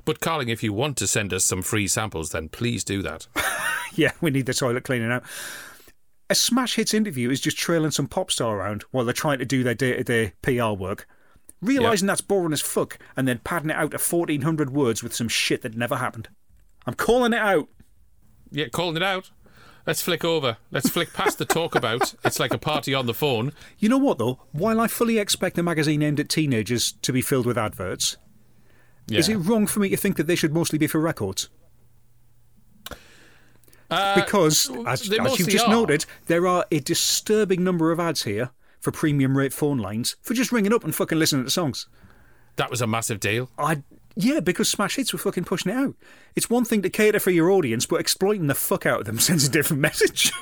But, 0.05 0.21
Carling, 0.21 0.49
if 0.49 0.63
you 0.63 0.73
want 0.73 0.97
to 0.99 1.07
send 1.07 1.33
us 1.33 1.45
some 1.45 1.63
free 1.63 1.89
samples, 1.89 2.31
then 2.31 2.49
please 2.49 2.85
do 2.85 3.03
that. 3.03 3.27
Yeah, 3.97 4.11
we 4.21 4.33
need 4.33 4.47
the 4.47 4.55
toilet 4.55 4.83
cleaning 4.85 5.13
out. 5.13 5.23
A 6.29 6.35
smash 6.35 6.75
hits 6.75 6.95
interview 6.95 7.31
is 7.31 7.41
just 7.41 7.57
trailing 7.57 7.91
some 7.91 8.09
pop 8.09 8.31
star 8.31 8.57
around 8.59 8.83
while 8.91 9.05
they're 9.05 9.13
trying 9.15 9.39
to 9.39 9.45
do 9.45 9.63
their 9.63 9.75
day 9.75 9.93
to 9.97 10.03
day 10.03 10.33
PR 10.43 10.73
work. 10.73 11.07
Realising 11.61 12.07
that's 12.07 12.21
boring 12.21 12.53
as 12.53 12.61
fuck 12.61 12.99
and 13.17 13.29
then 13.29 13.41
padding 13.45 13.71
it 13.71 13.77
out 13.77 13.93
to 13.93 13.99
1400 13.99 14.71
words 14.71 15.03
with 15.03 15.15
some 15.15 15.29
shit 15.29 15.63
that 15.63 15.77
never 15.77 15.97
happened. 15.97 16.29
I'm 16.87 16.95
calling 16.95 17.33
it 17.33 17.39
out. 17.39 17.69
Yeah, 18.51 18.69
calling 18.69 18.97
it 18.97 19.03
out. 19.03 19.31
Let's 19.87 20.03
flick 20.03 20.25
over. 20.25 20.57
Let's 20.71 20.89
flick 20.89 21.13
past 21.13 21.39
the 21.39 21.45
talk 21.45 21.75
about. 21.75 22.15
It's 22.25 22.41
like 22.41 22.55
a 22.55 22.59
party 22.59 22.95
on 22.95 23.07
the 23.07 23.15
phone. 23.15 23.53
You 23.79 23.89
know 23.91 23.99
what 23.99 24.19
though? 24.19 24.41
While 24.53 24.81
I 24.81 24.89
fully 24.89 25.19
expect 25.19 25.59
a 25.59 25.63
magazine 25.63 26.03
aimed 26.03 26.21
at 26.21 26.29
teenagers 26.29 26.93
to 27.03 27.13
be 27.13 27.23
filled 27.23 27.47
with 27.47 27.59
adverts, 27.59 28.17
Yeah. 29.07 29.19
is 29.19 29.29
it 29.29 29.37
wrong 29.37 29.67
for 29.67 29.81
me 29.81 29.91
to 29.91 29.97
think 29.97 30.17
that 30.17 30.27
they 30.27 30.37
should 30.37 30.55
mostly 30.55 30.79
be 30.79 30.87
for 30.87 30.99
records? 31.01 31.49
Uh, 33.91 34.15
because, 34.17 34.71
as, 34.87 35.11
as 35.11 35.39
you've 35.39 35.49
just 35.49 35.69
are. 35.69 35.71
noted, 35.71 36.07
there 36.27 36.47
are 36.47 36.65
a 36.71 36.81
disturbing 36.81 37.63
number 37.63 37.93
of 37.93 38.01
ads 38.01 38.23
here 38.23 38.51
for 38.81 38.91
premium 38.91 39.37
rate 39.37 39.53
phone 39.53 39.79
lines 39.79 40.17
for 40.23 40.35
just 40.35 40.53
ringing 40.53 40.73
up 40.73 40.85
and 40.85 40.95
fucking 40.95 41.19
listening 41.19 41.45
to 41.45 41.51
songs. 41.51 41.87
That 42.57 42.71
was 42.71 42.81
a 42.81 42.87
massive 42.87 43.21
deal. 43.21 43.51
I 43.59 43.83
yeah, 44.17 44.41
because 44.41 44.69
Smash 44.69 44.97
Hits 44.97 45.13
were 45.13 45.19
fucking 45.19 45.45
pushing 45.45 45.73
it 45.73 45.77
out. 45.77 45.97
It's 46.37 46.49
one 46.49 46.65
thing 46.65 46.83
to 46.83 46.91
cater 46.91 47.19
for 47.19 47.31
your 47.31 47.51
audience, 47.51 47.85
but 47.85 48.01
exploiting 48.01 48.47
the 48.47 48.55
fuck 48.55 48.87
out 48.87 49.01
of 49.01 49.07
them 49.07 49.19
sends 49.21 49.47
a 49.47 49.51
different 49.51 49.81
message. 49.81 50.33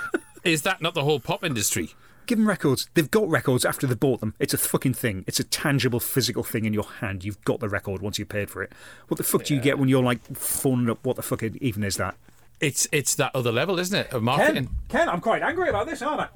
Is 0.44 0.62
that 0.62 0.80
not 0.80 0.94
the 0.94 1.04
whole 1.04 1.20
pop 1.20 1.44
industry? 1.44 1.90
Give 2.28 2.36
them 2.36 2.46
records. 2.46 2.90
They've 2.92 3.10
got 3.10 3.26
records 3.26 3.64
after 3.64 3.86
they 3.86 3.94
bought 3.94 4.20
them. 4.20 4.34
It's 4.38 4.52
a 4.52 4.58
fucking 4.58 4.92
thing. 4.92 5.24
It's 5.26 5.40
a 5.40 5.44
tangible, 5.44 5.98
physical 5.98 6.42
thing 6.42 6.66
in 6.66 6.74
your 6.74 6.84
hand. 6.84 7.24
You've 7.24 7.42
got 7.46 7.58
the 7.58 7.70
record 7.70 8.02
once 8.02 8.18
you 8.18 8.26
paid 8.26 8.50
for 8.50 8.62
it. 8.62 8.70
What 9.08 9.16
the 9.16 9.24
fuck 9.24 9.44
do 9.44 9.54
you 9.54 9.60
get 9.62 9.78
when 9.78 9.88
you're 9.88 10.02
like 10.02 10.22
phoning 10.36 10.90
up? 10.90 10.98
What 11.06 11.16
the 11.16 11.22
fuck 11.22 11.42
even 11.42 11.82
is 11.82 11.96
that? 11.96 12.16
It's 12.60 12.86
it's 12.92 13.14
that 13.14 13.34
other 13.34 13.50
level, 13.50 13.78
isn't 13.78 13.98
it, 13.98 14.12
of 14.12 14.22
marketing? 14.22 14.66
Ken, 14.66 15.06
Ken 15.06 15.08
I'm 15.08 15.22
quite 15.22 15.40
angry 15.40 15.70
about 15.70 15.86
this, 15.86 16.02
aren't 16.02 16.20
I? 16.20 16.28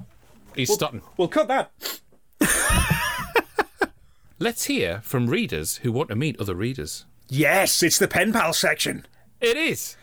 He's 0.55 0.73
starting. 0.73 1.03
We'll 1.15 1.27
cut 1.27 1.47
that. 1.49 1.71
Let's 4.39 4.65
hear 4.65 4.99
from 5.03 5.27
readers 5.27 5.77
who 5.77 5.91
want 5.91 6.09
to 6.09 6.15
meet 6.15 6.39
other 6.39 6.55
readers. 6.55 7.05
Yes, 7.29 7.83
it's 7.83 7.99
the 7.99 8.07
pen 8.07 8.33
pal 8.33 8.53
section. 8.53 9.05
It 9.39 9.57
is. 9.57 9.95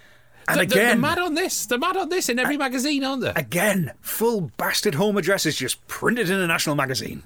And 0.49 0.59
They're- 0.59 0.67
they're- 0.67 0.87
they're 0.87 0.97
mad 0.97 1.19
on 1.19 1.35
this. 1.35 1.67
They're 1.67 1.79
mad 1.79 1.97
on 1.97 2.09
this 2.09 2.29
in 2.29 2.39
every 2.39 2.57
magazine, 2.57 3.05
aren't 3.05 3.23
they? 3.23 3.33
Again, 3.37 3.93
full 4.01 4.51
bastard 4.57 4.97
home 4.97 5.17
addresses 5.17 5.57
just 5.57 5.87
printed 5.87 6.29
in 6.31 6.39
a 6.39 6.47
national 6.47 6.75
magazine. 6.77 7.23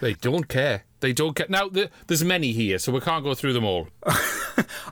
They 0.00 0.14
don't 0.14 0.46
care. 0.48 0.84
They 1.00 1.12
don't 1.12 1.34
care. 1.34 1.46
Now, 1.48 1.68
the, 1.68 1.90
there's 2.06 2.22
many 2.24 2.52
here, 2.52 2.78
so 2.78 2.92
we 2.92 3.00
can't 3.00 3.24
go 3.24 3.34
through 3.34 3.52
them 3.52 3.64
all. 3.64 3.88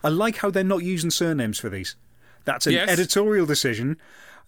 I 0.03 0.09
like 0.09 0.37
how 0.39 0.51
they're 0.51 0.65
not 0.65 0.83
using 0.83 1.11
surnames 1.11 1.59
for 1.59 1.69
these. 1.69 1.97
That's 2.45 2.67
an 2.67 2.73
Yes. 2.73 2.89
editorial 2.89 3.47
decision. 3.47 3.99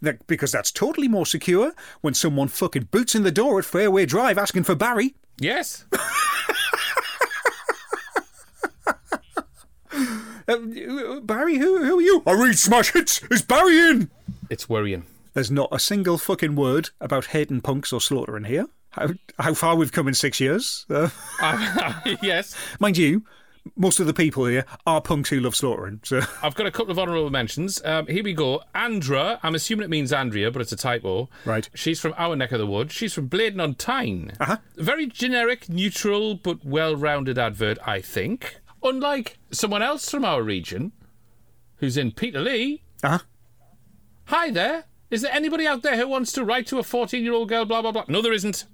That, 0.00 0.24
because 0.28 0.52
that's 0.52 0.70
totally 0.70 1.08
more 1.08 1.26
secure 1.26 1.72
when 2.02 2.14
someone 2.14 2.46
fucking 2.46 2.88
boots 2.92 3.16
in 3.16 3.24
the 3.24 3.32
door 3.32 3.58
at 3.58 3.64
Fairway 3.64 4.06
Drive 4.06 4.38
asking 4.38 4.62
for 4.62 4.76
Barry. 4.76 5.16
Yes. 5.40 5.84
Uh, 10.48 11.20
Barry, 11.20 11.58
who, 11.58 11.84
who 11.84 11.98
are 11.98 12.02
you? 12.02 12.22
I 12.26 12.32
read 12.32 12.58
smash 12.58 12.92
hits. 12.92 13.22
Is 13.30 13.42
Barry 13.42 13.78
in? 13.78 14.10
It's 14.48 14.68
worrying. 14.68 15.04
There's 15.34 15.50
not 15.50 15.68
a 15.70 15.78
single 15.78 16.16
fucking 16.16 16.56
word 16.56 16.90
about 17.00 17.26
hating 17.26 17.60
punks 17.60 17.92
or 17.92 18.00
slaughtering 18.00 18.44
here. 18.44 18.66
How, 18.90 19.10
how 19.38 19.54
far 19.54 19.76
we've 19.76 19.92
come 19.92 20.08
in 20.08 20.14
six 20.14 20.40
years. 20.40 20.86
Uh, 20.88 21.10
yes. 22.22 22.56
mind 22.80 22.96
you, 22.96 23.22
most 23.76 24.00
of 24.00 24.06
the 24.06 24.14
people 24.14 24.46
here 24.46 24.64
are 24.86 25.00
punks 25.00 25.28
who 25.28 25.40
love 25.40 25.54
slaughtering. 25.54 26.00
So 26.02 26.22
I've 26.42 26.54
got 26.54 26.66
a 26.66 26.70
couple 26.70 26.92
of 26.92 26.98
honourable 26.98 27.30
mentions. 27.30 27.84
Um, 27.84 28.06
here 28.06 28.24
we 28.24 28.32
go. 28.32 28.62
Andra, 28.74 29.38
I'm 29.42 29.54
assuming 29.54 29.84
it 29.84 29.90
means 29.90 30.12
Andrea, 30.12 30.50
but 30.50 30.62
it's 30.62 30.72
a 30.72 30.76
typo. 30.76 31.28
Right. 31.44 31.68
She's 31.74 32.00
from 32.00 32.14
our 32.16 32.34
neck 32.34 32.52
of 32.52 32.58
the 32.58 32.66
woods. 32.66 32.94
She's 32.94 33.12
from 33.12 33.28
Blaydon 33.28 33.62
on 33.62 33.74
Tyne. 33.74 34.32
Uh-huh. 34.40 34.56
Very 34.76 35.06
generic, 35.06 35.68
neutral, 35.68 36.34
but 36.34 36.64
well 36.64 36.96
rounded 36.96 37.38
advert, 37.38 37.78
I 37.86 38.00
think. 38.00 38.56
Unlike 38.82 39.38
someone 39.50 39.82
else 39.82 40.10
from 40.10 40.24
our 40.24 40.42
region, 40.42 40.92
who's 41.76 41.96
in 41.96 42.12
Peterlee. 42.12 42.80
Uh-huh. 43.02 43.18
Hi 44.26 44.50
there. 44.50 44.84
Is 45.10 45.22
there 45.22 45.32
anybody 45.32 45.66
out 45.66 45.82
there 45.82 45.96
who 45.96 46.06
wants 46.06 46.32
to 46.32 46.44
write 46.44 46.66
to 46.68 46.78
a 46.78 46.82
14 46.82 47.22
year 47.22 47.32
old 47.32 47.48
girl, 47.48 47.64
blah, 47.64 47.82
blah, 47.82 47.92
blah? 47.92 48.04
No, 48.08 48.20
there 48.20 48.32
isn't. 48.32 48.66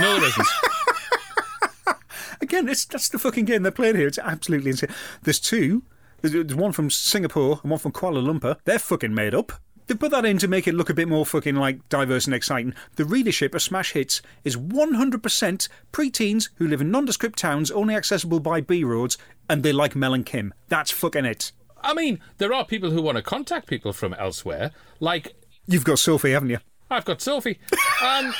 No, 0.00 0.18
there 0.18 0.28
isn't. 0.28 0.48
again, 2.40 2.68
it's 2.68 2.84
that's 2.84 3.08
the 3.08 3.18
fucking 3.18 3.44
game 3.44 3.62
they're 3.62 3.72
playing 3.72 3.96
here. 3.96 4.06
It's 4.06 4.18
absolutely 4.18 4.70
insane. 4.70 4.90
There's 5.22 5.40
two. 5.40 5.82
There's, 6.22 6.54
one 6.54 6.72
from 6.72 6.88
Singapore 6.88 7.60
and 7.62 7.70
one 7.70 7.80
from 7.80 7.92
Kuala 7.92 8.22
Lumpur. 8.24 8.56
They're 8.64 8.78
fucking 8.78 9.14
made 9.14 9.34
up. 9.34 9.52
They 9.88 9.94
put 9.94 10.12
that 10.12 10.24
in 10.24 10.38
to 10.38 10.48
make 10.48 10.68
it 10.68 10.74
look 10.74 10.88
a 10.88 10.94
bit 10.94 11.08
more 11.08 11.26
fucking 11.26 11.56
like 11.56 11.88
diverse 11.88 12.26
and 12.26 12.34
exciting. 12.34 12.74
The 12.94 13.04
readership 13.04 13.54
of 13.54 13.62
Smash 13.62 13.92
Hits 13.92 14.22
is 14.44 14.56
100% 14.56 15.68
pre-teens 15.90 16.50
who 16.56 16.68
live 16.68 16.80
in 16.80 16.90
nondescript 16.90 17.38
towns 17.38 17.70
only 17.70 17.96
accessible 17.96 18.38
by 18.38 18.60
B 18.60 18.84
roads, 18.84 19.18
and 19.52 19.62
they 19.62 19.72
like 19.72 19.94
Mel 19.94 20.14
and 20.14 20.24
Kim. 20.24 20.54
That's 20.68 20.90
fucking 20.90 21.26
it. 21.26 21.52
I 21.82 21.92
mean, 21.92 22.20
there 22.38 22.54
are 22.54 22.64
people 22.64 22.90
who 22.90 23.02
want 23.02 23.16
to 23.16 23.22
contact 23.22 23.66
people 23.66 23.92
from 23.92 24.14
elsewhere, 24.14 24.70
like 24.98 25.34
You've 25.66 25.84
got 25.84 25.98
Sophie, 25.98 26.32
haven't 26.32 26.50
you? 26.50 26.58
I've 26.90 27.04
got 27.04 27.20
Sophie. 27.20 27.58
Um, 28.02 28.32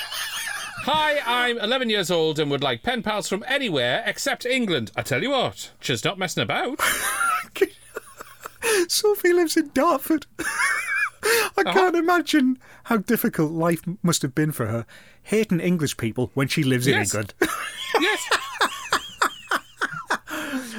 hi, 0.84 1.20
I'm 1.24 1.58
11 1.58 1.90
years 1.90 2.10
old 2.10 2.38
and 2.38 2.50
would 2.50 2.62
like 2.62 2.82
pen 2.82 3.02
pals 3.02 3.28
from 3.28 3.44
anywhere 3.46 4.02
except 4.06 4.46
England. 4.46 4.90
I 4.96 5.02
tell 5.02 5.22
you 5.22 5.30
what, 5.30 5.70
she's 5.80 6.04
not 6.04 6.18
messing 6.18 6.42
about. 6.42 6.80
Sophie 8.88 9.32
lives 9.32 9.56
in 9.56 9.70
Dartford. 9.74 10.26
I 11.56 11.62
can't 11.64 11.94
imagine 11.96 12.58
how 12.84 12.96
difficult 12.96 13.52
life 13.52 13.82
must 14.02 14.22
have 14.22 14.34
been 14.34 14.50
for 14.52 14.66
her 14.66 14.86
hating 15.24 15.60
English 15.60 15.96
people 15.96 16.30
when 16.34 16.48
she 16.48 16.62
lives 16.64 16.86
in 16.86 16.94
Yes. 16.94 17.14
England. 17.14 17.34
yes. 18.00 18.28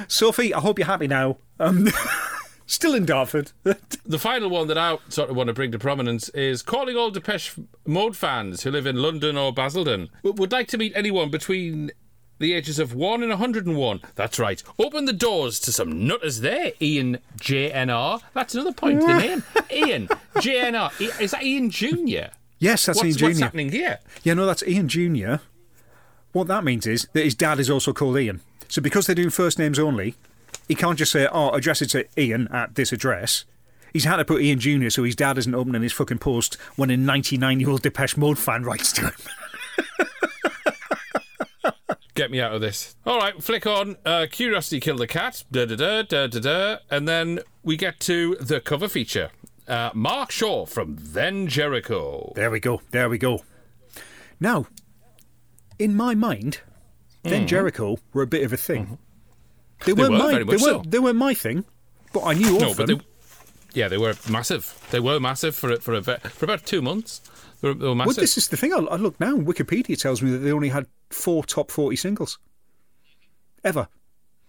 Sophie, 0.08 0.52
I 0.54 0.60
hope 0.60 0.78
you're 0.78 0.86
happy 0.86 1.06
now. 1.08 1.38
Um, 1.58 1.88
still 2.66 2.94
in 2.94 3.04
Dartford. 3.04 3.52
The 4.06 4.18
final 4.18 4.50
one 4.50 4.68
that 4.68 4.76
I 4.76 4.98
sort 5.08 5.30
of 5.30 5.36
want 5.36 5.46
to 5.48 5.54
bring 5.54 5.72
to 5.72 5.78
prominence 5.78 6.28
is 6.30 6.60
calling 6.60 6.94
all 6.94 7.10
Depeche 7.10 7.54
Mode 7.86 8.14
fans 8.14 8.62
who 8.62 8.70
live 8.70 8.86
in 8.86 8.96
London 8.96 9.38
or 9.38 9.50
Basildon. 9.50 10.10
Would 10.22 10.52
like 10.52 10.68
to 10.68 10.78
meet 10.78 10.92
anyone 10.94 11.30
between 11.30 11.90
the 12.38 12.52
ages 12.52 12.78
of 12.78 12.92
1 12.94 13.22
and 13.22 13.30
101. 13.30 14.02
That's 14.14 14.38
right. 14.38 14.62
Open 14.78 15.06
the 15.06 15.14
doors 15.14 15.58
to 15.60 15.72
some 15.72 16.06
nutters 16.06 16.40
there, 16.40 16.72
Ian 16.82 17.18
JNR. 17.40 18.20
That's 18.34 18.54
another 18.54 18.72
point, 18.74 19.00
in 19.00 19.06
the 19.06 19.16
name. 19.18 19.42
Ian 19.72 20.08
JNR. 20.36 21.20
Is 21.20 21.30
that 21.30 21.42
Ian 21.42 21.70
Jr.? 21.70 22.30
yes, 22.58 22.84
that's 22.84 22.98
What's, 22.98 23.04
Ian 23.04 23.08
what's 23.08 23.16
Junior. 23.18 23.44
happening 23.44 23.70
here? 23.70 24.00
Yeah, 24.22 24.34
no, 24.34 24.44
that's 24.44 24.62
Ian 24.64 24.88
Junior. 24.88 25.40
What 26.32 26.48
that 26.48 26.62
means 26.62 26.86
is 26.86 27.08
that 27.14 27.24
his 27.24 27.34
dad 27.34 27.58
is 27.58 27.70
also 27.70 27.94
called 27.94 28.18
Ian. 28.18 28.42
So 28.74 28.82
because 28.82 29.06
they're 29.06 29.14
doing 29.14 29.30
first 29.30 29.56
names 29.56 29.78
only, 29.78 30.16
he 30.66 30.74
can't 30.74 30.98
just 30.98 31.12
say, 31.12 31.28
"Oh, 31.30 31.50
address 31.50 31.80
it 31.80 31.90
to 31.90 32.06
Ian 32.20 32.48
at 32.48 32.74
this 32.74 32.90
address." 32.92 33.44
He's 33.92 34.02
had 34.02 34.16
to 34.16 34.24
put 34.24 34.42
Ian 34.42 34.58
Junior 34.58 34.90
so 34.90 35.04
his 35.04 35.14
dad 35.14 35.38
isn't 35.38 35.54
opening 35.54 35.82
his 35.82 35.92
fucking 35.92 36.18
post 36.18 36.56
when 36.74 36.90
a 36.90 36.96
99-year-old 36.96 37.82
Depeche 37.82 38.16
Mode 38.16 38.36
fan 38.36 38.64
writes 38.64 38.90
to 38.94 39.02
him. 39.02 39.12
Get 42.14 42.32
me 42.32 42.40
out 42.40 42.52
of 42.52 42.60
this. 42.60 42.96
All 43.06 43.18
right, 43.18 43.40
flick 43.40 43.64
on. 43.64 43.94
Uh, 44.04 44.26
Curiosity 44.28 44.80
killed 44.80 44.98
the 44.98 45.06
cat. 45.06 45.44
Da 45.52 45.66
da 45.66 45.76
da 45.76 46.02
da 46.02 46.26
da 46.26 46.40
da. 46.40 46.78
And 46.90 47.06
then 47.06 47.38
we 47.62 47.76
get 47.76 48.00
to 48.00 48.34
the 48.40 48.60
cover 48.60 48.88
feature. 48.88 49.30
Uh, 49.68 49.90
Mark 49.94 50.32
Shaw 50.32 50.66
from 50.66 50.96
Then 50.98 51.46
Jerico. 51.46 52.34
There 52.34 52.50
we 52.50 52.58
go. 52.58 52.82
There 52.90 53.08
we 53.08 53.18
go. 53.18 53.44
Now, 54.40 54.66
in 55.78 55.94
my 55.94 56.16
mind, 56.16 56.58
then 57.32 57.46
mm-hmm. 57.46 57.56
Jerico 57.56 57.98
were 58.12 58.22
a 58.22 58.26
bit 58.26 58.42
of 58.44 58.52
a 58.52 58.56
thing. 58.56 58.84
Mm-hmm. 58.84 58.94
They, 59.86 59.92
weren't 59.92 60.12
were, 60.12 60.18
my, 60.18 60.32
they 60.38 60.44
much 60.44 60.62
weren't, 60.62 60.90
they 60.90 60.98
weren't 60.98 61.16
my 61.16 61.34
thing, 61.34 61.64
but 62.12 62.24
I 62.24 62.34
knew 62.34 62.58
No, 62.58 62.70
of 62.70 62.76
but 62.76 62.86
them. 62.86 62.98
they, 62.98 63.80
yeah, 63.80 63.88
they 63.88 63.98
were 63.98 64.14
massive. 64.30 64.86
They 64.90 65.00
were 65.00 65.18
massive 65.18 65.54
for 65.54 65.76
for 65.76 65.94
a, 65.94 66.02
for 66.02 66.44
about 66.44 66.64
two 66.64 66.80
months. 66.80 67.20
They 67.60 67.68
were, 67.68 67.74
they 67.74 67.86
were 67.88 67.94
Well, 67.94 68.12
this 68.12 68.38
is 68.38 68.48
the 68.48 68.56
thing. 68.56 68.72
I, 68.72 68.78
I 68.78 68.96
look 68.96 69.18
now. 69.18 69.36
Wikipedia 69.36 70.00
tells 70.00 70.22
me 70.22 70.30
that 70.30 70.38
they 70.38 70.52
only 70.52 70.68
had 70.68 70.86
four 71.10 71.44
top 71.44 71.70
forty 71.70 71.96
singles 71.96 72.38
ever. 73.62 73.88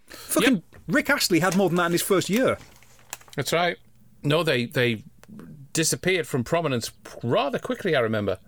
Fucking 0.07 0.63
Rick 0.87 1.09
Astley 1.09 1.39
had 1.39 1.55
more 1.55 1.69
than 1.69 1.77
that 1.77 1.87
in 1.87 1.91
his 1.93 2.01
first 2.01 2.29
year. 2.29 2.57
That's 3.35 3.51
right. 3.51 3.77
No, 4.23 4.43
they 4.43 4.65
they 4.65 5.03
disappeared 5.73 6.27
from 6.27 6.43
prominence 6.43 6.91
rather 7.23 7.59
quickly. 7.59 7.95
I 7.95 7.99
remember. 7.99 8.39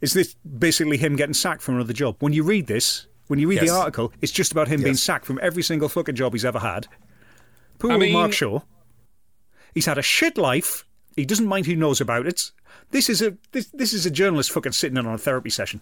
Is 0.00 0.12
this 0.12 0.34
basically 0.34 0.98
him 0.98 1.16
getting 1.16 1.34
sacked 1.34 1.62
from 1.62 1.76
another 1.76 1.94
job? 1.94 2.16
When 2.18 2.34
you 2.34 2.42
read 2.42 2.66
this, 2.66 3.06
when 3.26 3.38
you 3.38 3.48
read 3.48 3.56
Yes. 3.62 3.70
the 3.70 3.76
article, 3.76 4.12
it's 4.20 4.32
just 4.32 4.52
about 4.52 4.68
him 4.68 4.82
being 4.82 4.94
sacked 4.96 5.24
from 5.26 5.38
every 5.42 5.62
single 5.62 5.88
fucking 5.88 6.14
job 6.14 6.32
he's 6.32 6.44
ever 6.44 6.58
had. 6.60 6.86
Poor 7.78 7.92
I 7.92 7.96
mean- 7.98 8.12
Mark 8.12 8.32
Shaw. 8.32 8.60
He's 9.74 9.86
had 9.86 9.98
a 9.98 10.02
shit 10.02 10.38
life. 10.38 10.84
He 11.16 11.24
doesn't 11.24 11.46
mind 11.46 11.66
who 11.66 11.76
knows 11.76 12.00
about 12.00 12.26
it. 12.26 12.50
This 12.90 13.08
is 13.08 13.22
a 13.22 13.36
this, 13.52 13.66
this 13.72 13.92
is 13.92 14.06
a 14.06 14.10
journalist 14.10 14.50
fucking 14.52 14.72
sitting 14.72 14.96
in 14.96 15.06
on 15.06 15.14
a 15.14 15.18
therapy 15.18 15.50
session. 15.50 15.80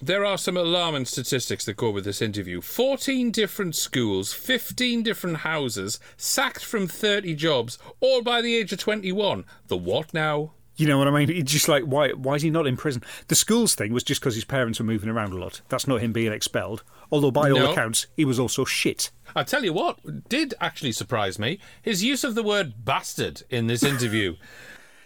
There 0.00 0.24
are 0.24 0.36
some 0.38 0.56
alarming 0.56 1.04
statistics 1.04 1.64
that 1.66 1.76
go 1.76 1.90
with 1.90 2.04
this 2.04 2.20
interview. 2.20 2.60
14 2.60 3.30
different 3.30 3.76
schools, 3.76 4.32
15 4.32 5.04
different 5.04 5.36
houses, 5.38 6.00
sacked 6.16 6.64
from 6.64 6.88
30 6.88 7.36
jobs, 7.36 7.78
all 8.00 8.20
by 8.22 8.42
the 8.42 8.56
age 8.56 8.72
of 8.72 8.80
21. 8.80 9.44
The 9.68 9.76
what 9.76 10.12
now? 10.12 10.54
You 10.76 10.86
know 10.86 10.96
what 10.98 11.06
I 11.06 11.10
mean? 11.10 11.30
It's 11.30 11.52
just 11.52 11.68
like 11.68 11.84
why 11.84 12.10
why 12.12 12.34
is 12.34 12.42
he 12.42 12.50
not 12.50 12.66
in 12.66 12.76
prison? 12.76 13.02
The 13.28 13.34
schools 13.34 13.74
thing 13.74 13.92
was 13.92 14.02
just 14.02 14.20
because 14.20 14.34
his 14.34 14.44
parents 14.44 14.78
were 14.78 14.86
moving 14.86 15.10
around 15.10 15.32
a 15.32 15.36
lot. 15.38 15.60
That's 15.68 15.86
not 15.86 16.00
him 16.00 16.12
being 16.12 16.32
expelled. 16.32 16.82
Although 17.10 17.30
by 17.30 17.50
all 17.50 17.70
accounts, 17.70 18.06
he 18.16 18.24
was 18.24 18.38
also 18.38 18.64
shit. 18.64 19.10
I 19.36 19.42
tell 19.44 19.64
you 19.64 19.72
what, 19.72 20.28
did 20.28 20.54
actually 20.60 20.92
surprise 20.92 21.38
me 21.38 21.58
his 21.82 22.02
use 22.02 22.24
of 22.24 22.34
the 22.34 22.42
word 22.42 22.84
bastard 22.84 23.42
in 23.50 23.66
this 23.66 23.82
interview. 23.82 24.36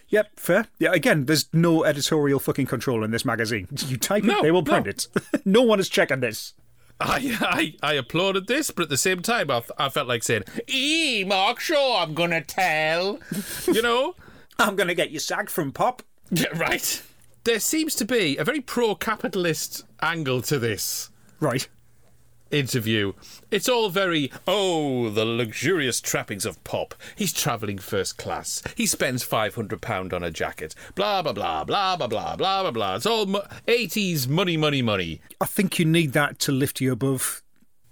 Yep, 0.09 0.39
fair. 0.39 0.67
Yeah, 0.79 0.93
again, 0.93 1.25
there's 1.25 1.53
no 1.53 1.83
editorial 1.85 2.39
fucking 2.39 2.67
control 2.67 3.03
in 3.03 3.11
this 3.11 3.25
magazine. 3.25 3.67
You 3.89 3.97
type 3.97 4.23
No, 4.23 4.39
it, 4.39 4.43
they 4.43 4.53
will 4.53 4.63
no. 4.63 4.71
print 4.71 4.87
it. 4.87 5.09
no 5.45 5.63
one 5.63 5.81
is 5.81 5.89
checking 5.89 6.21
this. 6.21 6.55
I, 7.01 7.37
I 7.83 7.91
I 7.91 7.93
applauded 7.95 8.47
this, 8.47 8.71
but 8.71 8.85
at 8.85 8.89
the 8.89 8.97
same 8.97 9.21
time, 9.21 9.51
I, 9.51 9.63
I 9.77 9.89
felt 9.89 10.07
like 10.07 10.23
saying, 10.23 10.45
"Ee, 10.73 11.25
Mark 11.25 11.59
Shaw, 11.61 12.03
I'm 12.03 12.15
gonna 12.15 12.41
tell," 12.41 13.19
you 13.67 13.83
know. 13.83 14.15
I'm 14.59 14.77
going 14.77 14.89
to 14.89 14.95
get 14.95 15.11
you 15.11 15.19
sacked 15.19 15.51
from 15.51 15.73
Pop. 15.73 16.03
Yeah, 16.31 16.49
right. 16.57 17.03
There 17.45 17.61
seems 17.61 17.95
to 17.97 18.05
be 18.05 18.37
a 18.37 18.43
very 18.43 18.61
pro-capitalist 18.61 19.85
angle 20.03 20.43
to 20.43 20.59
this. 20.59 21.11
Right. 21.39 21.69
interview. 22.51 23.13
It's 23.53 23.69
all 23.69 23.91
very, 23.91 24.33
oh, 24.49 25.09
the 25.11 25.25
luxurious 25.25 26.01
trappings 26.01 26.45
of 26.45 26.63
pop. 26.65 26.95
He's 27.15 27.33
travelling 27.33 27.79
first 27.79 28.19
class. 28.19 28.61
He 28.75 28.87
spends 28.87 29.25
£500 29.25 30.13
on 30.13 30.25
a 30.25 30.31
jacket. 30.33 30.75
Blah, 30.97 31.23
blah, 31.23 31.33
blah, 31.33 31.65
blah, 31.65 31.97
blah, 31.97 32.09
blah, 32.09 32.35
blah, 32.37 32.63
blah, 32.63 32.71
blah. 32.73 32.97
It's 32.97 33.07
all 33.07 33.27
mo- 33.27 33.47
80s 33.69 34.27
money, 34.27 34.57
money, 34.57 34.83
money. 34.83 35.21
I 35.41 35.47
think 35.47 35.79
you 35.79 35.85
need 35.85 36.13
that 36.15 36.41
to 36.41 36.51
lift 36.53 36.81
you 36.81 36.91
above 36.91 37.43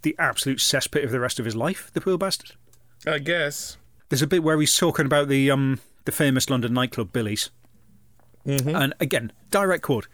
the 0.03 0.17
absolute 0.19 0.59
cesspit 0.59 1.05
of 1.05 1.13
the 1.13 1.21
rest 1.21 1.39
of 1.39 1.45
his 1.45 1.55
life, 1.55 1.91
the 1.93 2.01
poor 2.01 2.19
bastard. 2.19 2.53
I 3.07 3.19
guess. 3.21 3.77
There's 4.09 4.23
a 4.23 4.27
bit 4.27 4.43
where 4.43 4.59
he's 4.59 4.77
talking 4.77 5.07
about 5.07 5.29
the 5.29 5.51
um 5.53 5.79
the 6.05 6.13
famous 6.13 6.49
London 6.51 6.73
nightclub 6.75 7.13
Billy's. 7.13 7.51
Mm-hmm. 8.47 8.75
And 8.75 8.95
again, 9.01 9.33
direct 9.51 9.83
quote. 9.83 10.07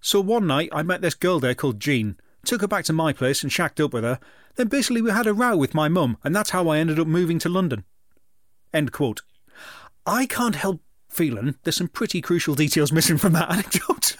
So 0.00 0.20
one 0.20 0.46
night 0.46 0.68
I 0.72 0.82
met 0.82 1.00
this 1.00 1.14
girl 1.14 1.40
there 1.40 1.54
called 1.54 1.80
Jean. 1.80 2.16
Took 2.44 2.60
her 2.60 2.68
back 2.68 2.84
to 2.84 2.92
my 2.92 3.12
place 3.12 3.42
and 3.42 3.50
shacked 3.50 3.80
up 3.80 3.92
with 3.92 4.04
her. 4.04 4.20
Then 4.56 4.68
basically 4.68 5.02
we 5.02 5.10
had 5.10 5.26
a 5.26 5.34
row 5.34 5.56
with 5.56 5.74
my 5.74 5.88
mum, 5.88 6.16
and 6.22 6.34
that's 6.34 6.50
how 6.50 6.68
I 6.68 6.78
ended 6.78 6.98
up 6.98 7.06
moving 7.06 7.38
to 7.40 7.48
London. 7.48 7.84
End 8.72 8.92
quote. 8.92 9.22
I 10.06 10.26
can't 10.26 10.54
help 10.54 10.80
feeling 11.08 11.56
there's 11.64 11.76
some 11.76 11.88
pretty 11.88 12.20
crucial 12.20 12.54
details 12.54 12.92
missing 12.92 13.18
from 13.18 13.32
that 13.32 13.50
anecdote. 13.52 14.16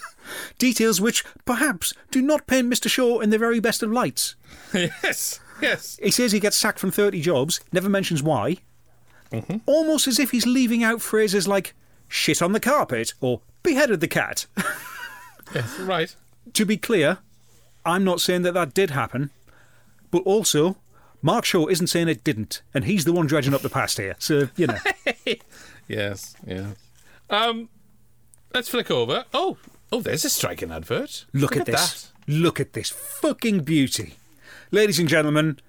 details 0.58 1.00
which, 1.00 1.24
perhaps, 1.44 1.92
do 2.10 2.20
not 2.20 2.46
paint 2.46 2.72
Mr. 2.72 2.90
Shaw 2.90 3.20
in 3.20 3.30
the 3.30 3.38
very 3.38 3.60
best 3.60 3.82
of 3.82 3.92
lights. 3.92 4.34
yes, 4.74 5.40
yes. 5.60 5.98
He 6.02 6.10
says 6.10 6.32
he 6.32 6.40
gets 6.40 6.56
sacked 6.56 6.78
from 6.78 6.90
30 6.90 7.20
jobs, 7.20 7.60
never 7.72 7.88
mentions 7.88 8.22
why. 8.22 8.56
Almost 9.66 10.06
as 10.06 10.18
if 10.18 10.30
he's 10.30 10.46
leaving 10.46 10.82
out 10.82 11.00
phrases 11.00 11.46
like 11.48 11.74
shit 12.08 12.40
on 12.42 12.52
the 12.52 12.60
carpet 12.60 13.14
or 13.20 13.40
beheaded 13.62 14.00
the 14.00 14.08
cat. 14.08 14.46
Yes, 15.54 15.78
right. 15.78 16.12
to 16.54 16.66
be 16.66 16.76
clear, 16.76 17.18
I'm 17.84 18.02
not 18.02 18.20
saying 18.20 18.42
that 18.42 18.54
that 18.54 18.74
did 18.74 18.90
happen, 18.90 19.30
but 20.10 20.24
also, 20.24 20.76
Mark 21.22 21.44
Shaw 21.44 21.68
isn't 21.68 21.86
saying 21.86 22.08
it 22.08 22.24
didn't, 22.24 22.62
and 22.74 22.84
he's 22.84 23.04
the 23.04 23.12
one 23.12 23.28
dredging 23.28 23.54
up 23.54 23.62
the 23.62 23.70
past 23.70 23.96
here. 23.96 24.16
So, 24.18 24.48
you 24.56 24.66
know. 24.66 24.78
Yes, 25.88 26.34
yes. 26.46 26.74
Um, 27.30 27.68
let's 28.52 28.68
flick 28.68 28.90
over. 28.90 29.24
Oh, 29.32 29.56
oh, 29.92 30.00
there's 30.00 30.24
a 30.24 30.30
striking 30.30 30.72
advert. 30.72 31.26
Look, 31.32 31.56
at, 31.56 31.66
this. 31.66 32.12
Look 32.26 32.58
at 32.58 32.72
this 32.72 32.90
fucking 32.90 33.60
beauty. 33.60 34.14
Ladies 34.70 34.98
and 34.98 35.08
gentlemen, 35.08 35.60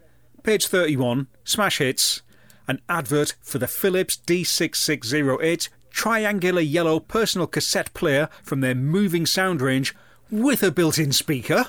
page 0.44 0.68
31, 0.68 1.28
smash 1.44 1.78
hits, 1.78 2.22
an 2.68 2.82
advert 2.90 3.36
for 3.42 3.58
the 3.58 3.68
Philips 3.68 4.18
D6608 4.26 5.70
triangular 5.90 6.62
yellow 6.62 7.00
personal 7.00 7.48
cassette 7.48 7.94
player 7.94 8.30
from 8.44 8.62
their 8.62 8.76
moving 8.76 9.26
sound 9.26 9.62
range 9.62 9.96
with 10.30 10.62
a 10.62 10.72
built 10.72 11.00
in 11.00 11.12
speaker. 11.12 11.68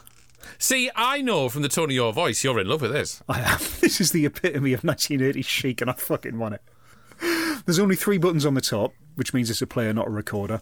See, 0.59 0.91
I 0.95 1.23
know 1.23 1.49
from 1.49 1.63
the 1.63 1.69
tone 1.69 1.91
of 1.91 1.93
your 1.93 2.13
voice 2.13 2.43
you're 2.43 2.61
in 2.61 2.69
love 2.69 2.83
with 2.83 2.93
this. 2.93 3.23
I 3.29 3.41
am. 3.41 3.59
This 3.81 4.01
is 4.01 4.13
the 4.13 4.27
epitome 4.27 4.73
of 4.73 4.83
1980s 4.83 5.47
chic, 5.47 5.81
and 5.81 5.89
I 5.91 5.95
fucking 5.95 6.39
want 6.39 6.55
it. 6.55 6.63
There's 7.65 7.79
only 7.79 7.97
three 7.97 8.19
buttons 8.19 8.45
on 8.45 8.55
the 8.55 8.61
top, 8.61 8.93
which 9.15 9.33
means 9.33 9.51
it's 9.51 9.63
a 9.63 9.67
player, 9.67 9.93
not 9.93 10.09
a 10.09 10.11
recorder. 10.11 10.61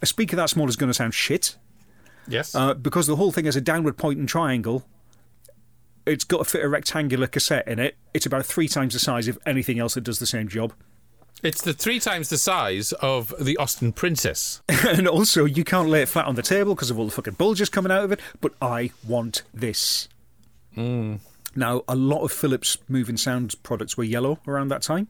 A 0.00 0.06
speaker 0.06 0.36
that 0.36 0.50
small 0.50 0.68
is 0.68 0.76
going 0.76 0.88
to 0.88 0.94
sound 0.94 1.14
shit. 1.14 1.56
Yes. 2.28 2.54
Uh, 2.54 2.74
because 2.74 3.06
the 3.06 3.16
whole 3.16 3.32
thing 3.32 3.46
has 3.46 3.56
a 3.56 3.60
downward 3.60 3.96
pointing 3.96 4.26
triangle, 4.26 4.84
it's 6.06 6.24
got 6.24 6.38
to 6.38 6.44
fit 6.44 6.64
a 6.64 6.68
rectangular 6.68 7.26
cassette 7.26 7.66
in 7.68 7.78
it. 7.78 7.96
It's 8.12 8.26
about 8.26 8.46
three 8.46 8.68
times 8.68 8.92
the 8.94 9.00
size 9.00 9.28
of 9.28 9.38
anything 9.46 9.78
else 9.78 9.94
that 9.94 10.02
does 10.04 10.18
the 10.18 10.26
same 10.26 10.48
job. 10.48 10.72
it's 11.42 11.62
the 11.62 11.72
three 11.72 12.00
times 12.00 12.28
the 12.28 12.38
size 12.38 12.92
of 12.94 13.34
the 13.40 13.56
Austin 13.58 13.92
Princess. 13.92 14.62
and 14.68 15.06
also, 15.08 15.44
you 15.44 15.64
can't 15.64 15.88
lay 15.88 16.02
it 16.02 16.08
flat 16.08 16.26
on 16.26 16.34
the 16.34 16.42
table 16.42 16.74
because 16.74 16.90
of 16.90 16.98
all 16.98 17.06
the 17.06 17.10
fucking 17.12 17.34
bulges 17.34 17.68
coming 17.68 17.92
out 17.92 18.04
of 18.04 18.12
it. 18.12 18.20
But 18.40 18.52
I 18.62 18.90
want 19.06 19.42
this. 19.52 20.08
Hmm. 20.74 21.16
Now, 21.56 21.82
a 21.86 21.94
lot 21.94 22.22
of 22.24 22.32
Philips 22.32 22.76
moving 22.88 23.16
sound 23.16 23.54
products 23.62 23.96
were 23.96 24.04
yellow 24.04 24.40
around 24.46 24.68
that 24.68 24.82
time. 24.82 25.08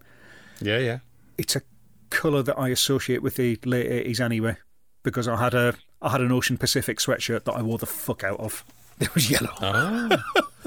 Yeah, 0.61 0.79
yeah. 0.79 0.99
It's 1.39 1.57
a 1.57 1.63
colour 2.11 2.43
that 2.43 2.59
I 2.59 2.69
associate 2.69 3.23
with 3.23 3.37
the 3.37 3.59
late 3.65 3.87
eighties 3.91 4.21
anyway, 4.21 4.57
because 5.03 5.27
I 5.27 5.37
had 5.37 5.55
a 5.55 5.75
I 6.03 6.11
had 6.11 6.21
an 6.21 6.31
Ocean 6.33 6.59
Pacific 6.59 6.99
sweatshirt 6.99 7.45
that 7.45 7.53
I 7.55 7.63
wore 7.63 7.79
the 7.79 7.87
fuck 7.87 8.23
out 8.25 8.39
of. 8.41 8.65
It 9.01 9.13
was 9.13 9.29
yellow. 9.29 9.51
Oh. 9.61 10.17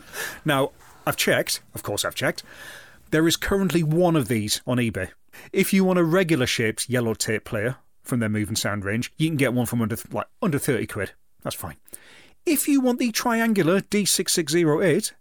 now 0.46 0.72
I've 1.06 1.18
checked, 1.18 1.62
of 1.74 1.84
course 1.84 2.06
I've 2.06 2.16
checked. 2.16 2.44
There 3.12 3.28
is 3.28 3.38
currently 3.38 3.84
one 3.84 4.16
of 4.16 4.28
these 4.28 4.62
on 4.68 4.78
eBay. 4.78 5.10
If 5.54 5.72
you 5.74 5.84
want 5.84 6.00
a 6.00 6.04
regular 6.04 6.46
shaped 6.46 6.90
yellow 6.90 7.14
tape 7.14 7.46
player 7.46 7.78
from 8.04 8.20
their 8.20 8.30
Moving 8.30 8.56
Sound 8.56 8.84
range, 8.84 9.14
you 9.18 9.30
can 9.30 9.38
get 9.38 9.54
one 9.54 9.66
from 9.66 9.82
under 9.82 9.98
like 10.12 10.28
under 10.42 10.60
thirty 10.60 10.88
quid. 10.88 11.12
That's 11.44 11.56
fine. 11.56 11.78
If 12.46 12.68
you 12.68 12.82
want 12.82 13.00
the 13.00 13.12
triangular 13.12 13.82
D6608, 13.82 15.12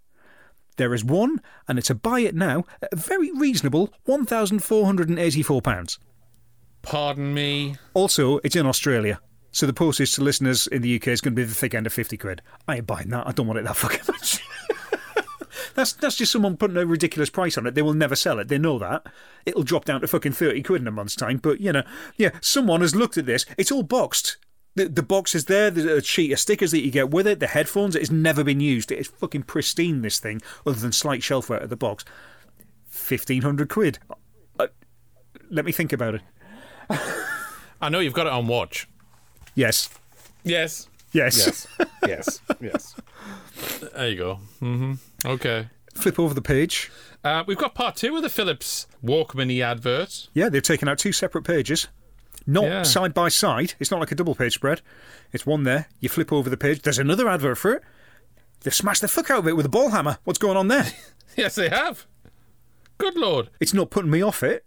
there 0.76 0.94
is 0.94 1.04
one, 1.04 1.40
and 1.66 1.78
it's 1.78 1.90
a 1.90 1.94
buy 1.94 2.20
it 2.20 2.34
now 2.34 2.64
at 2.80 2.92
a 2.92 2.96
very 2.96 3.32
reasonable 3.32 3.92
£1,484. 4.06 5.98
Pardon 6.82 7.34
me. 7.34 7.76
Also, 7.94 8.38
it's 8.44 8.56
in 8.56 8.66
Australia. 8.66 9.20
So 9.50 9.66
the 9.66 9.72
postage 9.72 10.14
to 10.14 10.22
listeners 10.22 10.66
in 10.66 10.82
the 10.82 10.96
UK 10.96 11.08
is 11.08 11.20
going 11.20 11.34
to 11.34 11.40
be 11.40 11.44
the 11.44 11.54
thick 11.54 11.74
end 11.74 11.86
of 11.86 11.92
50 11.92 12.16
quid. 12.16 12.42
I 12.68 12.76
ain't 12.76 12.86
buying 12.86 13.08
that. 13.08 13.26
I 13.26 13.32
don't 13.32 13.46
want 13.46 13.58
it 13.58 13.64
that 13.64 13.76
fucking 13.76 14.02
much. 14.06 14.40
that's 15.76 15.92
that's 15.92 16.16
just 16.16 16.32
someone 16.32 16.56
putting 16.56 16.76
a 16.76 16.84
ridiculous 16.86 17.30
price 17.30 17.56
on 17.56 17.66
it. 17.66 17.74
They 17.74 17.82
will 17.82 17.94
never 17.94 18.16
sell 18.16 18.38
it. 18.38 18.48
They 18.48 18.58
know 18.58 18.78
that. 18.78 19.06
It'll 19.44 19.62
drop 19.62 19.84
down 19.84 20.00
to 20.00 20.08
fucking 20.08 20.32
30 20.32 20.62
quid 20.62 20.80
in 20.82 20.88
a 20.88 20.90
month's 20.90 21.14
time. 21.14 21.36
But, 21.36 21.60
you 21.60 21.72
know, 21.72 21.84
yeah, 22.16 22.30
someone 22.40 22.80
has 22.80 22.96
looked 22.96 23.16
at 23.18 23.26
this. 23.26 23.46
It's 23.56 23.70
all 23.70 23.82
boxed. 23.84 24.38
The, 24.74 24.88
the 24.88 25.02
box 25.02 25.34
is 25.34 25.44
there. 25.44 25.70
There's 25.70 25.86
a 25.86 26.02
sheet 26.02 26.32
of 26.32 26.40
stickers 26.40 26.70
that 26.72 26.80
you 26.84 26.90
get 26.90 27.10
with 27.10 27.26
it. 27.26 27.40
The 27.40 27.46
headphones. 27.46 27.94
It 27.94 28.00
has 28.00 28.10
never 28.10 28.42
been 28.42 28.60
used. 28.60 28.90
It 28.90 28.98
is 28.98 29.06
fucking 29.06 29.44
pristine, 29.44 30.02
this 30.02 30.18
thing, 30.18 30.42
other 30.66 30.78
than 30.78 30.92
slight 30.92 31.22
shelf 31.22 31.48
wear 31.48 31.62
at 31.62 31.70
the 31.70 31.76
box. 31.76 32.04
1500 32.88 33.68
quid. 33.68 33.98
Uh, 34.58 34.66
let 35.50 35.64
me 35.64 35.72
think 35.72 35.92
about 35.92 36.16
it. 36.16 36.22
I 37.80 37.88
know 37.88 38.00
you've 38.00 38.14
got 38.14 38.26
it 38.26 38.32
on 38.32 38.48
watch. 38.48 38.88
Yes. 39.54 39.90
Yes. 40.44 40.88
Yes. 41.12 41.36
Yes. 41.36 41.66
yes. 42.06 42.40
Yes. 42.60 42.94
There 43.94 44.08
you 44.08 44.16
go. 44.16 44.34
hmm 44.60 44.94
Okay. 45.26 45.68
Flip 45.94 46.18
over 46.18 46.34
the 46.34 46.42
page. 46.42 46.90
Uh, 47.24 47.42
we've 47.46 47.56
got 47.58 47.74
part 47.74 47.96
two 47.96 48.14
of 48.16 48.22
the 48.22 48.28
Philips 48.28 48.86
Walkman 49.04 49.50
e 49.50 49.62
advert. 49.62 50.28
Yeah, 50.34 50.48
they've 50.48 50.62
taken 50.62 50.88
out 50.88 50.98
two 50.98 51.12
separate 51.12 51.42
pages. 51.42 51.88
Not 52.46 52.64
Yeah. 52.64 52.82
side 52.84 53.12
by 53.14 53.28
side. 53.28 53.74
It's 53.80 53.90
not 53.90 53.98
like 53.98 54.12
a 54.12 54.14
double 54.14 54.34
page 54.34 54.54
spread. 54.54 54.80
It's 55.32 55.44
one 55.46 55.64
there. 55.64 55.88
You 56.00 56.08
flip 56.08 56.32
over 56.32 56.48
the 56.48 56.56
page. 56.56 56.82
There's 56.82 56.98
another 56.98 57.28
advert 57.28 57.58
for 57.58 57.72
it. 57.72 57.82
They've 58.60 58.74
smashed 58.74 59.00
the 59.02 59.08
fuck 59.08 59.30
out 59.30 59.40
of 59.40 59.48
it 59.48 59.56
with 59.56 59.66
a 59.66 59.70
ball 59.70 59.90
hammer. 59.90 60.18
What's 60.24 60.38
going 60.38 60.56
on 60.56 60.68
there? 60.68 60.86
Yes, 61.36 61.54
they 61.54 61.68
have. 61.68 62.06
Good 62.96 63.14
lord. 63.14 63.50
it's 63.60 63.74
not 63.74 63.90
putting 63.90 64.10
me 64.10 64.22
off 64.22 64.42
it. 64.42 64.64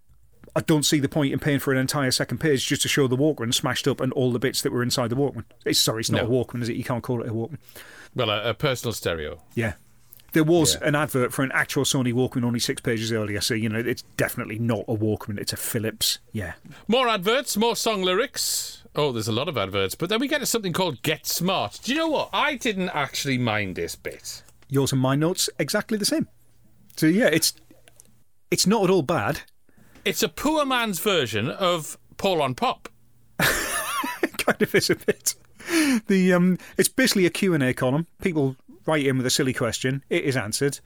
I 0.55 0.59
don't 0.61 0.83
see 0.83 0.99
the 0.99 1.09
point 1.09 1.33
in 1.33 1.39
paying 1.39 1.57
for 1.57 1.71
an 1.73 1.79
entire 1.79 2.11
second 2.11 2.37
page 2.39 2.67
just 2.67 2.83
to 2.83 2.87
show 2.87 3.07
the 3.07 3.17
Walkman 3.17 3.55
smashed 3.55 3.87
up 3.87 3.99
and 3.99 4.13
all 4.13 4.31
the 4.31 4.37
bits 4.37 4.61
that 4.61 4.71
were 4.71 4.83
inside 4.83 5.09
the 5.09 5.15
Walkman. 5.15 5.45
It's, 5.65 5.79
sorry, 5.79 6.01
it's 6.01 6.11
not 6.11 6.23
No. 6.23 6.27
a 6.27 6.45
Walkman, 6.45 6.61
is 6.61 6.69
it? 6.69 6.75
You 6.75 6.83
can't 6.83 7.01
call 7.01 7.21
it 7.23 7.27
a 7.29 7.33
Walkman. 7.33 7.57
Well, 8.13 8.29
a, 8.29 8.49
a 8.49 8.53
personal 8.53 8.93
stereo. 8.93 9.41
Yeah. 9.55 9.73
There 10.33 10.43
was 10.43 10.75
Yeah. 10.75 10.87
an 10.87 10.95
advert 10.95 11.33
for 11.33 11.43
an 11.43 11.51
actual 11.53 11.83
Sony 11.83 12.13
Walkman 12.13 12.43
only 12.43 12.59
six 12.59 12.81
pages 12.81 13.11
earlier, 13.11 13.41
so, 13.41 13.53
you 13.53 13.69
know, 13.69 13.79
it's 13.79 14.03
definitely 14.17 14.59
not 14.59 14.81
a 14.87 14.95
Walkman. 14.95 15.39
It's 15.39 15.53
a 15.53 15.57
Philips. 15.57 16.19
Yeah. 16.31 16.53
More 16.87 17.07
adverts, 17.07 17.57
more 17.57 17.75
song 17.75 18.03
lyrics. 18.03 18.83
Oh, 18.95 19.11
there's 19.11 19.27
a 19.27 19.31
lot 19.31 19.47
of 19.47 19.57
adverts. 19.57 19.95
But 19.95 20.09
then 20.09 20.19
we 20.19 20.27
get 20.27 20.39
to 20.39 20.45
something 20.45 20.73
called 20.73 21.01
Get 21.01 21.25
Smart. 21.27 21.79
Do 21.83 21.91
you 21.93 21.97
know 21.99 22.07
what? 22.09 22.29
I 22.33 22.55
didn't 22.55 22.89
actually 22.89 23.37
mind 23.37 23.75
this 23.75 23.95
bit. 23.95 24.43
Yours 24.69 24.91
and 24.91 25.01
my 25.01 25.15
notes 25.15 25.49
exactly 25.59 25.97
the 25.97 26.05
same. 26.05 26.27
So, 26.95 27.05
yeah, 27.07 27.27
it's 27.27 27.53
it's 28.51 28.65
not 28.67 28.83
at 28.83 28.89
all 28.89 29.03
bad. 29.03 29.41
It's 30.05 30.23
a 30.23 30.29
poor 30.29 30.65
man's 30.65 30.99
version 30.99 31.49
of 31.49 31.97
Paul 32.17 32.41
on 32.41 32.55
Pop. 32.55 32.89
kind 33.39 34.61
of 34.61 34.73
is 34.75 34.89
a 34.89 34.95
bit. 34.95 35.35
The 36.07 36.33
um, 36.33 36.57
it's 36.77 36.89
basically 36.89 37.25
a 37.25 37.29
Q 37.29 37.53
and 37.53 37.63
A 37.63 37.73
column. 37.73 38.07
People 38.21 38.55
write 38.89 39.05
in 39.05 39.17
with 39.17 39.25
a 39.25 39.29
silly 39.29 39.53
question. 39.53 40.03
It 40.09 40.23
is 40.23 40.35
answered. 40.35 40.79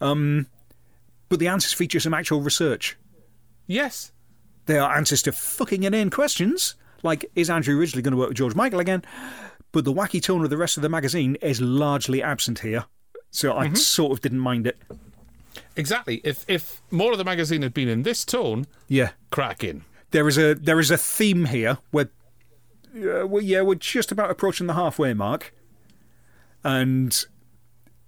Um, 0.00 0.46
but 1.28 1.38
the 1.38 1.48
answers 1.48 1.72
feature 1.72 2.00
some 2.00 2.14
actual 2.14 2.40
research. 2.40 2.96
Yes. 3.66 4.12
They 4.66 4.78
are 4.78 4.96
answers 4.96 5.22
to 5.22 5.32
fucking 5.32 5.82
inane 5.82 6.10
questions, 6.10 6.74
like 7.02 7.30
is 7.34 7.50
Andrew 7.50 7.78
Ridgeley 7.78 8.02
going 8.02 8.12
to 8.12 8.18
work 8.18 8.28
with 8.28 8.36
George 8.38 8.54
Michael 8.54 8.80
again? 8.80 9.02
But 9.72 9.84
the 9.84 9.92
wacky 9.92 10.22
tone 10.22 10.42
of 10.44 10.50
the 10.50 10.56
rest 10.56 10.76
of 10.78 10.82
the 10.82 10.88
magazine 10.88 11.36
is 11.42 11.60
largely 11.60 12.22
absent 12.22 12.60
here, 12.60 12.84
so 13.30 13.54
I 13.54 13.72
sort 13.74 14.12
of 14.12 14.20
didn't 14.22 14.40
mind 14.40 14.66
it. 14.66 14.78
Exactly. 15.76 16.20
If 16.24 16.44
if 16.48 16.80
more 16.90 17.12
of 17.12 17.18
the 17.18 17.24
magazine 17.24 17.62
had 17.62 17.74
been 17.74 17.88
in 17.88 18.02
this 18.02 18.24
tone, 18.24 18.66
Yeah, 18.88 19.10
cracking. 19.30 19.84
there 20.10 20.26
is 20.28 20.38
a 20.38 20.54
there 20.54 20.80
is 20.80 20.90
a 20.90 20.96
theme 20.96 21.44
here 21.46 21.78
where, 21.90 22.08
uh, 22.96 23.26
well, 23.26 23.42
yeah, 23.42 23.60
we're 23.62 23.74
just 23.74 24.10
about 24.12 24.30
approaching 24.30 24.66
the 24.66 24.74
halfway 24.74 25.12
mark, 25.14 25.54
and 26.64 27.24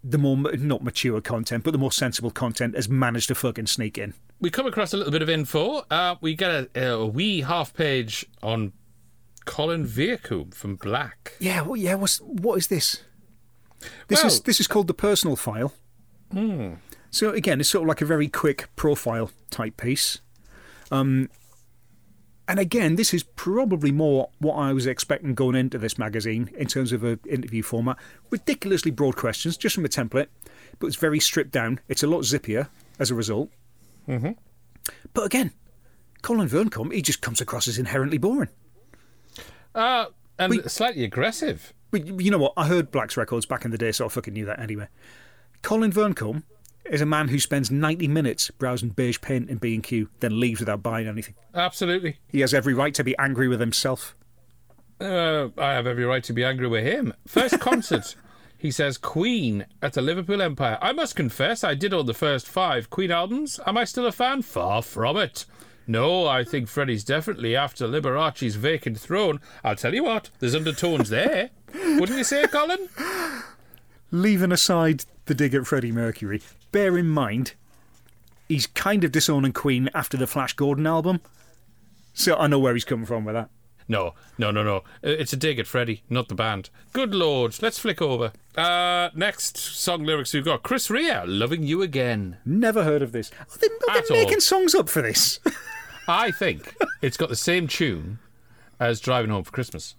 the 0.02 0.18
more 0.18 0.36
not 0.36 0.82
mature 0.82 1.20
content, 1.20 1.64
but 1.64 1.72
the 1.72 1.78
more 1.78 1.92
sensible 1.92 2.30
content 2.30 2.74
has 2.74 2.88
managed 2.88 3.28
to 3.28 3.34
fucking 3.34 3.66
sneak 3.66 3.98
in. 3.98 4.14
We 4.40 4.50
come 4.50 4.66
across 4.66 4.94
a 4.94 4.96
little 4.96 5.12
bit 5.12 5.22
of 5.22 5.28
info. 5.28 5.84
Uh, 5.90 6.16
we 6.20 6.34
get 6.34 6.70
a, 6.74 6.92
a 6.92 7.06
wee 7.06 7.42
half 7.42 7.74
page 7.74 8.24
on 8.42 8.72
Colin 9.44 9.86
Vearncombe 9.86 10.54
from 10.54 10.76
Black. 10.76 11.34
Yeah, 11.38 11.62
well, 11.62 11.76
yeah. 11.76 11.94
What's 11.94 12.18
what 12.18 12.56
is 12.56 12.68
this? 12.68 13.02
This 14.08 14.24
is 14.24 14.40
this 14.42 14.60
is 14.60 14.66
called 14.66 14.86
the 14.86 14.94
personal 14.94 15.36
file. 15.36 15.74
So 17.10 17.30
again, 17.30 17.60
it's 17.60 17.68
sort 17.68 17.82
of 17.82 17.88
like 17.88 18.00
a 18.00 18.04
very 18.06 18.28
quick 18.28 18.68
profile 18.76 19.30
type 19.50 19.76
piece. 19.76 20.20
Um, 20.90 21.28
and 22.50 22.58
again, 22.58 22.96
this 22.96 23.14
is 23.14 23.22
probably 23.22 23.92
more 23.92 24.30
what 24.40 24.54
I 24.54 24.72
was 24.72 24.84
expecting 24.84 25.34
going 25.34 25.54
into 25.54 25.78
this 25.78 25.96
magazine 25.98 26.50
in 26.58 26.66
terms 26.66 26.90
of 26.90 27.04
an 27.04 27.20
interview 27.28 27.62
format. 27.62 27.96
Ridiculously 28.30 28.90
broad 28.90 29.14
questions, 29.14 29.56
just 29.56 29.76
from 29.76 29.84
a 29.84 29.88
template, 29.88 30.26
but 30.80 30.88
it's 30.88 30.96
very 30.96 31.20
stripped 31.20 31.52
down. 31.52 31.78
It's 31.88 32.02
a 32.02 32.08
lot 32.08 32.22
zippier 32.22 32.68
as 32.98 33.08
a 33.12 33.14
result. 33.14 33.50
Mm-hmm. 34.08 34.32
But 35.14 35.26
again, 35.26 35.52
Colin 36.22 36.48
Vearncombe, 36.48 36.92
he 36.92 37.02
just 37.02 37.20
comes 37.20 37.40
across 37.40 37.68
as 37.68 37.78
inherently 37.78 38.18
boring. 38.18 38.48
Uh, 39.72 40.06
and 40.36 40.50
We- 40.50 40.62
slightly 40.62 41.04
aggressive. 41.04 41.72
But 41.92 42.04
you 42.20 42.32
know 42.32 42.38
what? 42.38 42.54
I 42.56 42.66
heard 42.66 42.90
Black's 42.90 43.16
records 43.16 43.46
back 43.46 43.64
in 43.64 43.70
the 43.70 43.78
day, 43.78 43.92
so 43.92 44.06
I 44.06 44.08
fucking 44.08 44.34
knew 44.34 44.46
that 44.46 44.58
anyway. 44.58 44.88
Colin 45.62 45.92
Vearncombe 45.92 46.42
is 46.84 47.00
a 47.00 47.06
man 47.06 47.28
who 47.28 47.38
spends 47.38 47.70
90 47.70 48.08
minutes 48.08 48.50
browsing 48.50 48.90
beige 48.90 49.20
paint 49.20 49.48
in 49.48 49.58
B&Q, 49.58 50.08
then 50.20 50.40
leaves 50.40 50.60
without 50.60 50.82
buying 50.82 51.06
anything. 51.06 51.34
Absolutely. 51.54 52.18
He 52.28 52.40
has 52.40 52.54
every 52.54 52.74
right 52.74 52.94
to 52.94 53.04
be 53.04 53.16
angry 53.18 53.48
with 53.48 53.60
himself. 53.60 54.16
Uh, 55.00 55.48
I 55.56 55.72
have 55.72 55.86
every 55.86 56.04
right 56.04 56.22
to 56.24 56.32
be 56.32 56.44
angry 56.44 56.68
with 56.68 56.84
him. 56.84 57.14
First 57.26 57.60
concert, 57.60 58.14
he 58.58 58.70
says 58.70 58.98
Queen 58.98 59.66
at 59.80 59.94
the 59.94 60.02
Liverpool 60.02 60.42
Empire. 60.42 60.78
I 60.82 60.92
must 60.92 61.16
confess, 61.16 61.64
I 61.64 61.74
did 61.74 61.94
all 61.94 62.04
the 62.04 62.14
first 62.14 62.46
five 62.46 62.90
Queen 62.90 63.10
albums. 63.10 63.58
Am 63.66 63.76
I 63.76 63.84
still 63.84 64.06
a 64.06 64.12
fan? 64.12 64.42
Far 64.42 64.82
from 64.82 65.16
it. 65.16 65.46
No, 65.86 66.26
I 66.26 66.44
think 66.44 66.68
Freddie's 66.68 67.02
definitely 67.02 67.56
after 67.56 67.88
Liberace's 67.88 68.56
vacant 68.56 69.00
throne. 69.00 69.40
I'll 69.64 69.74
tell 69.74 69.94
you 69.94 70.04
what, 70.04 70.30
there's 70.38 70.54
undertones 70.54 71.08
there. 71.08 71.50
Wouldn't 71.74 72.18
you 72.18 72.22
say, 72.24 72.46
Colin? 72.46 72.88
Leaving 74.10 74.52
aside 74.52 75.04
the 75.24 75.34
dig 75.34 75.54
at 75.54 75.66
Freddie 75.66 75.90
Mercury, 75.92 76.42
bear 76.72 76.96
in 76.98 77.08
mind, 77.08 77.54
he's 78.48 78.66
kind 78.66 79.04
of 79.04 79.12
disowning 79.12 79.52
Queen 79.52 79.90
after 79.94 80.16
the 80.16 80.26
Flash 80.26 80.52
Gordon 80.54 80.86
album. 80.86 81.20
So 82.12 82.36
I 82.36 82.46
know 82.46 82.58
where 82.58 82.74
he's 82.74 82.84
coming 82.84 83.06
from 83.06 83.24
with 83.24 83.34
that. 83.34 83.48
No, 83.88 84.14
no, 84.38 84.50
no, 84.52 84.62
no. 84.62 84.76
Uh, 84.76 84.80
It's 85.02 85.32
a 85.32 85.36
dig 85.36 85.58
at 85.58 85.66
Freddie, 85.66 86.02
not 86.08 86.28
the 86.28 86.34
band. 86.34 86.70
Good 86.92 87.12
lord, 87.14 87.60
let's 87.60 87.78
flick 87.78 88.00
over. 88.00 88.32
Uh, 88.56 89.10
next 89.14 89.56
song 89.56 90.04
lyrics 90.04 90.32
we've 90.32 90.44
got 90.44 90.62
Chris 90.62 90.90
Rea, 90.90 91.24
Loving 91.26 91.64
You 91.64 91.82
Again. 91.82 92.36
Never 92.44 92.84
heard 92.84 93.02
of 93.02 93.10
this. 93.12 93.30
Oh, 93.40 93.56
they're, 93.60 93.70
they're 93.88 94.02
all. 94.10 94.24
making 94.24 94.40
songs 94.40 94.74
up 94.74 94.88
for 94.88 95.02
this. 95.02 95.40
I 96.08 96.30
think 96.30 96.76
it's 97.02 97.16
got 97.16 97.28
the 97.30 97.36
same 97.36 97.66
tune 97.66 98.18
as 98.78 99.00
Driving 99.00 99.30
Home 99.30 99.44
for 99.44 99.50
Christmas. 99.52 99.94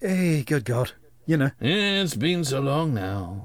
hey, 0.00 0.42
good 0.42 0.64
God. 0.64 0.92
You 1.26 1.36
know. 1.36 1.50
It's 1.60 2.16
been 2.16 2.44
so 2.44 2.60
long 2.60 2.94
now 2.94 3.44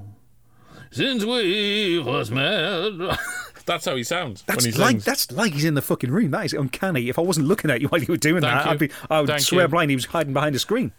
since 0.90 1.24
we 1.24 1.98
was 1.98 2.30
met. 2.30 3.18
That's 3.66 3.84
how 3.84 3.96
he 3.96 4.04
sounds 4.04 4.44
when 4.46 4.58
he 4.60 4.66
That's 4.66 4.78
like 4.78 4.90
sings. 4.90 5.04
that's 5.04 5.32
like 5.32 5.52
he's 5.52 5.64
in 5.64 5.74
the 5.74 5.82
fucking 5.82 6.12
room. 6.12 6.30
That 6.30 6.44
is 6.44 6.52
uncanny. 6.52 7.08
If 7.08 7.18
I 7.18 7.22
wasn't 7.22 7.48
looking 7.48 7.68
at 7.68 7.80
you 7.80 7.88
while 7.88 8.00
you 8.00 8.06
were 8.08 8.16
doing 8.16 8.40
Thank 8.42 8.54
that, 8.54 8.64
you. 8.64 8.70
I'd 8.70 8.78
be 8.78 8.90
I 9.10 9.20
would 9.20 9.28
Thank 9.28 9.42
swear 9.42 9.62
you. 9.62 9.68
blind 9.68 9.90
he 9.90 9.96
was 9.96 10.04
hiding 10.04 10.32
behind 10.32 10.54
a 10.54 10.60
screen. 10.60 10.92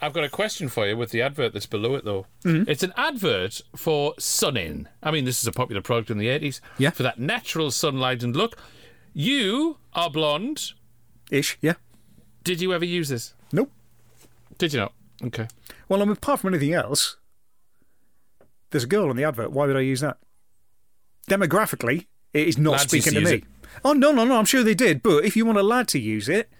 I've 0.00 0.12
got 0.12 0.22
a 0.22 0.28
question 0.28 0.68
for 0.68 0.86
you 0.86 0.96
with 0.96 1.10
the 1.10 1.22
advert 1.22 1.54
that's 1.54 1.66
below 1.66 1.96
it, 1.96 2.04
though. 2.04 2.26
Mm-hmm. 2.44 2.70
It's 2.70 2.84
an 2.84 2.92
advert 2.96 3.62
for 3.74 4.14
Sun-In. 4.18 4.88
I 5.02 5.10
mean, 5.10 5.24
this 5.24 5.40
is 5.40 5.46
a 5.48 5.52
popular 5.52 5.82
product 5.82 6.08
in 6.10 6.18
the 6.18 6.26
80s. 6.28 6.60
Yeah. 6.78 6.90
For 6.90 7.02
that 7.02 7.18
natural 7.18 7.70
sunlight 7.72 8.22
and 8.22 8.36
look. 8.36 8.56
You 9.12 9.78
are 9.94 10.10
blonde. 10.10 10.72
Ish, 11.30 11.58
yeah. 11.60 11.74
Did 12.44 12.60
you 12.60 12.72
ever 12.72 12.84
use 12.84 13.08
this? 13.08 13.34
Nope. 13.50 13.70
Did 14.58 14.72
you 14.72 14.80
not? 14.80 14.92
Okay. 15.24 15.48
Well, 15.88 16.00
I 16.02 16.04
mean, 16.04 16.12
apart 16.12 16.40
from 16.40 16.54
anything 16.54 16.74
else, 16.74 17.16
there's 18.70 18.84
a 18.84 18.88
girl 18.88 19.10
on 19.10 19.16
the 19.16 19.24
advert. 19.24 19.50
Why 19.52 19.66
would 19.66 19.76
I 19.76 19.80
use 19.80 20.00
that? 20.00 20.18
Demographically, 21.28 22.06
it 22.32 22.48
is 22.48 22.58
not 22.58 22.72
Lads 22.72 22.82
speaking 22.84 23.14
to 23.14 23.20
me. 23.20 23.30
it. 23.36 23.44
Oh 23.84 23.92
no, 23.92 24.12
no, 24.12 24.24
no! 24.24 24.36
I'm 24.38 24.44
sure 24.44 24.62
they 24.62 24.74
did. 24.74 25.02
But 25.02 25.24
if 25.24 25.36
you 25.36 25.46
want 25.46 25.58
a 25.58 25.62
lad 25.62 25.88
to 25.88 25.98
use 25.98 26.28
it, 26.28 26.50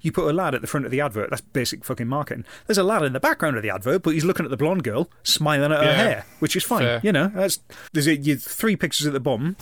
you 0.00 0.12
put 0.12 0.28
a 0.28 0.32
lad 0.32 0.54
at 0.54 0.60
the 0.60 0.66
front 0.66 0.84
of 0.84 0.92
the 0.92 1.00
advert. 1.00 1.30
That's 1.30 1.40
basic 1.42 1.84
fucking 1.84 2.06
marketing. 2.06 2.44
There's 2.66 2.78
a 2.78 2.82
lad 2.82 3.02
in 3.02 3.12
the 3.14 3.20
background 3.20 3.56
of 3.56 3.62
the 3.62 3.70
advert, 3.70 4.02
but 4.02 4.10
he's 4.14 4.24
looking 4.24 4.44
at 4.44 4.50
the 4.50 4.56
blonde 4.56 4.84
girl, 4.84 5.10
smiling 5.22 5.72
at 5.72 5.78
her 5.78 5.84
Yeah. 5.84 5.96
hair, 5.96 6.26
which 6.38 6.54
is 6.54 6.64
fine. 6.64 6.82
Fair. 6.82 7.00
You 7.02 7.12
know, 7.12 7.28
that's, 7.28 7.60
there's 7.92 8.06
a, 8.06 8.16
you, 8.16 8.36
three 8.36 8.76
pictures 8.76 9.06
at 9.06 9.12
the 9.14 9.20
bottom. 9.20 9.56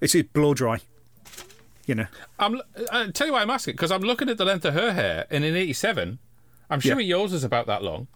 It's 0.00 0.14
it 0.14 0.32
blow 0.32 0.52
dry. 0.54 0.80
You 1.86 1.94
know. 1.96 2.06
I'm, 2.38 2.60
I'll 2.92 3.10
tell 3.12 3.26
you 3.26 3.32
why 3.32 3.42
I'm 3.42 3.50
asking, 3.50 3.74
because 3.74 3.90
I'm 3.90 4.02
looking 4.02 4.28
at 4.28 4.36
the 4.38 4.44
length 4.44 4.64
of 4.64 4.74
her 4.74 4.92
hair, 4.92 5.26
and 5.30 5.44
in 5.44 5.56
87, 5.56 6.18
I'm 6.70 6.80
sure 6.80 7.00
Yeah. 7.00 7.16
yours 7.16 7.32
is 7.32 7.42
about 7.42 7.66
that 7.66 7.82
long. 7.82 8.06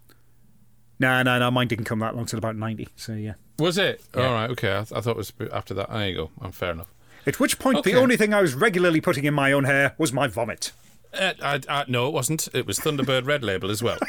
No, 0.98 1.22
no, 1.22 1.38
no. 1.38 1.50
Mine 1.50 1.68
didn't 1.68 1.84
come 1.84 1.98
that 2.00 2.16
long 2.16 2.26
till 2.26 2.38
about 2.38 2.56
ninety. 2.56 2.88
So 2.96 3.12
yeah. 3.12 3.34
Was 3.58 3.78
it? 3.78 4.02
All 4.14 4.22
right, 4.32 4.50
okay. 4.50 4.72
I, 4.72 4.80
I 4.80 4.84
thought 4.84 5.08
it 5.08 5.16
was 5.16 5.32
after 5.52 5.74
that. 5.74 5.90
There 5.90 6.08
you 6.08 6.14
go. 6.16 6.30
I'm 6.40 6.52
fair 6.52 6.72
enough. 6.72 6.88
At 7.26 7.40
which 7.40 7.58
point, 7.58 7.78
Okay. 7.78 7.92
the 7.92 7.98
only 7.98 8.16
thing 8.16 8.32
I 8.32 8.40
was 8.40 8.54
regularly 8.54 9.00
putting 9.00 9.24
in 9.24 9.34
my 9.34 9.50
own 9.52 9.64
hair 9.64 9.94
was 9.98 10.12
my 10.12 10.26
vomit. 10.28 10.72
Uh, 11.12 11.32
I, 11.42 11.60
I, 11.68 11.84
no, 11.88 12.06
it 12.08 12.12
wasn't. 12.12 12.48
It 12.54 12.66
was 12.66 12.78
Thunderbird 12.78 13.26
Red 13.26 13.42
Label 13.42 13.70
as 13.70 13.82
well. 13.82 13.98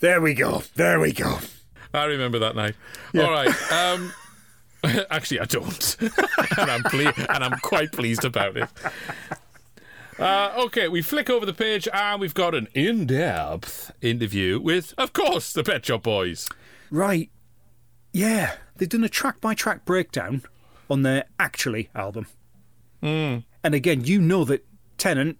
There 0.00 0.20
we 0.20 0.34
go. 0.34 0.62
There 0.74 1.00
we 1.00 1.12
go. 1.12 1.38
I 1.94 2.04
remember 2.04 2.38
that 2.40 2.54
night. 2.54 2.74
All 3.14 3.30
right. 3.30 3.48
Um, 3.72 4.12
actually, 5.10 5.40
I 5.40 5.46
don't, 5.46 5.96
and 6.58 6.70
I'm 6.70 6.82
ple- 6.82 7.24
and 7.30 7.42
I'm 7.42 7.58
quite 7.60 7.92
pleased 7.92 8.24
about 8.24 8.56
it. 8.58 8.68
Uh, 10.18 10.54
okay, 10.56 10.88
we 10.88 11.02
flick 11.02 11.28
over 11.28 11.44
the 11.44 11.52
page 11.52 11.86
and 11.92 12.20
we've 12.20 12.32
got 12.32 12.54
an 12.54 12.68
in-depth 12.72 13.92
interview 14.00 14.58
with, 14.58 14.94
of 14.96 15.12
course, 15.12 15.52
the 15.52 15.62
Pet 15.62 15.84
Shop 15.84 16.02
Boys. 16.02 16.48
Right. 16.90 17.30
Yeah, 18.12 18.54
they've 18.76 18.88
done 18.88 19.04
a 19.04 19.10
track 19.10 19.42
by 19.42 19.52
track 19.54 19.84
breakdown 19.84 20.42
on 20.88 21.02
their 21.02 21.24
Actually 21.38 21.90
album. 21.94 22.26
And 23.02 23.44
again, 23.62 24.04
you 24.04 24.20
know 24.20 24.44
that 24.44 24.66
Tennant, 24.98 25.38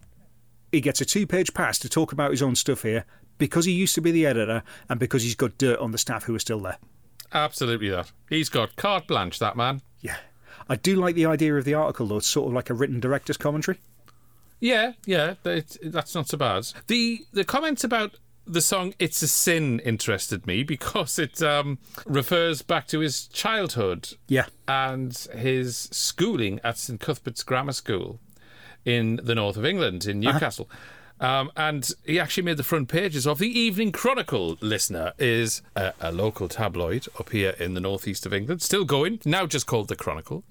he 0.70 0.80
gets 0.80 1.00
a 1.00 1.04
two 1.04 1.26
page 1.26 1.54
pass 1.54 1.78
to 1.78 1.88
talk 1.88 2.12
about 2.12 2.30
his 2.30 2.42
own 2.42 2.54
stuff 2.54 2.82
here 2.82 3.04
because 3.38 3.64
he 3.64 3.72
used 3.72 3.94
to 3.94 4.00
be 4.00 4.10
the 4.12 4.26
editor 4.26 4.62
and 4.88 5.00
because 5.00 5.22
he's 5.22 5.34
got 5.34 5.58
dirt 5.58 5.78
on 5.80 5.90
the 5.90 5.98
staff 5.98 6.24
who 6.24 6.34
are 6.34 6.40
still 6.40 6.60
there. 6.60 6.76
Absolutely 7.32 7.88
that. 7.88 8.12
He's 8.28 8.48
got 8.48 8.76
carte 8.76 9.08
blanche, 9.08 9.38
that 9.38 9.56
man. 9.56 9.80
Yeah. 10.00 10.16
I 10.68 10.76
do 10.76 10.96
like 10.96 11.14
the 11.14 11.26
idea 11.26 11.56
of 11.56 11.64
the 11.64 11.74
article, 11.74 12.06
though. 12.06 12.18
It's 12.18 12.26
sort 12.26 12.48
of 12.48 12.52
like 12.52 12.70
a 12.70 12.74
written 12.74 13.00
director's 13.00 13.36
commentary. 13.36 13.78
Yeah, 14.60 14.92
yeah, 15.04 15.34
that- 15.42 15.76
that's 15.82 16.14
not 16.14 16.28
so 16.28 16.36
bad. 16.38 16.66
The 16.86 17.20
the 17.32 17.44
comments 17.44 17.84
about 17.84 18.16
the 18.46 18.60
song 18.60 18.94
"It's 18.98 19.20
a 19.22 19.28
Sin" 19.28 19.80
interested 19.80 20.46
me 20.46 20.62
because 20.62 21.18
it 21.18 21.42
um, 21.42 21.78
refers 22.06 22.62
back 22.62 22.86
to 22.88 23.00
his 23.00 23.26
childhood 23.26 24.10
Yeah. 24.28 24.46
and 24.68 25.14
his 25.34 25.88
schooling 25.90 26.60
at 26.62 26.78
St 26.78 27.00
Cuthbert's 27.00 27.42
Grammar 27.42 27.72
School 27.72 28.20
in 28.84 29.18
the 29.22 29.34
north 29.34 29.56
of 29.56 29.64
England, 29.66 30.06
in 30.06 30.20
Newcastle. 30.20 30.70
Um, 31.18 31.50
and 31.56 31.90
he 32.04 32.20
actually 32.20 32.42
made 32.44 32.58
the 32.58 32.62
front 32.62 32.88
pages 32.88 33.26
of 33.26 33.38
the 33.38 33.48
Evening 33.48 33.90
Chronicle. 33.90 34.58
Listener 34.60 35.12
is 35.18 35.62
a, 35.74 35.92
a 36.00 36.12
local 36.12 36.46
tabloid 36.46 37.08
up 37.18 37.30
here 37.30 37.54
in 37.58 37.72
the 37.74 37.80
northeast 37.80 38.26
of 38.26 38.34
England, 38.34 38.60
still 38.62 38.84
going, 38.84 39.18
now 39.24 39.46
just 39.46 39.66
called 39.66 39.88
the 39.88 39.96
Chronicle. 39.96 40.44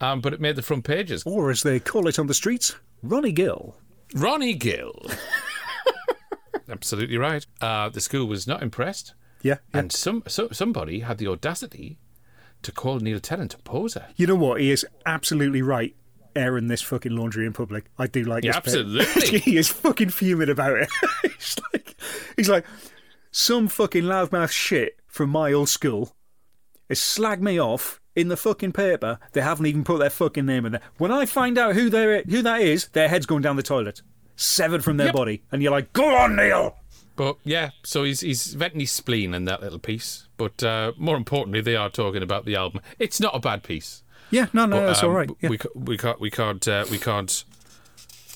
Um, 0.00 0.20
but 0.20 0.32
it 0.32 0.40
made 0.40 0.54
the 0.56 0.62
front 0.62 0.84
pages. 0.84 1.24
Or 1.26 1.50
as 1.50 1.62
they 1.62 1.78
call 1.80 2.06
it 2.08 2.18
on 2.18 2.28
the 2.28 2.32
streets, 2.34 2.76
Ronnie 3.04 3.32
Gill. 3.32 3.76
Ronnie 4.14 4.54
Gill. 4.54 4.94
Absolutely 6.68 7.18
right. 7.18 7.46
Uh, 7.60 7.88
the 7.90 8.00
school 8.00 8.26
was 8.26 8.46
not 8.46 8.62
impressed, 8.62 9.12
Yeah. 9.42 9.58
yeah. 9.72 9.80
and 9.80 9.92
some 9.92 10.22
so, 10.26 10.48
somebody 10.50 11.00
had 11.00 11.18
the 11.18 11.26
audacity 11.28 11.98
to 12.62 12.72
call 12.72 12.98
Neil 13.00 13.20
Tennant 13.20 13.52
a 13.54 13.58
poser. 13.58 14.06
You 14.16 14.26
know 14.26 14.34
what? 14.34 14.60
He 14.60 14.70
is 14.70 14.86
absolutely 15.04 15.60
right. 15.62 15.94
Airing 16.36 16.66
this 16.68 16.82
fucking 16.82 17.14
laundry 17.14 17.46
in 17.46 17.52
public. 17.52 17.84
I 17.98 18.06
do 18.08 18.24
like 18.24 18.42
Yeah, 18.42 18.58
this. 18.60 18.74
bit. 18.74 18.86
absolutely. 18.86 19.38
he 19.40 19.56
is 19.58 19.68
fucking 19.68 20.08
fuming 20.08 20.48
about 20.48 20.78
it. 20.78 20.88
he's 21.22 21.56
like, 21.72 21.94
he's 22.36 22.48
like, 22.48 22.64
some 23.30 23.68
fucking 23.68 24.02
loudmouth 24.04 24.50
shit 24.50 24.96
from 25.06 25.30
my 25.30 25.52
old 25.52 25.68
school 25.68 26.16
has 26.88 26.98
slagged 26.98 27.40
me 27.40 27.60
off 27.60 28.00
in 28.16 28.28
the 28.28 28.36
fucking 28.36 28.72
paper. 28.72 29.18
They 29.32 29.40
haven't 29.40 29.66
even 29.66 29.84
put 29.84 29.98
their 29.98 30.10
fucking 30.10 30.46
name 30.46 30.66
in 30.66 30.72
there. 30.72 30.80
When 30.98 31.10
I 31.12 31.26
find 31.26 31.58
out 31.58 31.74
who 31.74 31.90
they 31.90 32.22
who 32.28 32.42
that 32.42 32.60
is, 32.60 32.88
their 32.88 33.08
head's 33.08 33.26
going 33.26 33.42
down 33.42 33.56
the 33.56 33.62
toilet, 33.62 34.02
severed 34.36 34.84
from 34.84 34.96
their 34.96 35.08
Yep. 35.08 35.14
body, 35.16 35.42
and 35.52 35.62
you're 35.62 35.72
like, 35.72 35.92
go 35.92 36.14
on, 36.16 36.36
Neil. 36.36 36.76
But 37.16 37.36
yeah, 37.44 37.70
so 37.84 38.02
he's 38.04 38.20
he's 38.20 38.54
venting 38.54 38.80
his 38.80 38.90
spleen 38.90 39.34
in 39.34 39.44
that 39.44 39.60
little 39.62 39.78
piece. 39.78 40.26
But 40.36 40.62
uh, 40.64 40.92
more 40.96 41.16
importantly, 41.16 41.60
they 41.60 41.76
are 41.76 41.88
talking 41.90 42.22
about 42.22 42.44
the 42.44 42.56
album. 42.56 42.80
It's 42.98 43.20
not 43.20 43.36
a 43.36 43.38
bad 43.40 43.62
piece. 43.62 44.02
Yeah, 44.30 44.46
no, 44.52 44.66
no, 44.66 44.78
But, 44.80 44.86
that's 44.86 45.02
um, 45.02 45.10
all 45.10 45.14
right. 45.14 45.30
Yeah. 45.40 45.48
We 45.50 45.58
we 45.74 45.96
can't 45.96 46.18
we 46.20 46.30
can't 46.30 46.66
uh, 46.66 46.84
we 46.90 46.98
can't 46.98 47.44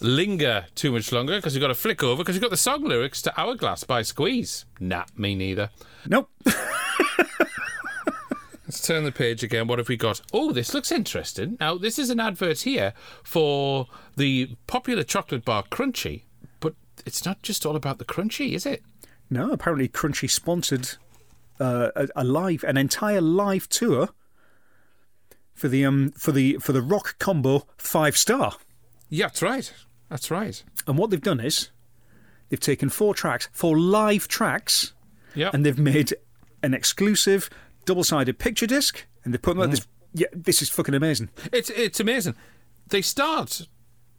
linger 0.01 0.67
too 0.77 0.93
much 0.93 1.11
longer 1.11 1.35
because 1.37 1.55
we've 1.55 1.61
got 1.61 1.69
to 1.69 1.75
flick 1.75 2.05
over 2.05 2.23
because 2.23 2.37
we've 2.37 2.43
got 2.43 2.53
the 2.53 2.57
song 2.57 2.85
lyrics 2.85 3.21
to 3.23 3.41
Hourglass 3.41 3.83
by 3.83 4.03
Squeeze. 4.03 4.65
Nah, 4.79 5.07
me 5.17 5.35
neither. 5.35 5.71
Nope. 6.07 6.31
Let's 8.69 8.87
turn 8.87 9.05
the 9.05 9.13
page 9.13 9.43
again. 9.43 9.67
What 9.67 9.79
have 9.79 9.89
we 9.89 9.97
got? 9.97 10.21
Oh, 10.31 10.53
this 10.53 10.75
looks 10.75 10.93
interesting. 10.93 11.57
Now, 11.59 11.79
this 11.79 11.99
is 11.99 12.11
an 12.11 12.21
advert 12.21 12.61
here 12.61 12.93
for 13.25 13.87
the 14.15 14.57
popular 14.67 15.03
chocolate 15.05 15.43
bar 15.43 15.65
Crunchie, 15.71 16.25
but 16.61 16.75
it's 17.07 17.25
not 17.25 17.41
just 17.43 17.65
all 17.65 17.77
about 17.77 17.99
the 17.99 18.05
Crunchie, 18.05 18.53
is 18.53 18.67
it? 18.67 18.83
no, 19.31 19.51
apparently 19.53 19.89
Crunchie 19.89 20.29
sponsored 20.29 20.91
uh, 21.61 21.91
a, 21.97 22.09
a 22.17 22.25
live, 22.25 22.63
an 22.65 22.77
entire 22.77 23.21
live 23.23 23.69
tour 23.71 24.11
for 25.55 25.69
the 25.69 25.85
um 25.85 26.13
for 26.13 26.31
the 26.33 26.57
for 26.61 26.73
the 26.73 26.81
rock 26.83 27.19
combo 27.19 27.67
five 27.79 28.17
star. 28.17 28.53
Yeah, 29.09 29.27
that's 29.27 29.43
right. 29.43 29.73
That's 30.11 30.31
right. 30.31 30.63
And 30.87 30.97
what 30.99 31.09
they've 31.11 31.21
done 31.21 31.41
is 31.41 31.71
they've 32.51 32.61
taken 32.61 32.89
four 32.91 33.15
tracks, 33.15 33.49
four 33.53 33.79
live 33.79 34.29
tracks, 34.29 34.93
Yeah. 35.35 35.51
and 35.53 35.65
they've 35.67 35.79
made 35.79 36.15
an 36.63 36.73
exclusive 36.75 37.51
double-sided 37.89 38.39
picture 38.39 38.67
disc, 38.67 39.07
and 39.25 39.33
they 39.33 39.39
put 39.39 39.55
them 39.55 39.65
out 39.65 39.71
this. 39.71 39.87
Yeah, 40.13 40.27
this 40.33 40.61
is 40.61 40.69
fucking 40.69 40.95
amazing. 40.95 41.31
It's 41.53 41.71
it's 41.71 42.01
amazing. 42.01 42.35
They 42.89 43.03
start 43.03 43.67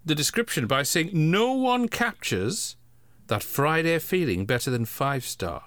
the 0.03 0.15
description 0.15 0.65
by 0.65 0.83
saying 0.83 1.11
no 1.13 1.53
one 1.53 1.87
captures 1.87 2.75
that 3.27 3.43
Friday 3.43 3.99
feeling 3.99 4.45
better 4.45 4.71
than 4.71 4.85
five 4.85 5.23
star. 5.23 5.65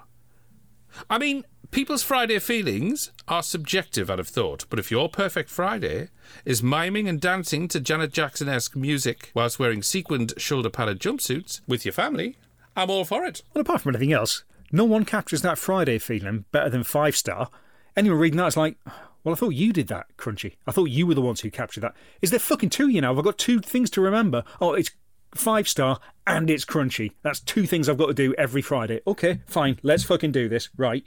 I 1.09 1.17
mean, 1.17 1.45
people's 1.71 2.03
Friday 2.03 2.39
feelings 2.39 3.11
are 3.27 3.41
subjective, 3.41 4.09
I'd 4.09 4.19
have 4.19 4.27
thought. 4.27 4.65
But 4.69 4.79
if 4.79 4.91
your 4.91 5.07
perfect 5.07 5.49
Friday 5.49 6.09
is 6.43 6.61
miming 6.61 7.07
and 7.07 7.21
dancing 7.21 7.67
to 7.69 7.79
Janet 7.79 8.11
Jackson 8.11 8.49
esque 8.49 8.75
music 8.75 9.31
whilst 9.33 9.59
wearing 9.59 9.81
sequined 9.81 10.33
shoulder 10.37 10.69
padded 10.69 10.99
jumpsuits 10.99 11.61
with 11.67 11.85
your 11.85 11.93
family, 11.93 12.37
I'm 12.75 12.89
all 12.89 13.05
for 13.05 13.23
it. 13.23 13.43
Well, 13.53 13.61
apart 13.61 13.81
from 13.81 13.95
anything 13.95 14.13
else, 14.13 14.43
no 14.71 14.83
one 14.83 15.05
captures 15.05 15.41
that 15.41 15.57
Friday 15.57 15.99
feeling 15.99 16.45
better 16.51 16.69
than 16.69 16.83
five 16.83 17.15
star. 17.15 17.49
Anyone 17.95 18.19
reading 18.19 18.37
that 18.37 18.47
is 18.47 18.57
like, 18.57 18.77
well, 19.23 19.33
I 19.33 19.37
thought 19.37 19.51
you 19.51 19.71
did 19.71 19.87
that, 19.87 20.07
Crunchie. 20.17 20.55
I 20.67 20.71
thought 20.71 20.85
you 20.85 21.07
were 21.07 21.13
the 21.13 21.21
ones 21.21 21.41
who 21.41 21.49
captured 21.49 21.81
that. 21.81 21.95
Is 22.21 22.31
there 22.31 22.39
fucking 22.39 22.71
two, 22.71 22.89
you 22.89 23.01
know? 23.01 23.09
Have 23.09 23.19
I 23.19 23.21
got 23.21 23.37
two 23.37 23.59
things 23.59 23.89
to 23.91 24.01
remember? 24.01 24.43
Oh, 24.59 24.73
it's 24.73 24.91
five 25.33 25.67
star 25.67 25.99
and 26.27 26.49
it's 26.49 26.65
Crunchie. 26.65 27.13
That's 27.21 27.39
two 27.39 27.65
things 27.65 27.87
I've 27.87 27.97
got 27.97 28.07
to 28.07 28.13
do 28.13 28.33
every 28.37 28.61
Friday. 28.61 29.01
Okay, 29.07 29.41
fine. 29.47 29.79
Let's 29.81 30.03
fucking 30.03 30.31
do 30.31 30.49
this. 30.49 30.69
Right. 30.77 31.05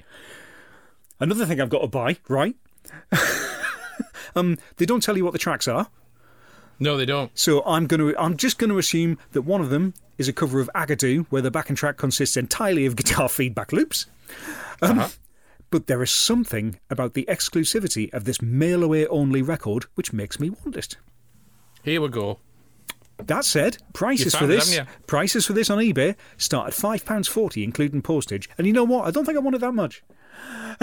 Another 1.21 1.47
thing 1.47 1.61
I've 1.61 1.71
got 1.71 1.81
to 1.81 1.89
buy, 1.89 2.17
right? 2.29 2.57
um, 4.37 4.59
they 4.77 4.87
don't 4.87 5.03
tell 5.03 5.17
you 5.17 5.25
what 5.25 5.33
the 5.33 5.39
tracks 5.39 5.69
are. 5.69 5.89
No, 6.79 6.97
they 6.97 7.07
don't. 7.07 7.37
So 7.39 7.65
I'm 7.65 7.87
going 7.87 8.01
to 8.01 8.19
I'm 8.21 8.37
just 8.37 8.59
going 8.59 8.71
to 8.71 8.79
assume 8.79 9.19
that 9.33 9.43
one 9.43 9.61
of 9.61 9.71
them 9.71 9.95
is 10.19 10.29
a 10.29 10.33
cover 10.33 10.61
of 10.61 10.71
Agadoo, 10.75 11.27
where 11.31 11.43
the 11.43 11.51
backing 11.51 11.77
track 11.77 11.97
consists 11.97 12.37
entirely 12.37 12.87
of 12.87 12.97
guitar 12.97 13.29
feedback 13.29 13.73
loops. 13.73 14.07
Um, 14.83 15.07
But 15.71 15.87
there 15.87 16.03
is 16.03 16.11
something 16.11 16.79
about 16.91 17.15
the 17.15 17.25
exclusivity 17.29 18.13
of 18.13 18.25
this 18.25 18.41
mail 18.41 18.83
away 18.83 19.07
only 19.07 19.43
record 19.43 19.85
which 19.95 20.13
makes 20.13 20.39
me 20.39 20.51
want 20.51 20.77
it. 20.77 20.97
Here 21.83 22.01
we 22.01 22.09
go. 22.09 22.39
That 23.19 23.45
said, 23.45 23.79
prices 23.95 24.35
for 24.35 24.45
it, 24.45 24.49
this 24.49 24.79
prices 25.07 25.47
for 25.47 25.55
this 25.55 25.71
on 25.71 25.79
eBay 25.79 26.17
start 26.37 26.69
at 26.69 26.75
five 26.75 27.05
pounds 27.07 27.29
forty, 27.29 27.65
including 27.65 28.03
postage. 28.03 28.49
And 28.59 28.67
you 28.67 28.73
know 28.73 28.85
what? 28.85 29.07
I 29.07 29.11
don't 29.11 29.25
think 29.25 29.37
I 29.37 29.41
want 29.41 29.57
it 29.57 29.61
that 29.61 29.73
much. 29.73 30.03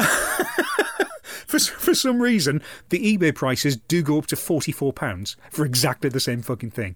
for 1.48 1.60
for 1.60 1.94
some 1.94 2.22
reason, 2.22 2.62
the 2.90 3.18
eBay 3.18 3.36
prices 3.36 3.78
do 3.78 4.02
go 4.02 4.18
up 4.18 4.26
to 4.28 4.36
forty 4.36 4.72
four 4.72 4.92
pounds 4.92 5.38
for 5.52 5.64
exactly 5.64 6.10
the 6.10 6.20
same 6.20 6.42
fucking 6.42 6.72
thing. 6.72 6.96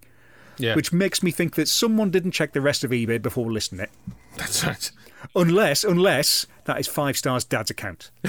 Yeah. 0.60 0.74
which 0.74 0.92
makes 0.92 1.22
me 1.22 1.30
think 1.30 1.54
that 1.54 1.68
someone 1.68 2.10
didn't 2.10 2.32
check 2.32 2.54
the 2.54 2.62
rest 2.62 2.84
of 2.84 2.90
eBay 2.90 3.22
before 3.22 3.52
listing 3.52 3.80
it. 3.80 3.92
That's 4.38 4.66
right. 4.66 4.92
Unless, 5.36 5.84
unless 5.84 6.46
that 6.66 6.80
is 6.80 6.88
Five 6.88 7.18
Stars 7.18 7.44
Dad's 7.44 7.72
account. 7.72 8.12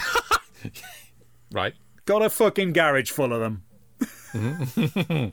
Right. 1.51 1.75
Got 2.05 2.23
a 2.23 2.31
fucking 2.31 2.73
garage 2.73 3.11
full 3.11 3.33
of 3.33 3.41
them. 4.35 5.33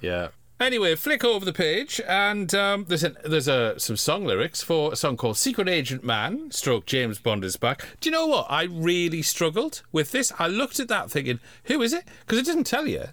Yeah. 0.00 0.28
Anyway, 0.60 0.94
flick 0.94 1.24
over 1.24 1.44
the 1.44 1.52
page, 1.52 2.00
and 2.06 2.54
um, 2.54 2.84
there's 2.88 3.02
a, 3.02 3.10
there's 3.24 3.48
a, 3.48 3.74
some 3.78 3.96
song 3.96 4.24
lyrics 4.24 4.62
for 4.62 4.92
a 4.92 4.96
song 4.96 5.16
called 5.16 5.36
"Secret 5.36 5.68
Agent 5.68 6.04
Man." 6.04 6.52
Stroke 6.52 6.86
James 6.86 7.18
Bond 7.18 7.44
is 7.44 7.56
back. 7.56 7.84
Do 8.00 8.08
you 8.08 8.12
know 8.12 8.26
what? 8.26 8.46
I 8.48 8.64
really 8.64 9.22
struggled 9.22 9.82
with 9.90 10.12
this. 10.12 10.32
I 10.38 10.46
looked 10.46 10.78
at 10.78 10.86
that 10.88 11.10
thinking, 11.10 11.40
"Who 11.64 11.82
is 11.82 11.92
it?" 11.92 12.04
Because 12.20 12.38
it 12.38 12.46
doesn't 12.46 12.66
tell 12.68 12.86
you 12.86 13.06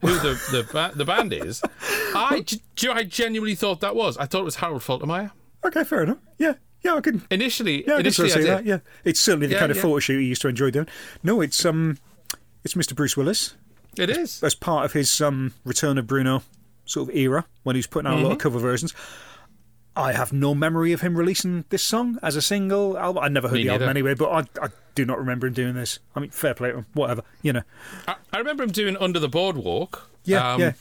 who 0.00 0.08
the 0.18 0.40
the, 0.50 0.92
the 0.94 1.04
band 1.04 1.32
is. 1.34 1.62
I, 2.14 2.44
I 2.90 3.04
genuinely 3.04 3.54
thought 3.54 3.80
that 3.80 3.94
was. 3.94 4.16
I 4.16 4.26
thought 4.26 4.40
it 4.40 4.44
was 4.44 4.56
Harold 4.56 4.82
Faltermeyer. 4.82 5.32
Okay, 5.64 5.84
fair 5.84 6.02
enough. 6.02 6.18
Yeah, 6.38 6.54
yeah, 6.82 6.94
I 6.94 7.00
can. 7.00 7.22
Initially, 7.30 7.86
Yeah, 7.86 7.96
I 7.96 8.02
can 8.02 8.10
sort 8.12 8.28
initially 8.28 8.30
of 8.30 8.36
I 8.36 8.40
see 8.40 8.46
did. 8.48 8.58
that. 8.58 8.64
Yeah, 8.66 8.78
it's 9.04 9.20
certainly 9.20 9.46
the 9.46 9.54
Yeah, 9.54 9.58
kind 9.60 9.70
of 9.70 9.76
yeah. 9.76 9.82
photo 9.82 9.98
shoot 10.00 10.18
he 10.20 10.26
used 10.26 10.42
to 10.42 10.48
enjoy 10.48 10.70
doing. 10.70 10.88
No, 11.22 11.40
it's 11.40 11.64
um, 11.64 11.98
it's 12.64 12.74
Mr. 12.74 12.94
Bruce 12.96 13.16
Willis 13.16 13.54
It 13.96 14.10
is. 14.10 14.42
as 14.42 14.54
part 14.54 14.84
of 14.84 14.92
his 14.92 15.20
um 15.20 15.52
Return 15.64 15.98
of 15.98 16.06
Bruno 16.06 16.42
sort 16.84 17.08
of 17.10 17.14
era 17.14 17.46
when 17.62 17.76
he 17.76 17.78
was 17.78 17.86
putting 17.86 18.10
out 18.10 18.14
a 18.18 18.22
lot 18.22 18.24
of 18.32 18.38
Mm-hmm. 18.38 18.42
cover 18.42 18.58
versions. 18.58 18.94
I 19.94 20.12
have 20.12 20.32
no 20.32 20.54
memory 20.54 20.92
of 20.92 21.02
him 21.02 21.16
releasing 21.18 21.66
this 21.68 21.82
song 21.84 22.18
as 22.22 22.34
a 22.34 22.40
single 22.42 22.96
album. 22.98 23.22
I 23.22 23.28
never 23.28 23.48
heard 23.48 23.56
Me 23.58 23.64
the 23.64 23.68
album 23.74 23.90
anyway, 23.90 24.14
but 24.14 24.30
I, 24.30 24.64
I 24.64 24.68
do 24.94 25.04
not 25.04 25.18
remember 25.18 25.46
him 25.46 25.52
doing 25.52 25.74
this. 25.74 25.98
I 26.16 26.20
mean, 26.20 26.30
fair 26.30 26.54
play 26.54 26.70
to 26.70 26.78
him. 26.78 26.86
Whatever, 26.94 27.22
you 27.42 27.52
know. 27.52 27.62
I, 28.08 28.14
I 28.32 28.38
remember 28.38 28.62
him 28.62 28.70
doing 28.70 28.96
"Under 28.96 29.18
the 29.18 29.28
Boardwalk." 29.28 30.08
Yeah, 30.24 30.54
um, 30.54 30.60
yeah. 30.62 30.72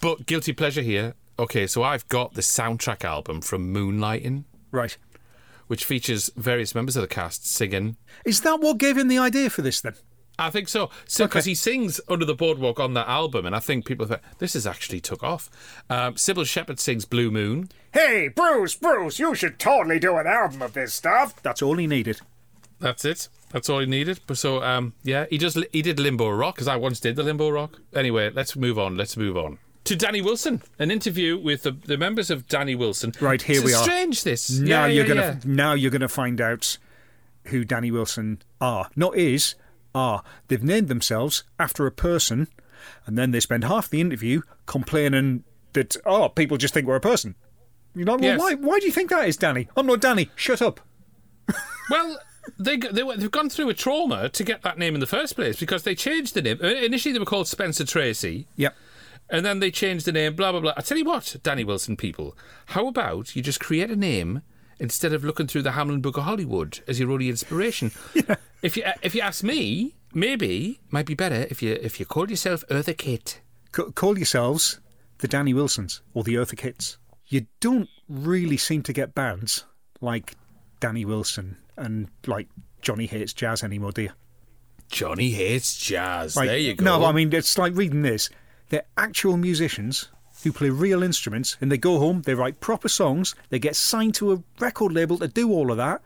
But 0.00 0.26
guilty 0.26 0.52
pleasure 0.52 0.80
here. 0.82 1.14
Okay, 1.42 1.66
so 1.66 1.82
I've 1.82 2.06
got 2.08 2.34
the 2.34 2.40
soundtrack 2.40 3.04
album 3.04 3.40
from 3.40 3.74
Moonlighting. 3.74 4.44
Right. 4.70 4.96
which 5.66 5.84
features 5.86 6.30
various 6.36 6.74
members 6.74 6.96
of 6.96 7.02
the 7.02 7.08
cast 7.08 7.46
singing. 7.46 7.96
Is 8.26 8.42
that 8.42 8.60
what 8.60 8.76
gave 8.78 8.96
him 8.98 9.08
the 9.08 9.16
idea 9.18 9.48
for 9.50 9.62
this 9.62 9.80
then? 9.80 9.94
I 10.38 10.50
think 10.50 10.68
so. 10.68 10.90
So 11.06 11.24
because 11.24 11.44
Okay. 11.44 11.50
he 11.52 11.54
sings 11.54 11.98
under 12.08 12.24
the 12.26 12.34
boardwalk 12.34 12.78
on 12.78 12.92
that 12.94 13.08
album, 13.08 13.44
and 13.46 13.56
I 13.56 13.58
think 13.58 13.86
people 13.86 14.06
thought 14.06 14.20
this 14.38 14.52
has 14.52 14.66
actually 14.66 15.00
took 15.00 15.22
off. 15.22 15.48
Um, 15.88 16.14
Cybill 16.14 16.46
Shepherd 16.46 16.78
sings 16.78 17.04
"Blue 17.06 17.30
Moon." 17.30 17.70
Hey, 17.92 18.28
Bruce, 18.28 18.74
Bruce, 18.74 19.18
you 19.18 19.34
should 19.34 19.58
totally 19.58 19.98
do 19.98 20.16
an 20.18 20.26
album 20.26 20.60
of 20.62 20.74
this 20.74 20.92
stuff. 20.94 21.42
That's 21.42 21.62
all 21.62 21.76
he 21.78 21.86
needed. 21.86 22.20
That's 22.78 23.04
it. 23.06 23.28
That's 23.50 23.68
all 23.70 23.80
he 23.80 23.86
needed. 23.86 24.20
But 24.26 24.36
so 24.38 24.62
um, 24.62 24.92
yeah, 25.02 25.24
he 25.30 25.38
just 25.38 25.56
He 25.72 25.80
did 25.82 25.98
Limbo 25.98 26.28
Rock 26.30 26.54
because 26.56 26.68
I 26.68 26.76
once 26.76 27.00
did 27.00 27.16
the 27.16 27.22
Limbo 27.22 27.48
Rock. 27.50 27.80
Anyway, 27.94 28.30
let's 28.30 28.56
move 28.56 28.78
on. 28.78 28.96
Let's 28.96 29.16
move 29.16 29.36
on 29.38 29.58
to 29.84 29.96
Danny 29.96 30.20
Wilson. 30.20 30.62
An 30.78 30.90
interview 30.90 31.38
with 31.38 31.62
the, 31.62 31.72
the 31.72 31.96
members 31.98 32.30
of 32.30 32.46
Danny 32.48 32.74
Wilson. 32.74 33.12
Right, 33.20 33.42
here 33.42 33.56
It's 33.56 33.64
we 33.64 33.74
are. 33.74 33.82
Strange. 33.82 34.24
This 34.24 34.50
Now 34.58 34.86
Yeah, 34.86 34.92
you're 34.92 35.04
yeah, 35.06 35.14
gonna 35.14 35.40
yeah. 35.44 35.54
now 35.54 35.72
you're 35.74 35.90
gonna 35.90 36.08
find 36.08 36.40
out 36.40 36.78
who 37.46 37.64
Danny 37.64 37.90
Wilson 37.90 38.40
are. 38.60 38.88
Not 38.96 39.16
is 39.16 39.54
are. 39.94 40.22
They've 40.48 40.62
named 40.62 40.88
themselves 40.88 41.44
after 41.58 41.86
a 41.86 41.90
person, 41.92 42.48
and 43.06 43.18
then 43.18 43.30
they 43.32 43.40
spend 43.40 43.64
half 43.64 43.88
the 43.90 44.00
interview 44.00 44.42
complaining 44.66 45.44
that 45.72 45.96
oh 46.06 46.28
people 46.28 46.56
just 46.56 46.74
think 46.74 46.86
we're 46.86 46.96
a 46.96 47.00
person. 47.00 47.34
You 47.94 48.04
know 48.04 48.12
well, 48.14 48.22
Yes. 48.24 48.40
why? 48.40 48.54
Why 48.54 48.78
do 48.78 48.86
you 48.86 48.92
think 48.92 49.10
that 49.10 49.28
is, 49.28 49.36
Danny? 49.36 49.68
I'm 49.76 49.86
not 49.86 50.00
Danny. 50.00 50.30
Shut 50.36 50.62
up. 50.62 50.80
Well, 51.90 52.18
they, 52.58 52.76
they 52.76 53.02
they've 53.02 53.30
gone 53.30 53.50
through 53.50 53.68
a 53.68 53.74
trauma 53.74 54.28
to 54.30 54.44
get 54.44 54.62
that 54.62 54.78
name 54.78 54.94
in 54.94 55.00
the 55.00 55.06
first 55.06 55.34
place 55.34 55.58
because 55.58 55.82
they 55.82 55.94
changed 55.96 56.32
the 56.34 56.40
name. 56.40 56.58
Uh, 56.62 56.68
Initially, 56.68 57.12
they 57.12 57.18
were 57.18 57.24
called 57.26 57.48
Spencer 57.48 57.84
Tracy, 57.84 58.46
Yep. 58.56 58.74
And 59.32 59.44
then 59.44 59.58
they 59.58 59.70
changed 59.70 60.04
the 60.04 60.12
name. 60.12 60.36
Blah 60.36 60.52
blah 60.52 60.60
blah. 60.60 60.74
I 60.76 60.82
tell 60.82 60.98
you 60.98 61.04
what, 61.06 61.36
Danny 61.42 61.64
Wilson 61.64 61.96
people, 61.96 62.36
how 62.66 62.86
about 62.86 63.34
you 63.34 63.42
just 63.42 63.58
create 63.58 63.90
a 63.90 63.96
name 63.96 64.42
instead 64.78 65.12
of 65.12 65.24
looking 65.24 65.46
through 65.46 65.62
the 65.62 65.70
Hamlyn 65.70 66.02
Book 66.02 66.18
of 66.18 66.24
Hollywood 66.24 66.80
as 66.86 67.00
your 67.00 67.10
only 67.10 67.28
inspiration? 67.28 67.90
If 68.62 68.76
you 68.76 68.84
if 69.02 69.12
you 69.12 69.22
ask 69.22 69.42
me, 69.42 69.96
maybe 70.14 70.78
might 70.88 71.06
be 71.06 71.14
better 71.14 71.48
if 71.50 71.62
you 71.64 71.76
if 71.82 71.98
you 71.98 72.06
called 72.06 72.30
yourself 72.30 72.62
Eartha 72.70 72.96
Kitt. 72.96 73.40
C- 73.74 73.90
call 73.96 74.16
yourselves 74.16 74.78
the 75.18 75.26
Danny 75.26 75.52
Wilsons 75.52 76.00
or 76.14 76.22
the 76.22 76.36
Eartha 76.36 76.56
Kids. 76.56 76.96
You 77.26 77.46
don't 77.58 77.88
really 78.08 78.56
seem 78.56 78.84
to 78.84 78.92
get 78.92 79.16
bands 79.16 79.64
like 80.00 80.36
Danny 80.78 81.04
Wilson 81.04 81.56
and 81.76 82.08
like 82.24 82.48
Johnny 82.82 83.06
Hates 83.06 83.32
Jazz 83.32 83.64
anymore, 83.64 83.90
do 83.90 84.02
you? 84.02 84.10
Johnny 84.92 85.30
hates 85.30 85.74
jazz. 85.76 86.36
Like, 86.36 86.48
there 86.48 86.58
you 86.58 86.74
go. 86.74 86.84
No, 86.84 87.04
I 87.06 87.12
mean, 87.12 87.32
it's 87.32 87.56
like 87.56 87.74
reading 87.74 88.02
this. 88.02 88.28
They're 88.68 88.84
actual 88.96 89.36
musicians 89.36 90.08
who 90.42 90.52
play 90.52 90.70
real 90.70 91.02
instruments 91.02 91.56
and 91.60 91.70
they 91.70 91.78
go 91.78 91.98
home, 91.98 92.22
they 92.22 92.34
write 92.34 92.60
proper 92.60 92.88
songs, 92.88 93.34
they 93.50 93.58
get 93.58 93.76
signed 93.76 94.14
to 94.16 94.32
a 94.32 94.42
record 94.58 94.92
label 94.92 95.18
to 95.18 95.28
do 95.28 95.50
all 95.52 95.70
of 95.70 95.76
that, 95.76 96.02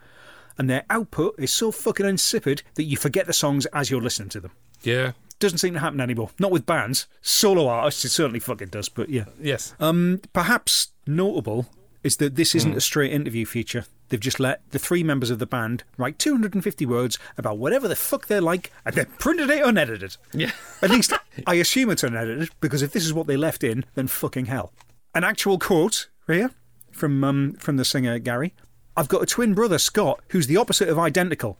and 0.59 0.68
their 0.68 0.84
output 0.90 1.34
is 1.38 1.52
so 1.52 1.70
fucking 1.70 2.07
insipid 2.07 2.62
that 2.74 2.84
you 2.84 2.96
forget 2.96 3.26
the 3.26 3.32
songs 3.32 3.66
as 3.66 3.90
you're 3.90 4.00
listening 4.00 4.28
to 4.30 4.40
them. 4.40 4.52
yeah. 4.82 5.12
Doesn't 5.38 5.59
seem 5.59 5.74
to 5.74 5.80
happen 5.80 6.00
anymore. 6.00 6.30
Not 6.38 6.50
with 6.50 6.64
bands. 6.64 7.07
Solo 7.20 7.68
artists, 7.68 8.07
it 8.07 8.09
certainly 8.09 8.40
fucking 8.40 8.68
does, 8.68 8.88
but 8.88 9.11
yeah. 9.11 9.26
Yes. 9.38 9.74
Um, 9.78 10.22
perhaps 10.32 10.92
notable 11.07 11.66
is 12.02 12.16
that 12.16 12.36
this 12.36 12.54
isn't 12.54 12.74
a 12.74 12.80
straight 12.80 13.12
interview 13.12 13.44
feature. 13.44 13.84
They've 14.09 14.20
just 14.20 14.38
let 14.38 14.62
the 14.70 14.78
three 14.78 15.02
members 15.02 15.30
of 15.30 15.38
the 15.38 15.46
band 15.46 15.84
write 15.96 16.18
250 16.18 16.86
words 16.86 17.18
about 17.36 17.59
whatever 17.59 17.88
the 17.88 17.96
fuck 17.96 18.26
they 18.26 18.38
like 18.38 18.72
and 18.84 18.94
then 18.94 19.07
printed 19.18 19.50
it 19.50 19.64
unedited. 19.64 20.16
Yeah. 20.32 20.52
At 20.80 20.90
least 20.90 21.12
I 21.46 21.54
assume 21.54 21.90
it's 21.90 22.04
unedited 22.04 22.50
because 22.61 22.82
if 22.82 22.92
this 22.92 23.04
is 23.04 23.12
what 23.12 23.26
they 23.26 23.36
left 23.36 23.64
in, 23.64 23.84
then 23.94 24.07
fucking 24.07 24.46
hell. 24.46 24.72
An 25.14 25.24
actual 25.24 25.59
quote 25.59 26.09
here 26.26 26.50
from 26.92 27.22
um, 27.24 27.54
from 27.54 27.76
the 27.76 27.84
singer 27.84 28.18
Gary. 28.18 28.54
I've 28.96 29.09
got 29.09 29.22
a 29.22 29.26
twin 29.26 29.54
brother, 29.54 29.78
Scott, 29.78 30.20
who's 30.28 30.46
the 30.46 30.57
opposite 30.57 30.88
of 30.88 30.98
identical. 30.98 31.59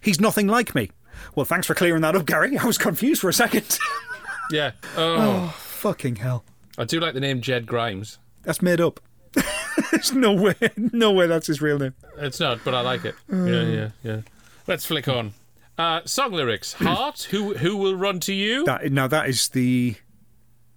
He's 0.00 0.20
nothing 0.20 0.46
like 0.46 0.74
me. 0.74 0.90
Well, 1.34 1.44
thanks 1.44 1.66
for 1.66 1.74
clearing 1.74 2.02
that 2.02 2.14
up, 2.14 2.24
Gary. 2.24 2.56
I 2.56 2.64
was 2.64 2.78
confused 2.78 3.20
for 3.20 3.28
a 3.28 3.34
second. 3.34 3.78
yeah. 4.50 4.72
Oh, 4.96 5.54
fucking 5.58 6.16
hell. 6.16 6.44
I 6.78 6.84
do 6.84 7.00
like 7.00 7.14
the 7.14 7.20
name 7.20 7.40
Ged 7.40 7.66
Grimes. 7.66 8.18
That's 8.44 8.62
made 8.62 8.80
up. 8.80 9.00
There's 9.90 10.12
no 10.12 10.32
way, 10.32 10.54
no 10.76 11.12
way 11.12 11.26
that's 11.26 11.46
his 11.48 11.60
real 11.62 11.78
name. 11.78 11.94
It's 12.18 12.40
not, 12.40 12.60
but 12.64 12.74
I 12.74 12.80
like 12.80 13.04
it. 13.04 13.14
Mm. 13.30 13.48
Yeah, 13.48 13.74
yeah, 13.74 13.90
yeah. 14.02 14.20
Let's 14.66 14.84
flick 14.84 15.08
on. 15.08 15.32
Uh, 15.76 16.00
song 16.04 16.32
lyrics. 16.32 16.72
Heart. 16.78 17.28
Who 17.30 17.54
who 17.54 17.76
will 17.76 17.94
run 17.94 18.20
to 18.20 18.32
you? 18.32 18.64
That, 18.64 18.90
now 18.92 19.06
that 19.08 19.28
is 19.28 19.48
the 19.50 19.96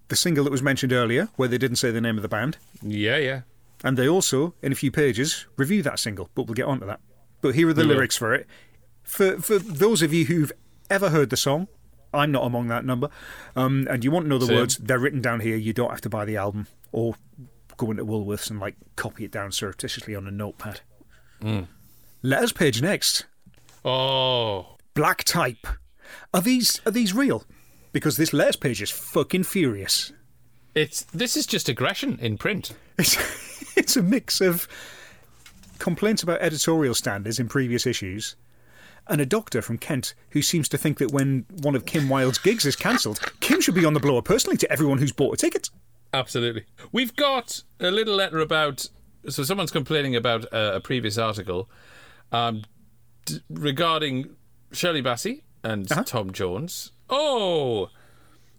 the 0.08 0.16
single 0.16 0.44
that 0.44 0.50
was 0.50 0.62
mentioned 0.62 0.92
earlier, 0.92 1.28
where 1.36 1.48
they 1.48 1.58
didn't 1.58 1.76
say 1.76 1.90
the 1.90 2.00
name 2.00 2.16
of 2.16 2.22
the 2.22 2.28
band, 2.28 2.58
Yeah, 2.82 3.16
yeah. 3.16 3.40
and 3.82 3.96
they 3.96 4.06
also, 4.08 4.54
in 4.62 4.70
a 4.72 4.74
few 4.74 4.90
pages, 4.90 5.46
review 5.56 5.82
that 5.82 5.98
single. 5.98 6.28
But 6.34 6.46
we'll 6.46 6.54
get 6.54 6.66
onto 6.66 6.86
that. 6.86 7.00
But 7.40 7.54
here 7.54 7.68
are 7.68 7.72
the 7.72 7.82
We 7.82 7.88
will. 7.88 7.94
lyrics 7.96 8.16
for 8.16 8.34
it. 8.34 8.46
For 9.02 9.38
for 9.40 9.58
those 9.58 10.02
of 10.02 10.12
you 10.12 10.26
who've 10.26 10.52
ever 10.90 11.08
heard 11.10 11.30
the 11.30 11.36
song, 11.36 11.66
I'm 12.14 12.30
not 12.30 12.44
among 12.44 12.68
that 12.68 12.84
number, 12.84 13.08
um, 13.56 13.86
and 13.90 14.04
you 14.04 14.10
want 14.10 14.26
to 14.26 14.28
know 14.28 14.38
the 14.38 14.46
Same. 14.46 14.56
words, 14.56 14.76
they're 14.76 14.98
written 14.98 15.20
down 15.22 15.40
here. 15.40 15.56
You 15.56 15.72
don't 15.72 15.90
have 15.90 16.02
to 16.02 16.10
buy 16.10 16.24
the 16.26 16.36
album 16.36 16.66
or 16.92 17.14
go 17.84 17.90
into 17.90 18.04
Woolworths 18.04 18.50
and 18.50 18.60
like 18.60 18.76
copy 18.96 19.24
it 19.24 19.32
down 19.32 19.52
surreptitiously 19.52 20.14
on 20.14 20.26
a 20.26 20.30
notepad. 20.30 20.80
Mm. 21.42 21.66
Letters 22.22 22.52
page 22.52 22.80
next. 22.80 23.26
Oh, 23.84 24.76
Black 24.94 25.24
type. 25.24 25.66
Are 26.32 26.40
these 26.40 26.80
are 26.86 26.92
these 26.92 27.14
real? 27.14 27.44
Because 27.92 28.16
this 28.16 28.32
letters 28.32 28.56
page 28.56 28.80
is 28.80 28.90
fucking 28.90 29.44
furious. 29.44 30.12
it's 30.74 31.02
this 31.04 31.36
is 31.36 31.46
just 31.46 31.68
aggression 31.68 32.18
in 32.20 32.38
print. 32.38 32.72
It's 32.98 33.16
it's 33.76 33.96
a 33.96 34.02
mix 34.02 34.40
of 34.40 34.68
complaints 35.78 36.22
about 36.22 36.40
editorial 36.40 36.94
standards 36.94 37.40
in 37.40 37.48
previous 37.48 37.86
issues, 37.86 38.36
and 39.08 39.20
a 39.20 39.26
doctor 39.26 39.62
from 39.62 39.78
Kent 39.78 40.14
who 40.30 40.42
seems 40.42 40.68
to 40.68 40.78
think 40.78 40.98
that 40.98 41.10
when 41.10 41.44
one 41.62 41.74
of 41.74 41.86
Kim 41.86 42.08
Wilde's 42.08 42.38
gigs 42.38 42.66
is 42.66 42.76
cancelled, 42.76 43.18
Kim 43.40 43.60
should 43.60 43.74
be 43.74 43.84
on 43.84 43.94
the 43.94 44.00
blower 44.00 44.22
personally 44.22 44.58
to 44.58 44.70
everyone 44.70 44.98
who's 44.98 45.12
bought 45.12 45.34
a 45.34 45.38
ticket. 45.38 45.70
Absolutely. 46.14 46.64
We've 46.90 47.14
got 47.16 47.62
a 47.80 47.90
little 47.90 48.14
letter 48.14 48.38
about. 48.38 48.88
So 49.28 49.44
someone's 49.44 49.70
complaining 49.70 50.16
about 50.16 50.44
a, 50.46 50.76
a 50.76 50.80
previous 50.80 51.16
article 51.16 51.70
um, 52.32 52.64
d- 53.24 53.40
regarding 53.48 54.30
Shirley 54.72 55.02
Bassey 55.02 55.42
and 55.62 55.88
Tom 56.06 56.32
Jones. 56.32 56.90
Oh, 57.08 57.88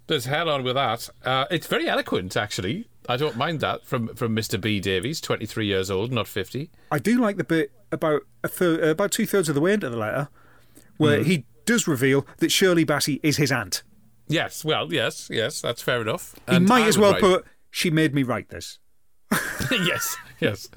there's 0.08 0.26
hell 0.26 0.50
on 0.50 0.64
with 0.64 0.76
that. 0.76 1.10
Uh, 1.26 1.46
it's 1.52 1.68
very 1.68 1.88
eloquent, 1.90 2.38
actually. 2.38 2.88
I 3.10 3.18
don't 3.18 3.36
mind 3.36 3.60
that 3.60 3.86
from 3.86 4.16
from 4.16 4.36
Mr. 4.36 4.60
B 4.60 4.80
Davies, 4.80 5.20
23 5.20 5.66
years 5.66 5.92
old, 5.92 6.12
not 6.12 6.28
50. 6.28 6.70
I 6.92 7.00
do 7.00 7.20
like 7.20 7.36
the 7.38 7.44
bit 7.44 7.72
about 7.92 8.22
a 8.44 8.50
uh, 8.62 8.90
about 8.92 9.12
two 9.12 9.26
thirds 9.26 9.50
of 9.50 9.56
the 9.56 9.62
way 9.62 9.74
into 9.74 9.90
the 9.90 9.98
letter, 9.98 10.30
where 10.98 11.24
he 11.24 11.46
does 11.66 11.88
reveal 11.88 12.26
that 12.38 12.52
Shirley 12.52 12.86
Bassey 12.86 13.20
is 13.24 13.38
his 13.38 13.52
aunt. 13.52 13.84
Yes, 14.34 14.66
well, 14.66 14.92
yes, 14.92 15.30
yes, 15.32 15.62
that's 15.62 15.82
fair 15.82 16.02
enough. 16.02 16.34
He 16.50 16.56
And 16.56 16.68
might 16.68 16.84
I 16.86 16.88
as 16.88 16.98
well 16.98 17.12
write- 17.14 17.22
put, 17.22 17.46
"She 17.70 17.90
made 17.92 18.14
me 18.16 18.24
write 18.24 18.50
this." 18.50 18.80
yes, 19.72 20.16
yes. 20.40 20.70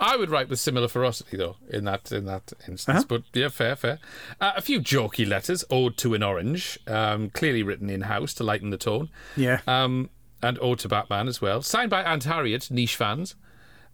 I 0.00 0.16
would 0.16 0.30
write 0.30 0.48
with 0.48 0.58
similar 0.58 0.88
ferocity 0.88 1.36
though 1.36 1.56
in 1.68 1.84
that 1.84 2.10
in 2.12 2.24
that 2.26 2.52
instance. 2.68 3.04
But 3.04 3.22
yeah, 3.34 3.48
fair, 3.48 3.76
fair. 3.76 3.98
Uh, 4.40 4.52
a 4.56 4.60
few 4.62 4.80
jokey 4.80 5.26
letters, 5.26 5.64
ode 5.70 5.96
to 5.98 6.14
an 6.14 6.22
orange, 6.22 6.78
um, 6.86 7.30
clearly 7.30 7.62
written 7.62 7.88
in 7.90 8.02
house 8.02 8.34
to 8.34 8.44
lighten 8.44 8.70
the 8.70 8.76
tone. 8.78 9.10
Yeah. 9.36 9.60
Um, 9.66 10.10
and 10.42 10.58
ode 10.60 10.80
to 10.80 10.88
Batman 10.88 11.28
as 11.28 11.40
well, 11.40 11.62
signed 11.62 11.90
by 11.90 12.02
Aunt 12.02 12.24
Harriet, 12.24 12.68
niche 12.70 12.96
fans. 12.96 13.36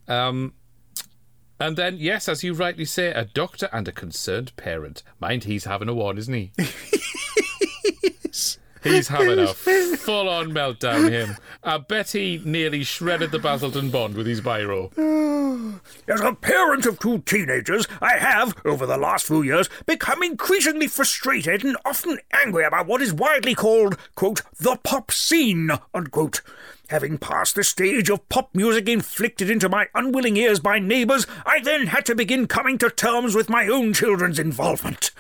Um, 0.07 0.55
and 1.61 1.77
then 1.77 1.97
yes, 1.99 2.29
as 2.29 2.43
you 2.43 2.55
rightly 2.55 2.85
say, 2.87 3.09
a 3.09 3.25
doctor 3.27 3.69
and 3.73 3.87
a 3.89 3.93
concerned 3.93 4.57
parent. 4.57 5.03
Mind, 5.21 5.45
he's 5.45 5.65
having 5.65 5.89
a 5.89 5.95
one, 5.95 6.17
isn't 6.17 6.33
he? 6.33 6.53
He's 8.83 9.09
having 9.09 9.39
a 9.39 9.47
full 9.55 10.29
on 10.29 10.51
meltdown, 10.53 11.11
him. 11.11 11.37
I 11.63 11.79
bet 11.79 12.11
he 12.13 12.41
nearly 12.45 12.85
shredded 12.85 13.31
the 13.31 13.39
Basildon 13.39 13.91
Bond 13.91 14.15
with 14.15 14.27
his 14.27 14.41
biro. 14.41 14.93
As 16.09 16.21
a 16.21 16.35
parent 16.35 16.87
of 16.87 16.99
two 16.99 17.19
teenagers, 17.21 17.87
I 18.01 18.17
have, 18.19 18.55
over 18.65 18.87
the 18.87 18.97
last 18.97 19.27
few 19.27 19.43
years, 19.43 19.69
become 19.87 20.23
increasingly 20.23 20.87
frustrated 20.87 21.65
and 21.65 21.77
often 21.85 22.19
angry 22.33 22.65
about 22.65 22.87
what 22.87 23.03
is 23.03 23.13
widely 23.13 23.55
called, 23.55 23.97
quote, 24.15 24.43
the 24.59 24.77
pop 24.83 25.11
scene, 25.11 25.71
unquote. 25.95 26.41
Having 26.89 27.19
passed 27.19 27.55
the 27.55 27.65
stage 27.65 28.09
of 28.09 28.27
pop 28.31 28.55
music 28.55 28.89
inflicted 28.89 29.51
into 29.51 29.69
my 29.69 29.89
unwilling 29.95 30.39
ears 30.39 30.59
by 30.59 30.79
neighbours, 30.79 31.27
I 31.45 31.61
then 31.61 31.89
had 31.89 32.07
to 32.07 32.15
begin 32.15 32.47
coming 32.47 32.79
to 32.79 32.89
terms 32.89 33.35
with 33.35 33.51
my 33.51 33.69
own 33.69 33.93
children's 33.93 34.39
involvement. 34.39 35.11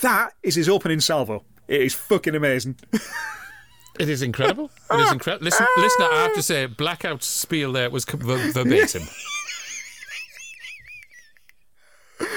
That 0.00 0.32
is 0.42 0.56
his 0.56 0.68
opening 0.68 1.00
salvo. 1.00 1.44
It 1.68 1.82
is 1.82 1.94
fucking 1.94 2.34
amazing. 2.34 2.76
It 3.98 4.08
is 4.08 4.22
incredible. 4.22 4.70
It 4.92 5.00
is 5.00 5.10
incredible. 5.10 5.44
Listen, 5.46 5.66
listener, 5.76 6.06
I 6.06 6.22
have 6.22 6.34
to 6.34 6.42
say, 6.42 6.66
Blackout 6.66 7.24
spiel 7.24 7.72
there 7.72 7.90
was 7.90 8.04
verbatim. 8.04 9.02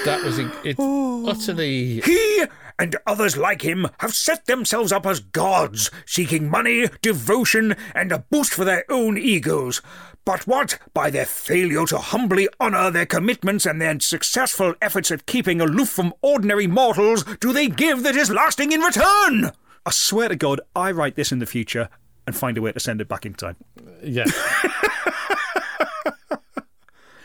that 0.05 0.23
was 0.23 0.37
in- 0.39 0.51
it's 0.63 0.79
utterly 0.79 2.01
He 2.01 2.43
and 2.79 2.95
others 3.05 3.37
like 3.37 3.61
him 3.61 3.87
have 3.99 4.13
set 4.13 4.45
themselves 4.45 4.91
up 4.91 5.05
as 5.05 5.19
gods, 5.19 5.91
seeking 6.05 6.49
money, 6.49 6.87
devotion, 7.01 7.75
and 7.93 8.11
a 8.11 8.19
boost 8.29 8.53
for 8.53 8.65
their 8.65 8.85
own 8.89 9.17
egos. 9.17 9.81
But 10.25 10.45
what, 10.47 10.77
by 10.93 11.09
their 11.09 11.25
failure 11.25 11.85
to 11.87 11.97
humbly 11.97 12.47
honour 12.59 12.91
their 12.91 13.05
commitments 13.05 13.65
and 13.65 13.81
their 13.81 13.99
successful 13.99 14.75
efforts 14.81 15.11
at 15.11 15.25
keeping 15.25 15.61
aloof 15.61 15.89
from 15.89 16.13
ordinary 16.21 16.67
mortals, 16.67 17.23
do 17.39 17.51
they 17.53 17.67
give 17.67 18.03
that 18.03 18.15
is 18.15 18.29
lasting 18.29 18.71
in 18.71 18.81
return? 18.81 19.51
I 19.85 19.91
swear 19.91 20.29
to 20.29 20.35
God, 20.35 20.61
I 20.75 20.91
write 20.91 21.15
this 21.15 21.31
in 21.31 21.39
the 21.39 21.45
future 21.47 21.89
and 22.27 22.35
find 22.35 22.55
a 22.57 22.61
way 22.61 22.71
to 22.71 22.79
send 22.79 23.01
it 23.01 23.07
back 23.07 23.25
in 23.25 23.33
time. 23.33 23.55
yeah. 24.03 24.25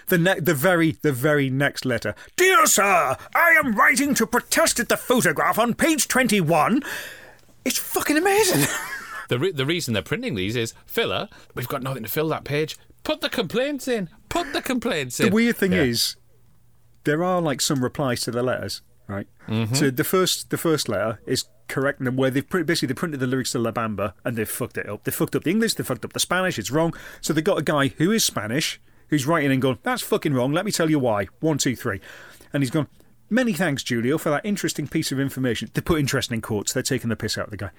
The 0.09 0.19
ne- 0.19 0.41
the 0.41 0.55
very 0.55 0.93
the 1.03 1.13
very 1.13 1.51
next 1.51 1.85
letter. 1.85 2.15
Dear 2.37 2.67
sir, 2.67 3.17
I 3.35 3.51
am 3.63 3.75
writing 3.75 4.15
to 4.15 4.27
protest 4.27 4.79
at 4.79 4.89
the 4.89 4.97
photograph 4.97 5.59
on 5.59 5.75
page 5.75 6.07
21. 6.09 6.83
It's 7.65 7.79
fucking 7.79 8.17
amazing. 8.17 8.67
The 9.29 9.41
re- 9.41 9.51
the 9.51 9.67
reason 9.67 9.93
they're 9.93 10.05
printing 10.05 10.37
these 10.37 10.55
is 10.55 10.73
filler. 10.87 11.29
We've 11.57 11.67
got 11.67 11.83
nothing 11.83 12.05
to 12.05 12.09
fill 12.09 12.29
that 12.29 12.45
page. 12.45 12.77
Put 13.03 13.23
the 13.23 13.29
complaints 13.29 13.89
in. 13.89 14.09
Put 14.29 14.53
the 14.53 14.63
complaints 14.63 15.19
in. 15.19 15.27
the 15.31 15.35
weird 15.35 15.57
thing 15.57 15.73
Yeah. 15.73 15.83
is, 15.83 16.15
there 17.03 17.25
are 17.25 17.41
like 17.43 17.61
some 17.61 17.83
replies 17.83 18.21
to 18.21 18.31
the 18.31 18.45
letters, 18.45 18.83
right? 19.09 19.27
Mm-hmm. 19.49 19.75
So 19.75 19.91
the 19.91 20.05
first 20.05 20.51
the 20.51 20.57
first 20.57 20.89
letter 20.89 21.19
is 21.27 21.47
correcting 21.67 22.05
them 22.05 22.15
where 22.15 22.31
they've 22.31 22.49
pr- 22.49 22.63
basically 22.63 22.87
they 22.87 22.95
printed 22.95 23.19
the 23.19 23.27
lyrics 23.27 23.51
to 23.51 23.59
La 23.59 23.73
Bamba 23.73 24.13
and 24.25 24.37
they've 24.37 24.49
fucked 24.49 24.79
it 24.79 24.89
up. 24.89 25.03
They 25.03 25.11
fucked 25.11 25.35
up 25.35 25.43
the 25.43 25.51
English, 25.51 25.75
they 25.75 25.83
fucked 25.83 26.05
up 26.05 26.13
the 26.13 26.21
Spanish. 26.21 26.57
It's 26.57 26.71
wrong. 26.71 26.95
So 27.21 27.33
they 27.33 27.43
got 27.43 27.59
a 27.59 27.63
guy 27.65 27.89
who 27.99 28.13
is 28.13 28.23
Spanish 28.25 28.81
who's 29.09 29.27
writing 29.27 29.51
and 29.53 29.61
going, 29.63 29.79
"That's 29.83 30.03
fucking 30.03 30.35
wrong. 30.35 30.53
Let 30.53 30.65
me 30.65 30.73
tell 30.73 30.91
you 30.91 30.99
why." 30.99 31.27
One, 31.41 31.59
two, 31.59 31.77
three, 31.77 32.01
and 32.53 32.63
he's 32.63 32.71
gone. 32.71 32.89
Many 33.29 33.53
thanks, 33.53 33.83
Julio, 33.83 34.19
for 34.19 34.31
that 34.31 34.47
interesting 34.47 34.87
piece 34.87 35.11
of 35.11 35.19
information. 35.19 35.69
They 35.75 35.81
put 35.81 35.99
interesting 35.99 36.37
in 36.37 36.43
quotes. 36.43 36.73
They're 36.73 36.83
taking 36.85 37.09
the 37.11 37.17
piss 37.17 37.37
out 37.37 37.47
of 37.47 37.51
the 37.51 37.57
guy. 37.57 37.71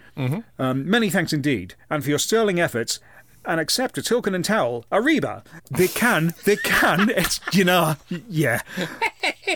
Um, 0.60 0.90
many 0.90 1.10
thanks 1.10 1.32
indeed, 1.32 1.76
and 1.90 2.04
for 2.04 2.10
your 2.10 2.20
sterling 2.20 2.60
efforts. 2.60 3.00
And 3.46 3.62
accept 3.62 3.98
a 3.98 4.02
token 4.02 4.36
and 4.36 4.44
towel, 4.44 4.84
Ariba. 4.92 5.46
They 5.72 5.88
can, 5.88 6.34
they 6.44 6.58
can. 6.58 7.10
It's 7.16 7.40
you 7.54 7.64
know, 7.64 7.96
yeah. 8.28 8.60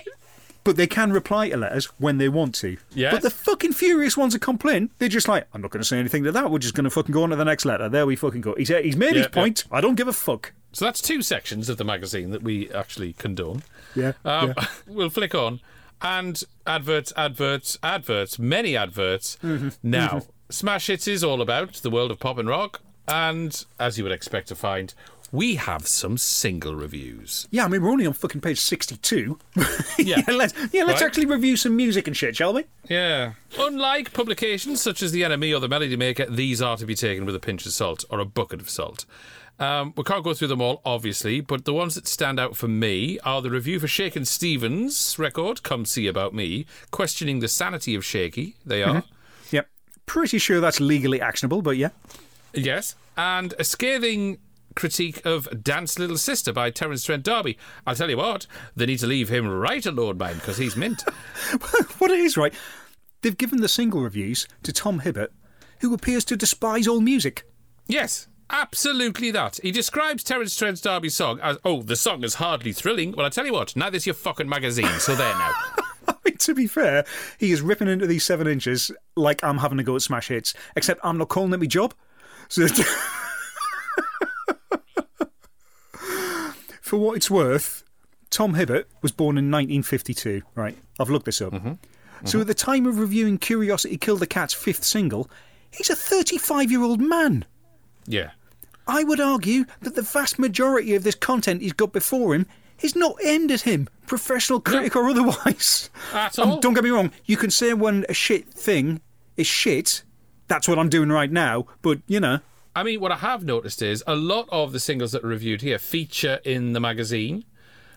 But 0.63 0.75
they 0.77 0.85
can 0.85 1.11
reply 1.11 1.49
to 1.49 1.57
letters 1.57 1.85
when 1.97 2.19
they 2.19 2.29
want 2.29 2.53
to. 2.55 2.77
Yes. 2.93 3.11
But 3.13 3.23
the 3.23 3.31
fucking 3.31 3.73
furious 3.73 4.15
ones 4.15 4.33
that 4.33 4.39
complain, 4.43 4.91
they're 4.99 5.09
just 5.09 5.27
like, 5.27 5.47
I'm 5.53 5.61
not 5.61 5.71
going 5.71 5.81
to 5.81 5.87
say 5.87 5.97
anything 5.97 6.23
to 6.23 6.31
that. 6.33 6.51
We're 6.51 6.59
just 6.59 6.75
going 6.75 6.83
to 6.83 6.91
fucking 6.91 7.11
go 7.11 7.23
on 7.23 7.31
to 7.31 7.35
the 7.35 7.43
next 7.43 7.65
letter. 7.65 7.89
There 7.89 8.05
we 8.05 8.15
fucking 8.15 8.41
go. 8.41 8.53
He's, 8.55 8.67
he's 8.69 8.95
made 8.95 9.13
Yeah, 9.15 9.23
his 9.23 9.27
point. 9.29 9.63
I 9.71 9.81
don't 9.81 9.95
give 9.95 10.07
a 10.07 10.13
fuck. 10.13 10.53
So 10.73 10.85
that's 10.85 11.01
two 11.01 11.21
sections 11.21 11.69
of 11.69 11.77
the 11.77 11.83
magazine 11.83 12.29
that 12.31 12.43
we 12.43 12.71
actually 12.71 13.13
condone. 13.13 13.63
Yeah. 13.95 14.13
Um, 14.23 14.53
yeah. 14.57 14.65
We'll 14.87 15.09
flick 15.09 15.35
on. 15.35 15.59
And 16.01 16.41
adverts, 16.65 17.13
adverts, 17.15 17.77
adverts, 17.83 18.39
many 18.39 18.75
adverts. 18.75 19.37
Mm-hmm. 19.43 19.69
Now, 19.83 20.21
Smash 20.49 20.87
Hits 20.87 21.07
is 21.07 21.23
all 21.23 21.41
about 21.41 21.73
the 21.75 21.89
world 21.91 22.09
of 22.11 22.19
pop 22.19 22.37
and 22.37 22.47
rock. 22.49 22.81
And 23.07 23.65
as 23.79 23.97
you 23.97 24.03
would 24.05 24.13
expect 24.13 24.47
to 24.47 24.55
find, 24.55 24.93
we 25.31 25.55
have 25.55 25.87
some 25.87 26.17
single 26.17 26.73
reviews. 26.75 27.47
Yeah, 27.51 27.65
I 27.65 27.67
mean, 27.67 27.81
we're 27.81 27.91
only 27.91 28.05
on 28.07 28.13
fucking 28.13 28.41
page 28.41 28.59
62. 28.59 29.37
Yeah. 29.99 30.23
let's, 30.27 30.53
yeah, 30.73 30.83
let's 30.83 30.99
Right. 31.01 31.07
actually 31.07 31.27
review 31.27 31.55
some 31.55 31.75
music 31.75 32.07
and 32.07 32.17
shit, 32.17 32.35
shall 32.35 32.53
we? 32.53 32.63
Yeah. 32.89 33.33
Unlike 33.59 34.13
publications 34.13 34.81
such 34.81 35.03
as 35.03 35.11
The 35.11 35.21
NME 35.21 35.55
or 35.55 35.59
The 35.59 35.69
Melody 35.69 35.95
Maker, 35.95 36.25
these 36.25 36.59
are 36.61 36.75
to 36.77 36.85
be 36.87 36.95
taken 36.95 37.25
with 37.25 37.35
a 37.35 37.39
pinch 37.39 37.65
of 37.67 37.71
salt 37.73 38.03
or 38.09 38.19
a 38.19 38.25
bucket 38.25 38.59
of 38.61 38.69
salt. 38.69 39.05
Um, 39.59 39.93
we 39.95 40.03
can't 40.03 40.23
go 40.23 40.33
through 40.33 40.47
them 40.47 40.61
all, 40.61 40.81
obviously, 40.83 41.39
but 41.39 41.65
the 41.65 41.73
ones 41.73 41.95
that 41.95 42.07
stand 42.07 42.39
out 42.39 42.55
for 42.55 42.67
me 42.67 43.19
are 43.19 43.41
the 43.41 43.51
review 43.51 43.79
for 43.79 43.87
Shakin' 43.87 44.25
Stevens' 44.25 45.19
record, 45.19 45.61
Come 45.61 45.85
See 45.85 46.07
About 46.07 46.33
Me, 46.33 46.65
questioning 46.89 47.39
the 47.39 47.47
sanity 47.47 47.93
of 47.93 48.03
Shaky. 48.03 48.55
They 48.65 48.81
are. 48.81 49.03
Yep. 49.51 49.69
Pretty 50.07 50.39
sure 50.39 50.59
that's 50.59 50.79
legally 50.79 51.21
actionable, 51.21 51.61
but 51.61 51.77
yeah. 51.77 51.89
Yes. 52.53 52.95
And 53.15 53.53
a 53.59 53.63
scathing 53.63 54.39
critique 54.75 55.23
of 55.25 55.63
Dance 55.63 55.99
Little 55.99 56.17
Sister 56.17 56.53
by 56.53 56.69
Terence 56.69 57.03
Trent 57.03 57.23
D'Arby. 57.23 57.57
I'll 57.85 57.95
tell 57.95 58.09
you 58.09 58.17
what, 58.17 58.47
they 58.75 58.85
need 58.85 58.99
to 58.99 59.07
leave 59.07 59.29
him 59.29 59.47
right 59.47 59.85
alone, 59.85 60.17
man, 60.17 60.35
because 60.35 60.57
he's 60.57 60.75
mint. 60.75 61.03
what 61.99 62.11
it 62.11 62.19
is, 62.19 62.37
right? 62.37 62.53
They've 63.21 63.37
given 63.37 63.61
the 63.61 63.67
single 63.67 64.01
reviews 64.01 64.47
to 64.63 64.73
Tom 64.73 64.99
Hibbert, 64.99 65.31
who 65.79 65.93
appears 65.93 66.25
to 66.25 66.37
despise 66.37 66.87
all 66.87 67.01
music. 67.01 67.43
Yes, 67.87 68.27
absolutely 68.51 69.31
that. 69.31 69.59
He 69.63 69.71
describes 69.71 70.23
Terence 70.23 70.55
Trent 70.55 70.81
D'Arby's 70.81 71.15
song 71.15 71.39
as, 71.41 71.57
oh, 71.63 71.81
the 71.81 71.95
song 71.95 72.23
is 72.23 72.35
hardly 72.35 72.73
thrilling. 72.73 73.13
Well, 73.13 73.25
I 73.25 73.29
tell 73.29 73.45
you 73.45 73.53
what, 73.53 73.75
neither's 73.75 74.05
your 74.05 74.15
fucking 74.15 74.49
magazine, 74.49 74.99
so 74.99 75.15
there 75.15 75.33
now. 75.33 75.53
mean, 76.25 76.37
to 76.37 76.53
be 76.53 76.67
fair, 76.67 77.05
he 77.37 77.51
is 77.51 77.61
ripping 77.61 77.87
into 77.87 78.07
these 78.07 78.23
seven 78.23 78.47
inches 78.47 78.91
like 79.15 79.43
I'm 79.43 79.57
having 79.59 79.77
to 79.77 79.83
go 79.83 79.95
at 79.95 80.01
smash 80.01 80.29
hits, 80.29 80.53
except 80.75 80.99
I'm 81.03 81.17
not 81.17 81.29
calling 81.29 81.53
it 81.53 81.59
my 81.59 81.65
job. 81.65 81.93
So, 82.51 82.67
for 86.81 86.97
what 86.97 87.15
it's 87.15 87.31
worth, 87.31 87.85
Tom 88.29 88.55
Hibbert 88.55 88.89
was 89.01 89.13
born 89.13 89.37
in 89.37 89.49
1952, 89.49 90.41
right? 90.53 90.77
I've 90.99 91.09
looked 91.09 91.27
this 91.27 91.41
up. 91.41 91.53
Mm-hmm. 91.53 91.75
So 92.25 92.41
at 92.41 92.47
the 92.47 92.53
time 92.53 92.85
of 92.87 92.99
reviewing 92.99 93.37
Curiosity 93.37 93.95
Killed 93.95 94.19
the 94.19 94.27
Cat's 94.27 94.53
fifth 94.53 94.83
single, 94.83 95.29
he's 95.71 95.89
a 95.89 95.95
35 95.95 96.71
year 96.71 96.83
old 96.83 96.99
man. 96.99 97.45
Yeah. 98.05 98.31
I 98.87 99.03
would 99.03 99.19
argue 99.19 99.65
that 99.81 99.95
the 99.95 100.01
vast 100.01 100.39
majority 100.39 100.95
of 100.95 101.03
this 101.03 101.15
content 101.15 101.61
he's 101.61 101.73
got 101.73 101.93
before 101.93 102.33
him 102.35 102.45
is 102.81 102.95
not 102.95 103.15
aimed 103.23 103.51
at 103.51 103.61
him, 103.61 103.87
professional 104.07 104.59
critic 104.59 104.95
or 104.95 105.07
otherwise. 105.09 105.89
At 106.13 106.37
Um, 106.39 106.49
all. 106.51 106.59
don't 106.59 106.73
get 106.73 106.83
me 106.83 106.89
wrong, 106.89 107.11
you 107.25 107.37
can 107.37 107.51
say 107.51 107.73
when 107.73 108.05
a 108.09 108.13
shit 108.13 108.49
thing 108.49 109.01
is 109.37 109.45
shit. 109.47 110.03
That's 110.47 110.67
what 110.67 110.79
I'm 110.79 110.89
doing 110.89 111.09
right 111.09 111.31
now, 111.31 111.67
but 111.81 111.99
you 112.07 112.19
know, 112.19 112.39
I 112.75 112.83
mean, 112.83 112.99
what 112.99 113.11
I 113.11 113.17
have 113.17 113.43
noticed 113.43 113.81
is 113.81 114.03
a 114.07 114.15
lot 114.15 114.47
of 114.51 114.71
the 114.71 114.79
singles 114.79 115.11
that 115.11 115.23
are 115.23 115.27
reviewed 115.27 115.61
here 115.61 115.77
feature 115.77 116.39
in 116.43 116.73
the 116.73 116.79
magazine. 116.79 117.45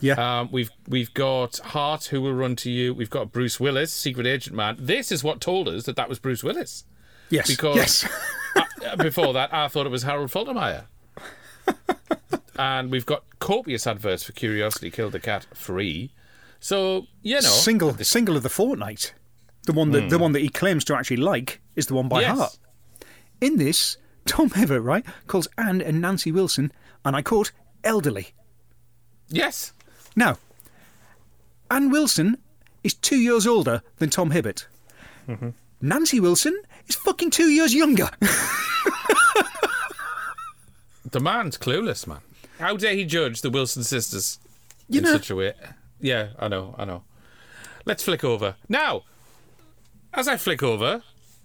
yeah. 0.01 0.41
Um, 0.41 0.49
we've 0.53 0.71
we've 0.87 1.15
got 1.15 1.59
Heart, 1.59 2.07
who 2.07 2.21
will 2.21 2.35
run 2.35 2.55
to 2.57 2.71
you. 2.71 2.93
We've 2.93 3.09
got 3.11 3.33
Bruce 3.33 3.59
Willis, 3.59 3.93
Secret 3.93 4.27
Agent 4.27 4.55
Man. 4.55 4.77
This 4.79 5.11
is 5.11 5.25
what 5.25 5.41
told 5.41 5.67
us 5.69 5.85
that 5.85 5.97
that 5.97 6.09
was 6.09 6.19
Bruce 6.19 6.45
Willis. 6.45 6.85
yes. 7.31 7.47
because- 7.49 7.77
yes. 7.77 8.09
Before 8.99 9.33
that, 9.33 9.53
I 9.53 9.69
thought 9.69 9.87
it 9.87 9.91
was 9.91 10.03
Harold 10.03 10.31
Faltermeyer. 10.31 10.85
and 12.59 12.91
we've 12.91 13.07
got 13.07 13.25
copious 13.39 13.87
adverts 13.87 14.25
for 14.25 14.33
Curiosity 14.33 14.91
Killed 14.91 15.13
the 15.13 15.21
Cat 15.21 15.47
free. 15.55 16.13
So 16.61 17.07
you 17.23 17.35
know, 17.37 17.41
single 17.41 17.95
single 17.99 18.37
of 18.37 18.43
the 18.43 18.49
fortnight. 18.49 19.15
The 19.65 19.73
one 19.73 19.91
that 19.93 20.09
the 20.11 20.17
hmm. 20.17 20.23
one 20.23 20.33
that 20.33 20.41
he 20.41 20.49
claims 20.49 20.85
to 20.85 20.95
actually 20.95 21.17
like 21.19 21.61
is 21.75 21.87
the 21.87 21.95
one 21.95 22.09
by 22.09 22.21
Yes. 22.21 22.39
heart. 22.39 22.59
In 23.41 23.57
this, 23.57 23.97
Tom 24.27 24.51
Hibbert, 24.51 24.83
right, 24.83 25.05
calls 25.27 25.49
Anne 25.59 25.81
and 25.81 26.01
Nancy 26.01 26.31
Wilson, 26.33 26.73
and 27.05 27.17
I 27.17 27.23
quote, 27.23 27.53
elderly. 27.83 28.29
yes, 29.29 29.73
Now, 30.17 30.39
Anne 31.71 31.91
Wilson 31.91 32.39
is 32.83 32.95
two 32.95 33.17
years 33.17 33.47
older 33.47 33.83
than 33.99 34.11
Tom 34.11 34.31
Hibbert. 34.31 34.67
Mm-hmm. 35.29 35.51
Nancy 35.85 36.19
Wilson 36.19 36.59
is 36.87 36.97
fucking 36.97 37.31
two 37.31 37.51
years 37.51 37.75
younger. 37.75 38.09
the 41.11 41.21
man's 41.21 41.59
clueless, 41.59 42.07
man. 42.07 42.21
How 42.59 42.79
dare 42.79 42.95
he 42.95 43.05
judge 43.05 43.43
the 43.43 43.51
Wilson 43.51 43.85
sisters 43.85 44.39
You 44.89 44.99
in 44.99 45.05
know- 45.05 45.13
such 45.13 45.29
a 45.29 45.37
way? 45.37 45.53
Yeah, 46.01 46.29
I 46.39 46.49
know, 46.49 46.75
I 46.79 46.87
know. 46.87 47.03
Let's 47.85 48.03
flick 48.03 48.25
over 48.25 48.57
now. 48.67 49.03
As 50.15 50.27
I 50.27 50.39
flick 50.39 50.63
over, 50.63 51.03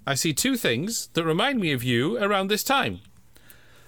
I 0.08 0.16
see 0.16 0.32
two 0.34 0.56
things 0.56 1.08
that 1.16 1.26
remind 1.26 1.60
me 1.60 1.74
of 1.74 1.84
you 1.84 2.18
around 2.18 2.48
this 2.48 2.64
time. 2.64 3.02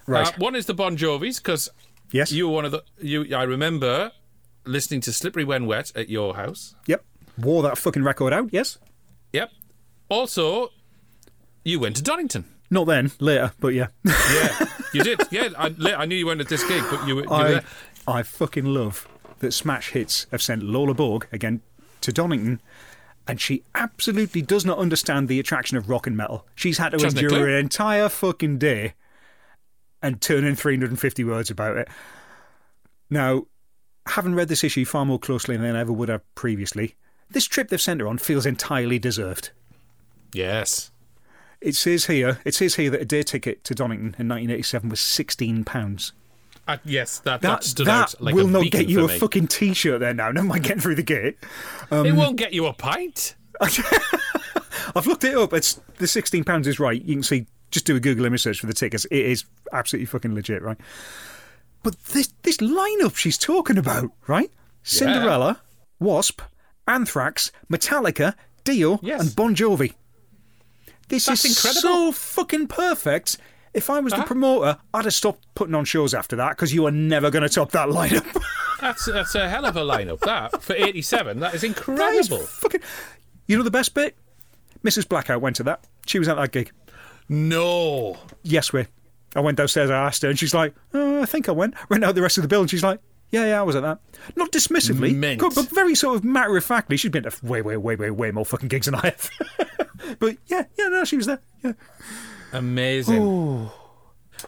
right. 0.05 0.27
Uh, 0.27 0.31
one 0.37 0.55
is 0.55 0.65
the 0.65 0.73
Bon 0.73 0.97
Jovis 0.97 1.37
because 1.37 1.69
yes. 2.11 2.33
you 2.33 2.49
were 2.49 2.55
one 2.55 2.65
of 2.65 2.71
the 2.71 2.83
you. 2.99 3.33
I 3.33 3.43
remember 3.43 4.11
listening 4.65 4.99
to 5.01 5.13
"Slippery 5.13 5.45
When 5.45 5.65
Wet" 5.65 5.91
at 5.95 6.09
your 6.09 6.35
house. 6.35 6.75
Yep. 6.87 7.05
Wore 7.37 7.63
that 7.63 7.77
fucking 7.77 8.03
record 8.03 8.33
out, 8.33 8.49
yes. 8.51 8.77
Also, 10.11 10.69
you 11.63 11.79
went 11.79 11.95
to 11.95 12.03
Donington. 12.03 12.43
Not 12.69 12.85
then, 12.85 13.11
later, 13.19 13.53
but 13.61 13.69
yeah. 13.69 13.87
Yeah, 14.05 14.65
you 14.93 15.03
did. 15.05 15.21
Yeah, 15.31 15.49
I, 15.57 15.73
I 15.95 16.05
knew 16.05 16.15
you 16.15 16.25
weren't 16.25 16.41
at 16.41 16.49
this 16.49 16.67
gig, 16.67 16.83
but 16.91 17.07
you, 17.07 17.15
were- 17.15 17.23
you 17.23 17.29
were 17.29 17.33
I, 17.35 17.51
there. 17.51 17.63
I 18.07 18.23
fucking 18.23 18.65
love 18.65 19.07
that 19.39 19.53
Smash 19.53 19.91
Hits 19.91 20.27
have 20.31 20.41
sent 20.41 20.63
Lola 20.63 20.93
Borg 20.93 21.27
again 21.31 21.61
to 22.01 22.11
Donington, 22.11 22.59
and 23.25 23.39
she 23.39 23.63
absolutely 23.73 24.41
does 24.41 24.65
not 24.65 24.77
understand 24.79 25.27
the 25.29 25.39
attraction 25.39 25.77
of 25.77 25.89
rock 25.89 26.07
and 26.07 26.17
metal. 26.17 26.45
She's 26.55 26.77
had 26.77 26.89
to 26.89 26.99
She 26.99 27.05
endure 27.07 27.47
an 27.47 27.55
entire 27.55 28.09
fucking 28.09 28.57
day 28.57 28.95
and 30.01 30.19
turn 30.19 30.43
in 30.43 30.55
350 30.55 31.23
words 31.23 31.49
about 31.49 31.77
it. 31.77 31.87
Now, 33.09 33.43
having 34.07 34.35
read 34.35 34.49
this 34.49 34.63
issue 34.63 34.83
far 34.83 35.05
more 35.05 35.19
closely 35.19 35.55
than 35.55 35.75
I 35.75 35.79
ever 35.79 35.93
would 35.93 36.09
have 36.09 36.23
previously, 36.35 36.95
this 37.29 37.45
trip 37.45 37.69
they've 37.69 37.79
sent 37.81 38.01
her 38.01 38.07
on 38.07 38.17
feels 38.17 38.45
entirely 38.45 38.99
deserved. 38.99 39.51
Yes. 40.33 40.91
It 41.59 41.75
says 41.75 42.05
here, 42.07 42.39
it 42.45 42.55
says 42.55 42.75
here 42.75 42.89
that 42.89 43.01
a 43.01 43.05
day 43.05 43.21
ticket 43.23 43.63
to 43.65 43.75
Donington 43.75 44.15
in 44.17 44.27
1987 44.27 44.89
was 44.89 44.99
16 44.99 45.63
pounds. 45.63 46.13
Uh, 46.67 46.77
yes, 46.85 47.19
that, 47.19 47.41
that, 47.41 47.61
That, 47.61 47.85
that 47.85 48.15
like 48.21 48.33
will 48.35 48.47
not 48.47 48.69
get 48.71 48.87
you 48.87 49.05
a 49.05 49.07
me. 49.07 49.19
fucking 49.19 49.47
t-shirt 49.47 49.99
there 49.99 50.13
now. 50.13 50.31
Never 50.31 50.47
mind 50.47 50.63
getting 50.63 50.79
through 50.81 50.95
the 50.95 51.03
gate. 51.03 51.37
it 51.91 52.15
won't 52.15 52.37
get 52.37 52.53
you 52.53 52.65
a 52.67 52.73
pint. 52.73 53.35
I've 54.95 55.07
looked 55.07 55.23
it 55.23 55.35
up. 55.35 55.53
It's 55.53 55.79
the 55.97 56.07
sixteen 56.07 56.43
pounds 56.43 56.67
is 56.67 56.79
right. 56.79 57.01
You 57.01 57.15
can 57.15 57.23
see. 57.23 57.45
Just 57.69 57.85
do 57.85 57.95
a 57.95 57.99
Google 57.99 58.25
image 58.25 58.41
search 58.41 58.59
for 58.59 58.65
the 58.67 58.73
tickets. 58.73 59.05
It 59.05 59.25
is 59.25 59.45
absolutely 59.71 60.07
fucking 60.07 60.33
legit, 60.35 60.61
right? 60.61 60.77
But 61.83 61.97
this 62.05 62.33
this 62.43 62.57
lineup 62.57 63.15
she's 63.15 63.37
talking 63.37 63.77
about, 63.77 64.11
right? 64.27 64.51
Cinderella, 64.83 65.61
Wasp, 65.99 66.41
Anthrax, 66.87 67.51
Metallica, 67.71 68.33
Dio, 68.63 68.99
Yes. 69.01 69.21
and 69.21 69.35
Bon 69.35 69.55
Jovi. 69.55 69.93
This 71.11 71.25
That's 71.27 71.45
is 71.45 71.57
incredible. 71.57 71.81
so 71.81 72.11
fucking 72.13 72.67
perfect. 72.67 73.37
If 73.73 73.89
I 73.89 73.99
was 73.99 74.11
the 74.11 74.17
Uh-huh. 74.17 74.25
promoter, 74.27 74.77
I'd 74.93 75.05
have 75.05 75.13
stopped 75.13 75.45
putting 75.55 75.75
on 75.75 75.85
shows 75.85 76.13
after 76.13 76.35
that 76.37 76.49
because 76.51 76.73
you 76.73 76.85
are 76.87 76.91
never 76.91 77.29
going 77.29 77.43
to 77.43 77.49
top 77.49 77.71
that 77.71 77.87
lineup. 77.89 78.25
That's 78.81 79.05
that's 79.05 79.35
a 79.35 79.47
hell 79.47 79.65
of 79.65 79.77
a 79.77 79.81
lineup. 79.81 80.21
That 80.21 80.63
for 80.63 80.73
'87, 80.73 81.39
that 81.41 81.53
is 81.53 81.61
That 81.61 81.67
is 81.67 81.77
incredible. 81.77 82.39
fucking. 82.39 82.81
You 83.45 83.57
know 83.57 83.63
the 83.63 83.69
best 83.69 83.93
bit? 83.93 84.15
Mrs. 84.83 85.07
Blackout 85.07 85.39
went 85.39 85.55
to 85.57 85.63
that. 85.63 85.85
She 86.07 86.17
was 86.17 86.27
at 86.27 86.37
that 86.37 86.51
gig. 86.51 86.71
No. 87.29 88.17
Yes, 88.43 88.73
we. 88.73 88.87
I 89.35 89.39
went 89.39 89.57
downstairs, 89.57 89.89
I 89.91 90.07
asked 90.07 90.23
her, 90.23 90.29
and 90.29 90.37
she's 90.39 90.53
like, 90.55 90.73
oh, 90.95 91.21
I 91.21 91.25
think 91.25 91.47
I 91.47 91.51
went. 91.51 91.75
Went 91.89 92.03
out 92.03 92.15
the 92.15 92.21
rest 92.23 92.37
of 92.37 92.41
the 92.41 92.47
bill, 92.47 92.61
and 92.61 92.69
she's 92.69 92.83
like, 92.83 92.99
yeah, 93.31 93.45
yeah, 93.45 93.59
I 93.59 93.63
was 93.63 93.75
at 93.75 93.81
that. 93.83 93.99
Not 94.35 94.51
dismissively, 94.51 95.15
Mint. 95.15 95.41
but 95.41 95.69
very 95.69 95.95
sort 95.95 96.17
of 96.17 96.23
matter 96.23 96.55
of 96.57 96.63
factly. 96.63 96.97
She's 96.97 97.11
been 97.11 97.23
to 97.23 97.31
way, 97.45 97.61
way, 97.61 97.77
way, 97.77 97.95
way, 97.95 98.11
way 98.11 98.31
more 98.31 98.45
fucking 98.45 98.67
gigs 98.69 98.85
than 98.85 98.95
I 98.95 99.01
have. 99.07 99.29
but 100.19 100.37
yeah, 100.47 100.63
yeah, 100.77 100.87
no, 100.89 101.03
she 101.05 101.17
was 101.17 101.25
there. 101.25 101.39
Yeah. 101.63 101.73
Amazing. 102.53 103.69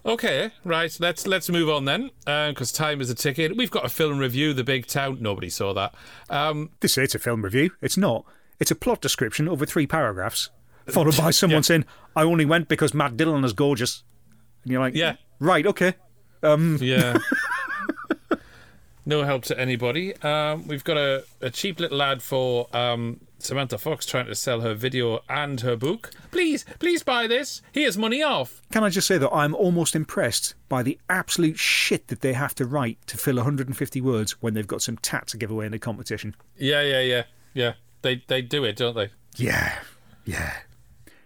Okay, 0.06 0.52
right. 0.66 0.96
Let's 1.00 1.28
let's 1.28 1.50
move 1.50 1.70
on 1.70 1.86
then, 1.86 2.10
because 2.26 2.72
time 2.72 3.00
is 3.00 3.10
a 3.10 3.16
ticket. 3.16 3.56
We've 3.56 3.70
got 3.72 3.86
a 3.86 3.90
film 3.90 4.18
review, 4.18 4.54
The 4.54 4.64
Big 4.64 4.88
Town. 4.88 5.18
Nobody 5.22 5.50
saw 5.50 5.74
that. 5.74 5.94
Um, 6.30 6.72
This 6.80 6.98
it's 6.98 7.16
a 7.16 7.20
film 7.20 7.44
review. 7.44 7.72
It's 7.82 7.98
not. 7.98 8.26
It's 8.60 8.72
a 8.72 8.76
plot 8.76 9.02
description 9.02 9.48
over 9.48 9.66
three 9.66 9.86
paragraphs, 9.88 10.50
followed 10.88 11.18
by 11.18 11.32
someone 11.32 11.64
saying, 11.64 11.86
I 12.16 12.24
only 12.24 12.46
went 12.46 12.70
because 12.70 12.94
Matt 12.94 13.18
Dillon 13.18 13.44
is 13.44 13.54
gorgeous. 13.54 14.04
And 14.64 14.72
you're 14.72 14.82
like, 14.82 14.96
Yeah. 14.96 15.16
right, 15.40 15.66
okay. 15.68 15.94
yeah. 16.44 17.18
no 19.06 19.24
help 19.24 19.44
to 19.46 19.60
anybody. 19.60 20.16
Um, 20.22 20.68
we've 20.68 20.84
got 20.84 20.98
a, 20.98 21.24
a 21.42 21.50
cheap 21.50 21.80
little 21.80 22.02
ad 22.02 22.22
for 22.22 22.68
um, 22.76 23.20
Samantha 23.40 23.78
Fox 23.78 24.06
trying 24.06 24.28
to 24.28 24.36
sell 24.36 24.62
her 24.62 24.74
video 24.74 25.22
and 25.30 25.60
her 25.62 25.76
book. 25.76 26.12
Please, 26.32 26.66
please 26.80 27.04
buy 27.04 27.28
this. 27.28 27.62
Here's 27.72 27.98
money 27.98 28.24
off. 28.24 28.62
Can 28.72 28.84
I 28.84 28.90
just 28.90 29.08
say 29.08 29.18
that 29.18 29.32
I'm 29.32 29.54
almost 29.54 29.96
impressed 29.96 30.56
by 30.70 30.84
the 30.84 30.98
absolute 31.10 31.60
shit 31.60 32.08
that 32.08 32.22
they 32.22 32.34
have 32.34 32.56
to 32.56 32.66
write 32.66 32.98
to 33.08 33.18
fill 33.18 33.36
150 33.36 34.02
words 34.02 34.42
when 34.42 34.54
they've 34.54 34.68
got 34.68 34.82
some 34.82 34.98
tat 34.98 35.28
to 35.28 35.38
give 35.38 35.52
away 35.52 35.66
in 35.66 35.74
a 35.74 35.80
competition. 35.80 36.36
Yeah, 36.58 36.82
yeah, 36.82 37.02
yeah, 37.02 37.24
yeah. 37.54 37.74
They 38.02 38.24
they 38.28 38.42
do 38.42 38.64
it, 38.64 38.76
don't 38.76 38.96
they? 38.96 39.10
Yeah, 39.38 39.80
yeah. 40.26 40.54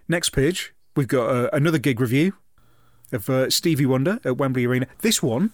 Next 0.07 0.29
page, 0.29 0.73
we've 0.95 1.07
got 1.07 1.29
uh, 1.29 1.49
another 1.53 1.77
gig 1.79 1.99
review 1.99 2.33
of 3.11 3.29
uh, 3.29 3.49
Stevie 3.49 3.85
Wonder 3.85 4.19
at 4.23 4.37
Wembley 4.37 4.65
Arena. 4.65 4.87
This 4.99 5.23
one, 5.23 5.51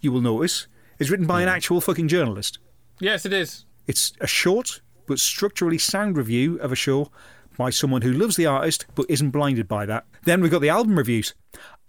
you 0.00 0.12
will 0.12 0.20
notice, 0.20 0.66
is 0.98 1.10
written 1.10 1.26
by 1.26 1.42
an 1.42 1.48
hmm. 1.48 1.54
actual 1.54 1.80
fucking 1.80 2.08
journalist. 2.08 2.58
Yes, 3.00 3.26
it 3.26 3.32
is. 3.32 3.64
It's 3.86 4.12
a 4.20 4.26
short 4.26 4.80
but 5.06 5.18
structurally 5.18 5.78
sound 5.78 6.16
review 6.16 6.58
of 6.60 6.72
a 6.72 6.76
show 6.76 7.10
by 7.56 7.70
someone 7.70 8.02
who 8.02 8.12
loves 8.12 8.36
the 8.36 8.46
artist 8.46 8.86
but 8.94 9.06
isn't 9.08 9.30
blinded 9.30 9.68
by 9.68 9.86
that. 9.86 10.04
Then 10.24 10.40
we've 10.40 10.50
got 10.50 10.60
the 10.60 10.68
album 10.68 10.96
reviews. 10.96 11.34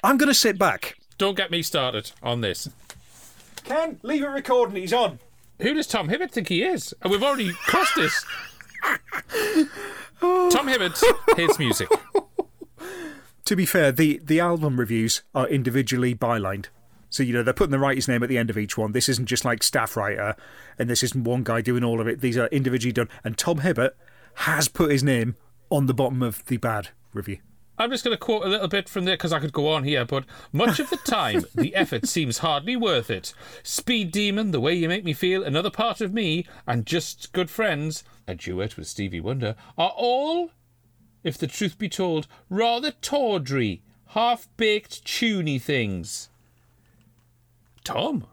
I'm 0.03 0.17
going 0.17 0.27
to 0.27 0.33
sit 0.33 0.57
back. 0.57 0.97
Don't 1.17 1.35
get 1.35 1.51
me 1.51 1.61
started 1.61 2.11
on 2.21 2.41
this. 2.41 2.69
Ken, 3.63 3.99
leave 4.03 4.23
it 4.23 4.27
recording. 4.27 4.75
He's 4.77 4.93
on. 4.93 5.19
Who 5.59 5.73
does 5.73 5.87
Tom 5.87 6.09
Hibbert 6.09 6.31
think 6.31 6.49
he 6.49 6.63
is? 6.63 6.93
And 7.01 7.11
we've 7.11 7.23
already 7.23 7.51
crossed 7.65 7.95
this. 7.95 8.25
Tom 10.21 10.67
Hibbert 10.67 10.99
hates 11.35 11.57
music. 11.57 11.89
To 13.45 13.55
be 13.55 13.65
fair, 13.65 13.91
the, 13.91 14.21
the 14.23 14.39
album 14.39 14.79
reviews 14.79 15.23
are 15.33 15.47
individually 15.47 16.13
bylined. 16.13 16.67
So, 17.09 17.23
you 17.23 17.33
know, 17.33 17.43
they're 17.43 17.53
putting 17.53 17.71
the 17.71 17.79
writer's 17.79 18.07
name 18.07 18.23
at 18.23 18.29
the 18.29 18.37
end 18.37 18.49
of 18.49 18.57
each 18.57 18.77
one. 18.77 18.91
This 18.91 19.09
isn't 19.09 19.27
just 19.27 19.45
like 19.45 19.63
staff 19.63 19.95
writer, 19.95 20.35
and 20.77 20.89
this 20.89 21.03
isn't 21.03 21.23
one 21.23 21.43
guy 21.43 21.61
doing 21.61 21.83
all 21.83 22.01
of 22.01 22.07
it. 22.07 22.21
These 22.21 22.37
are 22.37 22.47
individually 22.47 22.93
done. 22.93 23.09
And 23.23 23.37
Tom 23.37 23.59
Hibbert 23.59 23.95
has 24.35 24.67
put 24.67 24.91
his 24.91 25.03
name 25.03 25.35
on 25.69 25.85
the 25.85 25.93
bottom 25.93 26.21
of 26.21 26.45
the 26.45 26.57
bad 26.57 26.89
review. 27.13 27.39
I'm 27.79 27.91
just 27.91 28.03
going 28.03 28.15
to 28.15 28.19
quote 28.19 28.43
a 28.43 28.49
little 28.49 28.67
bit 28.67 28.89
from 28.89 29.05
there 29.05 29.15
because 29.15 29.31
I 29.31 29.39
could 29.39 29.53
go 29.53 29.67
on 29.67 29.83
here, 29.83 30.03
but 30.03 30.25
much 30.51 30.79
of 30.79 30.89
the 30.89 30.97
time, 30.97 31.45
the 31.53 31.75
effort 31.75 32.07
seems 32.07 32.39
hardly 32.39 32.75
worth 32.75 33.11
it. 33.11 33.33
Speed 33.61 34.11
Demon, 34.11 34.49
The 34.49 34.59
Way 34.59 34.73
You 34.73 34.89
Make 34.89 35.03
Me 35.03 35.13
Feel, 35.13 35.43
Another 35.43 35.69
Part 35.69 36.01
of 36.01 36.11
Me, 36.11 36.47
and 36.65 36.87
Just 36.87 37.31
Good 37.33 37.51
Friends, 37.51 38.03
a 38.27 38.33
duet 38.33 38.77
with 38.77 38.87
Stevie 38.87 39.19
Wonder, 39.19 39.55
are 39.77 39.93
all, 39.95 40.49
if 41.23 41.37
the 41.37 41.45
truth 41.45 41.77
be 41.77 41.87
told, 41.87 42.27
rather 42.49 42.89
tawdry, 42.91 43.83
half 44.07 44.47
baked, 44.57 45.05
tuney 45.05 45.61
things. 45.61 46.29
Tom, 47.87 48.25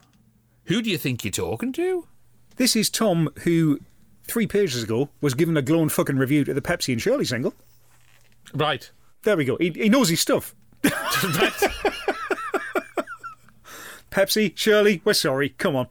who 0.64 0.82
do 0.82 0.90
you 0.90 0.98
think 0.98 1.22
you're 1.24 1.30
talking 1.30 1.72
to? 1.74 2.08
This 2.56 2.74
is 2.74 2.90
Tom, 2.90 3.30
who 3.44 3.78
three 4.24 4.48
pages 4.48 4.82
ago 4.82 5.10
was 5.20 5.34
given 5.34 5.56
a 5.56 5.62
glowing 5.62 5.90
fucking 5.90 6.16
review 6.16 6.42
to 6.42 6.52
the 6.52 6.60
Pepsi 6.60 6.92
and 6.92 7.00
Shirley 7.00 7.24
single. 7.24 7.54
Right. 8.52 8.90
There 9.22 9.36
we 9.36 9.44
go. 9.44 9.56
He, 9.58 9.70
he 9.70 9.88
knows 9.88 10.08
his 10.08 10.20
stuff. 10.20 10.56
Pepsi, 14.10 14.56
Shirley, 14.56 15.00
we're 15.04 15.12
sorry. 15.12 15.50
Come 15.50 15.76
on. 15.76 15.86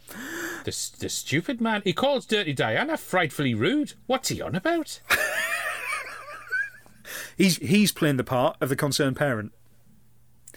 The, 0.65 0.89
the 0.99 1.07
stupid 1.07 1.61
man. 1.61 1.83
He 1.85 1.93
calls 1.93 2.25
Dirty 2.25 2.51
Diana 2.51 2.97
frightfully 2.97 3.53
rude. 3.53 3.93
What's 4.07 4.27
he 4.27 4.41
on 4.41 4.55
about? 4.55 4.99
He's 7.37 7.57
he's 7.57 7.93
playing 7.93 8.17
the 8.17 8.23
part 8.25 8.57
of 8.59 8.67
the 8.67 8.75
concerned 8.75 9.15
parent. 9.15 9.53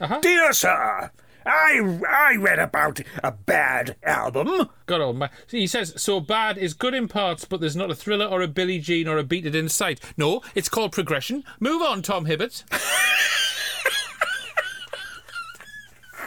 Uh-huh. 0.00 0.18
Dear 0.20 0.52
sir, 0.52 1.10
I 1.46 2.00
I 2.08 2.36
read 2.36 2.58
about 2.58 3.00
a 3.22 3.30
bad 3.32 3.96
album. 4.02 4.68
God 4.86 5.00
old 5.00 5.16
man. 5.16 5.30
He 5.48 5.66
says, 5.66 5.94
so 5.96 6.20
bad 6.20 6.58
is 6.58 6.74
good 6.74 6.92
in 6.94 7.08
parts, 7.08 7.44
but 7.44 7.60
there's 7.60 7.76
not 7.76 7.90
a 7.90 7.94
thriller 7.94 8.26
or 8.26 8.42
a 8.42 8.48
Billie 8.48 8.80
Jean 8.80 9.06
or 9.08 9.16
a 9.16 9.24
Beat 9.24 9.46
It 9.46 9.54
in 9.54 9.68
sight. 9.68 10.00
No, 10.16 10.42
it's 10.54 10.68
called 10.68 10.92
progression. 10.92 11.44
Move 11.60 11.82
on, 11.82 12.02
Tom 12.02 12.26
Hibbert. 12.26 12.64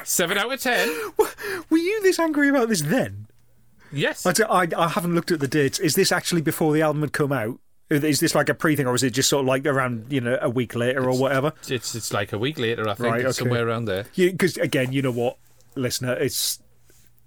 Seven 0.04 0.38
out 0.38 0.52
of 0.52 0.62
ten. 0.62 0.88
Were 1.70 1.78
you 1.78 2.02
this 2.02 2.18
angry 2.20 2.50
about 2.50 2.70
this 2.70 2.82
then? 2.82 3.28
Yes. 3.92 4.26
I, 4.26 4.34
I, 4.50 4.68
I 4.78 4.88
haven't 4.88 5.14
looked 5.16 5.32
at 5.32 5.40
the 5.40 5.48
dates. 5.48 5.80
Is 5.80 5.96
this 5.96 6.12
actually 6.12 6.42
before 6.42 6.74
the 6.74 6.82
album 6.82 7.02
had 7.02 7.14
come 7.14 7.32
out? 7.32 7.60
Is 7.90 8.20
this 8.20 8.36
like 8.36 8.50
a 8.50 8.54
pre 8.54 8.76
thing, 8.76 8.86
or 8.86 8.94
is 8.94 9.02
it 9.04 9.12
just 9.12 9.30
sort 9.30 9.42
of 9.42 9.48
like 9.48 9.66
around 9.66 10.06
you 10.12 10.22
know 10.22 10.38
a 10.42 10.50
week 10.50 10.76
later 10.76 11.10
or 11.10 11.18
whatever? 11.20 11.54
It's 11.68 11.96
it's 11.96 12.14
like 12.14 12.32
a 12.34 12.38
week 12.38 12.60
later, 12.60 12.88
I 12.88 12.94
think, 12.94 13.12
Right, 13.12 13.22
okay. 13.26 13.32
somewhere 13.32 13.68
around 13.68 13.86
there. 13.86 14.06
Because 14.16 14.58
again, 14.58 14.94
you 14.94 15.02
know 15.02 15.12
what, 15.12 15.38
listener, 15.76 16.14
it's 16.14 16.60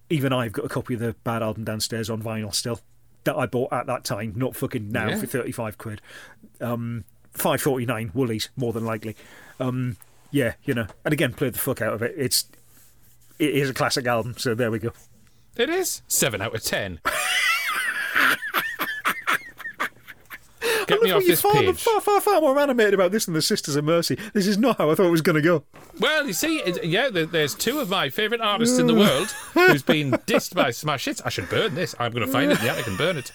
even 0.09 0.33
I've 0.33 0.53
got 0.53 0.65
a 0.65 0.69
copy 0.69 0.95
of 0.95 1.01
the 1.01 1.17
bad 1.25 1.43
album 1.43 1.65
downstairs 1.65 2.09
on 2.09 2.23
vinyl 2.23 2.55
still 2.55 2.81
that 3.25 3.37
I 3.37 3.47
bought 3.47 3.73
at 3.73 3.87
that 3.87 4.05
time, 4.05 4.35
not 4.37 4.55
fucking 4.55 4.93
now 4.93 5.09
Yeah. 5.09 5.19
for 5.19 5.27
thirty 5.27 5.51
five 5.53 5.79
quid, 5.79 6.01
um, 6.61 7.05
five 7.33 7.61
forty 7.61 7.85
nine 7.85 8.13
Woolies 8.15 8.49
more 8.57 8.73
than 8.73 8.85
likely. 8.85 9.17
Um, 9.59 9.97
yeah, 10.31 10.55
you 10.65 10.75
know, 10.75 10.87
and 11.05 11.13
again, 11.13 11.33
played 11.35 11.55
the 11.55 11.59
fuck 11.59 11.83
out 11.83 11.93
of 11.95 12.03
it. 12.03 12.15
It's 12.17 12.47
it 13.41 13.51
is 13.55 13.69
a 13.69 13.75
classic 13.75 14.07
album, 14.07 14.35
so 14.39 14.55
there 14.55 14.71
we 14.71 14.79
go. 14.79 14.93
It 15.57 15.69
is 15.71 16.03
seven 16.07 16.41
out 16.41 16.55
of 16.55 16.63
ten. 16.63 17.01
Get 20.87 21.01
me 21.03 21.09
Look, 21.09 21.19
off 21.19 21.27
this 21.27 21.41
far, 21.41 21.53
page. 21.53 21.81
far, 21.83 22.01
far, 22.01 22.21
far 22.21 22.41
more 22.41 22.59
animated 22.59 22.95
about 22.95 23.13
this 23.13 23.25
than 23.27 23.35
the 23.35 23.43
Sisters 23.43 23.77
of 23.77 23.85
Mercy. 23.85 24.19
This 24.35 24.47
is 24.47 24.59
not 24.59 24.79
how 24.79 24.91
I 24.91 24.95
thought 24.95 25.07
it 25.07 25.11
was 25.11 25.23
going 25.23 25.37
to 25.37 25.43
go. 25.43 25.65
Well, 26.01 26.27
you 26.27 26.33
see, 26.33 26.63
yeah, 26.83 27.09
there's 27.11 27.55
two 27.55 27.79
of 27.81 27.89
my 27.89 28.09
favourite 28.11 28.41
artists 28.43 28.79
in 28.79 28.87
the 28.87 28.95
world 28.95 29.29
who's 29.55 29.83
been 29.83 30.11
dissed 30.27 30.55
by 30.55 30.71
smash 30.71 31.05
hits. 31.07 31.21
I 31.23 31.29
should 31.29 31.49
burn 31.49 31.75
this. 31.75 31.95
I'm 31.99 32.13
going 32.13 32.27
to 32.27 32.33
find 32.33 32.51
it 32.51 32.59
in 32.59 32.65
the 32.67 32.71
attic 32.73 32.87
and 32.87 32.99
burn 32.99 33.17
it. 33.19 33.33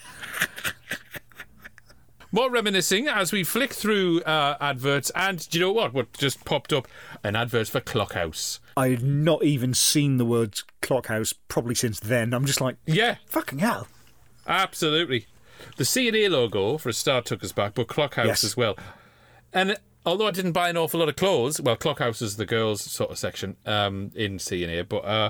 More 2.31 2.51
reminiscing 2.51 3.07
as 3.07 3.31
we 3.31 3.45
flick 3.45 3.71
through 3.71 4.21
uh, 4.23 4.57
adverts, 4.59 5.09
and 5.15 5.47
do 5.49 5.57
you 5.59 5.65
know 5.65 5.71
what? 5.71 5.93
What 5.93 6.11
just 6.13 6.43
popped 6.43 6.73
up? 6.73 6.87
An 7.23 7.37
advert 7.37 7.69
for 7.69 7.79
Clockhouse. 7.79 8.59
I 8.75 8.89
had 8.89 9.01
not 9.01 9.43
even 9.45 9.73
seen 9.73 10.17
the 10.17 10.25
word 10.25 10.59
Clockhouse 10.81 11.33
probably 11.47 11.73
since 11.73 12.01
then. 12.01 12.33
I'm 12.33 12.45
just 12.45 12.59
like, 12.59 12.75
Yeah, 12.85 13.15
fucking 13.27 13.59
hell. 13.59 13.87
absolutely. 14.45 15.25
The 15.77 15.85
C 15.85 16.07
and 16.07 16.17
A 16.17 16.29
logo 16.29 16.77
for 16.77 16.89
a 16.89 16.93
start 16.93 17.25
took 17.25 17.43
us 17.43 17.51
back, 17.51 17.73
but 17.75 17.87
Clockhouse 17.87 18.25
Yes. 18.27 18.43
as 18.43 18.57
well. 18.57 18.77
And 19.53 19.77
although 20.05 20.27
I 20.27 20.31
didn't 20.31 20.51
buy 20.53 20.69
an 20.69 20.77
awful 20.77 20.99
lot 20.99 21.09
of 21.09 21.15
clothes, 21.15 21.59
well, 21.61 21.75
Clockhouse 21.75 22.21
is 22.21 22.37
the 22.37 22.45
girls' 22.45 22.81
sort 22.81 23.11
of 23.11 23.17
section 23.17 23.57
um, 23.65 24.11
in 24.15 24.39
C 24.39 24.63
and 24.63 24.71
A, 24.73 24.83
but 24.83 25.05
uh, 25.05 25.29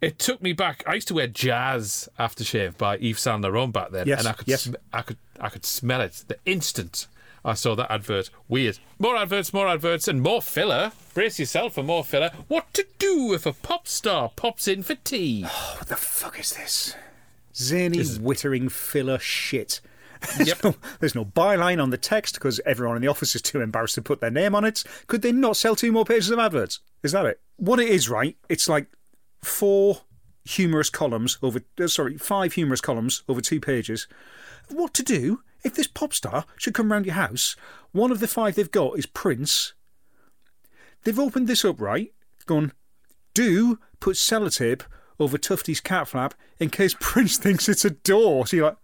it 0.00 0.18
took 0.18 0.40
me 0.42 0.52
back. 0.52 0.82
I 0.86 0.94
used 0.94 1.08
to 1.08 1.14
wear 1.14 1.26
Jazz 1.26 2.08
aftershave 2.18 2.76
by 2.78 2.96
Yves 2.98 3.20
Saint 3.20 3.42
Laurent 3.42 3.72
back 3.72 3.90
then, 3.90 4.06
Yes, 4.06 4.20
and 4.20 4.28
I 4.28 4.32
could, 4.32 4.48
yes. 4.48 4.62
sm- 4.62 4.74
I 4.92 5.02
could, 5.02 5.18
I 5.40 5.48
could 5.48 5.64
smell 5.66 6.00
it 6.00 6.24
the 6.28 6.38
instant 6.46 7.06
I 7.42 7.54
saw 7.54 7.74
that 7.76 7.90
advert. 7.90 8.28
Weird. 8.48 8.78
More 8.98 9.16
adverts, 9.16 9.54
more 9.54 9.66
adverts, 9.66 10.06
and 10.06 10.20
more 10.20 10.42
filler. 10.42 10.92
Brace 11.14 11.38
yourself 11.38 11.72
for 11.72 11.82
more 11.82 12.04
filler. 12.04 12.30
What 12.48 12.74
to 12.74 12.86
do 12.98 13.32
if 13.32 13.46
a 13.46 13.54
pop 13.54 13.88
star 13.88 14.30
pops 14.36 14.68
in 14.68 14.82
for 14.82 14.94
tea? 14.96 15.44
Oh, 15.46 15.74
what 15.78 15.88
the 15.88 15.96
fuck 15.96 16.38
is 16.38 16.52
this? 16.52 16.94
Zany, 17.54 17.98
wittering 17.98 18.70
filler 18.70 19.18
shit. 19.18 19.80
There's, 20.36 20.48
Yep. 20.48 20.64
no, 20.64 20.74
there's 21.00 21.14
no 21.14 21.24
byline 21.24 21.82
on 21.82 21.90
the 21.90 21.96
text 21.96 22.34
because 22.34 22.60
everyone 22.66 22.96
in 22.96 23.02
the 23.02 23.08
office 23.08 23.34
is 23.34 23.42
too 23.42 23.60
embarrassed 23.60 23.94
to 23.94 24.02
put 24.02 24.20
their 24.20 24.30
name 24.30 24.54
on 24.54 24.64
it. 24.64 24.84
Could 25.06 25.22
they 25.22 25.32
not 25.32 25.56
sell 25.56 25.74
two 25.74 25.92
more 25.92 26.04
pages 26.04 26.30
of 26.30 26.38
adverts? 26.38 26.80
Is 27.02 27.12
that 27.12 27.24
it? 27.26 27.40
What 27.56 27.80
it 27.80 27.88
is, 27.88 28.08
right? 28.08 28.36
It's 28.48 28.68
like 28.68 28.86
four 29.42 30.02
humorous 30.44 30.90
columns 30.90 31.38
over, 31.42 31.60
uh, 31.80 31.86
sorry, 31.86 32.18
five 32.18 32.52
humorous 32.52 32.80
columns 32.80 33.22
over 33.28 33.40
two 33.40 33.60
pages. 33.60 34.06
What 34.68 34.92
to 34.94 35.02
do 35.02 35.42
if 35.64 35.74
this 35.74 35.86
pop 35.86 36.12
star 36.14 36.44
should 36.56 36.74
come 36.74 36.92
round 36.92 37.06
your 37.06 37.14
house? 37.14 37.56
One 37.92 38.10
of 38.10 38.20
the 38.20 38.28
five 38.28 38.54
they've 38.54 38.70
got 38.70 38.98
is 38.98 39.06
Prince. 39.06 39.72
They've 41.04 41.18
opened 41.18 41.48
this 41.48 41.64
up, 41.64 41.80
right? 41.80 42.12
Gone, 42.46 42.72
do 43.34 43.78
put 44.00 44.16
sellotape 44.16 44.82
over 45.20 45.38
Tufty's 45.38 45.80
cat 45.80 46.08
flap 46.08 46.34
in 46.58 46.70
case 46.70 46.94
Prince 47.00 47.36
thinks 47.36 47.68
it's 47.68 47.84
a 47.84 47.90
door. 47.90 48.46
So 48.46 48.56
you're 48.56 48.66
like, 48.66 48.76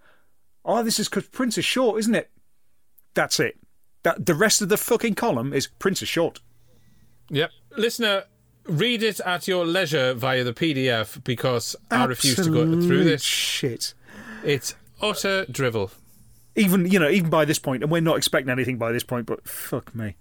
oh, 0.64 0.82
this 0.82 0.98
is 1.00 1.08
because 1.08 1.28
Prince 1.28 1.58
is 1.58 1.64
short, 1.64 1.98
isn't 2.00 2.14
it? 2.14 2.30
That's 3.14 3.40
it. 3.40 3.58
That 4.02 4.26
the 4.26 4.34
rest 4.34 4.62
of 4.62 4.68
the 4.68 4.76
fucking 4.76 5.14
column 5.14 5.52
is 5.52 5.66
Prince 5.66 6.02
is 6.02 6.08
short. 6.08 6.40
Yep. 7.30 7.50
Listener, 7.76 8.24
read 8.66 9.02
it 9.02 9.20
at 9.20 9.48
your 9.48 9.64
leisure 9.64 10.14
via 10.14 10.44
the 10.44 10.52
PDF 10.52 11.22
because 11.24 11.74
I 11.90 12.04
refuse 12.04 12.36
to 12.36 12.50
go 12.50 12.64
through 12.80 13.04
this. 13.04 13.22
shit. 13.22 13.94
It's 14.44 14.74
utter 15.00 15.44
drivel. 15.46 15.90
Even 16.54 16.90
you 16.90 16.98
know, 16.98 17.10
even 17.10 17.28
by 17.30 17.44
this 17.44 17.58
point, 17.58 17.82
and 17.82 17.90
we're 17.92 18.00
not 18.00 18.16
expecting 18.16 18.50
anything 18.50 18.78
by 18.78 18.92
this 18.92 19.02
point, 19.02 19.26
but 19.26 19.46
fuck 19.46 19.94
me. 19.94 20.16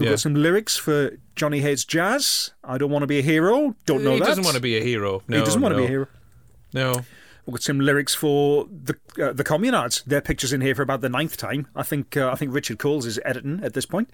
We've 0.00 0.06
Yeah. 0.06 0.12
got 0.12 0.20
some 0.20 0.34
lyrics 0.34 0.76
for 0.78 1.10
Johnny 1.36 1.60
Hates 1.60 1.84
Jazz. 1.84 2.52
I 2.64 2.78
don't 2.78 2.90
want 2.90 3.02
to 3.02 3.06
be 3.06 3.18
a 3.18 3.22
hero. 3.22 3.76
Don't 3.84 4.02
know 4.02 4.14
he 4.14 4.18
that. 4.20 4.24
He 4.24 4.30
doesn't 4.30 4.44
want 4.44 4.54
to 4.56 4.60
be 4.62 4.76
a 4.78 4.82
hero. 4.82 5.22
No, 5.28 5.36
he 5.36 5.44
doesn't 5.44 5.60
want 5.60 5.74
to 5.74 5.78
be 5.78 5.84
a 5.84 5.88
hero. 5.88 6.06
No. 6.72 6.94
We've 7.44 7.54
got 7.54 7.62
some 7.62 7.80
lyrics 7.80 8.14
for 8.14 8.66
the 8.70 8.94
uh, 9.22 9.32
the 9.34 9.44
Communards. 9.44 10.02
Their 10.04 10.20
pictures 10.22 10.52
in 10.54 10.62
here 10.62 10.74
for 10.74 10.82
about 10.82 11.02
the 11.02 11.08
ninth 11.10 11.36
time. 11.36 11.66
I 11.76 11.82
think 11.82 12.16
uh, 12.16 12.30
I 12.32 12.34
think 12.36 12.54
Richard 12.54 12.78
Coles 12.78 13.04
is 13.06 13.20
editing 13.24 13.60
at 13.62 13.74
this 13.74 13.84
point 13.86 14.10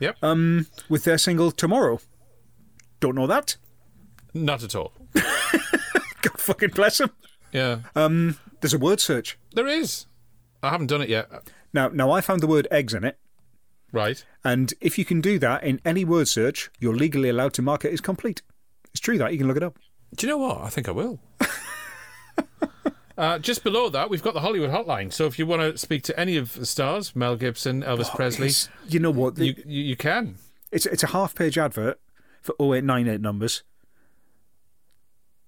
Yep. 0.00 0.16
Um, 0.22 0.66
with 0.88 1.04
their 1.04 1.18
single 1.18 1.50
Tomorrow. 1.52 2.00
Don't 3.00 3.14
know 3.14 3.26
that. 3.28 3.56
Not 4.34 4.62
at 4.64 4.74
all. 4.74 4.92
God 5.14 6.38
fucking 6.40 6.70
bless 6.70 7.00
him. 7.00 7.10
Yeah. 7.52 7.78
Um, 7.94 8.36
There's 8.60 8.74
a 8.74 8.78
word 8.78 8.98
search 9.00 9.38
there 9.52 9.66
is. 9.68 10.06
I 10.62 10.70
haven't 10.70 10.88
done 10.88 11.02
it 11.02 11.08
yet. 11.08 11.30
now. 11.72 11.88
Now 11.88 12.10
I 12.10 12.20
found 12.20 12.40
the 12.40 12.46
word 12.48 12.66
eggs 12.70 12.94
in 12.94 13.04
it, 13.04 13.16
Right. 13.92 14.24
and 14.44 14.74
if 14.80 14.98
you 14.98 15.04
can 15.04 15.20
do 15.20 15.38
that 15.38 15.64
in 15.64 15.80
any 15.84 16.04
word 16.04 16.28
search, 16.28 16.70
you're 16.78 16.94
legally 16.94 17.28
allowed 17.28 17.54
to 17.54 17.62
mark 17.62 17.84
it 17.84 17.92
as 17.92 18.00
complete. 18.00 18.42
It's 18.90 19.00
true 19.00 19.18
that 19.18 19.32
you 19.32 19.38
can 19.38 19.48
look 19.48 19.56
it 19.56 19.62
up. 19.62 19.78
Do 20.14 20.26
you 20.26 20.32
know 20.32 20.38
what? 20.38 20.58
I 20.60 20.68
think 20.68 20.88
I 20.88 20.92
will. 20.92 21.20
Uh, 23.18 23.36
just 23.36 23.64
below 23.64 23.88
that, 23.88 24.08
we've 24.08 24.22
got 24.22 24.32
the 24.32 24.40
Hollywood 24.40 24.70
Hotline. 24.70 25.12
So 25.12 25.26
if 25.26 25.40
you 25.40 25.46
want 25.46 25.60
to 25.60 25.76
speak 25.76 26.04
to 26.04 26.18
any 26.18 26.36
of 26.36 26.54
the 26.54 26.64
stars, 26.64 27.16
Mel 27.16 27.34
Gibson, 27.34 27.82
Elvis 27.82 28.14
Presley, 28.14 28.52
you 28.88 29.00
know 29.00 29.10
what? 29.10 29.36
you, 29.38 29.56
you 29.66 29.82
you 29.82 29.96
can. 29.96 30.36
It's 30.70 30.86
it's 30.86 31.02
a 31.02 31.08
half 31.08 31.34
page 31.34 31.58
advert 31.58 31.98
for 32.40 32.54
0898 32.60 33.20
numbers. 33.20 33.64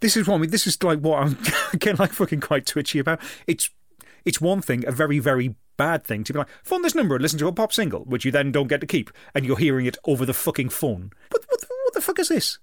This 0.01 0.17
is 0.17 0.27
one. 0.27 0.45
This 0.51 0.67
is 0.67 0.83
like 0.83 0.99
what 0.99 1.23
I'm 1.23 1.39
getting 1.79 1.99
like 1.99 2.11
fucking 2.11 2.41
quite 2.41 2.67
twitchy 2.67 2.99
about. 2.99 3.21
It's 3.47 3.71
it's 4.25 4.41
one 4.41 4.63
thing, 4.63 4.85
a 4.89 4.91
very 4.91 5.21
very 5.21 5.55
bad 5.85 6.05
thing 6.05 6.25
to 6.25 6.33
be 6.33 6.39
like 6.39 6.49
phone 6.63 6.83
this 6.83 6.95
number 6.95 7.15
and 7.17 7.23
listen 7.23 7.39
to 7.39 7.49
a 7.49 7.53
pop 7.53 7.73
single, 7.73 8.01
which 8.05 8.25
you 8.25 8.31
then 8.31 8.53
don't 8.53 8.69
get 8.69 8.81
to 8.83 8.87
keep, 8.87 9.11
and 9.35 9.45
you're 9.47 9.57
hearing 9.59 9.87
it 9.87 9.97
over 10.05 10.25
the 10.27 10.35
fucking 10.35 10.69
phone. 10.69 11.11
What 11.31 11.45
what, 11.49 11.61
what 11.85 11.95
the 11.95 12.01
fuck 12.01 12.19
is 12.19 12.29
this? 12.29 12.59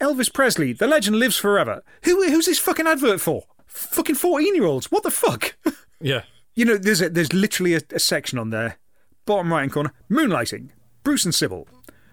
Elvis 0.00 0.32
Presley, 0.32 0.72
the 0.72 0.86
legend 0.86 1.18
lives 1.18 1.36
forever. 1.36 1.82
Who 2.04 2.22
who's 2.28 2.46
this 2.46 2.58
fucking 2.58 2.86
advert 2.86 3.20
for? 3.20 3.44
Fucking 3.66 4.16
fourteen 4.16 4.54
year 4.54 4.64
olds. 4.66 4.90
What 4.90 5.02
the 5.02 5.10
fuck? 5.10 5.56
Yeah. 6.00 6.22
You 6.54 6.66
know, 6.66 6.76
there's 6.76 7.00
a, 7.00 7.08
there's 7.08 7.32
literally 7.32 7.74
a, 7.74 7.80
a 7.92 7.98
section 7.98 8.38
on 8.38 8.50
there, 8.50 8.76
bottom 9.24 9.50
right 9.50 9.60
hand 9.60 9.72
corner, 9.72 9.92
moonlighting, 10.10 10.68
Bruce 11.02 11.24
and 11.24 11.32
Cybill, 11.32 11.66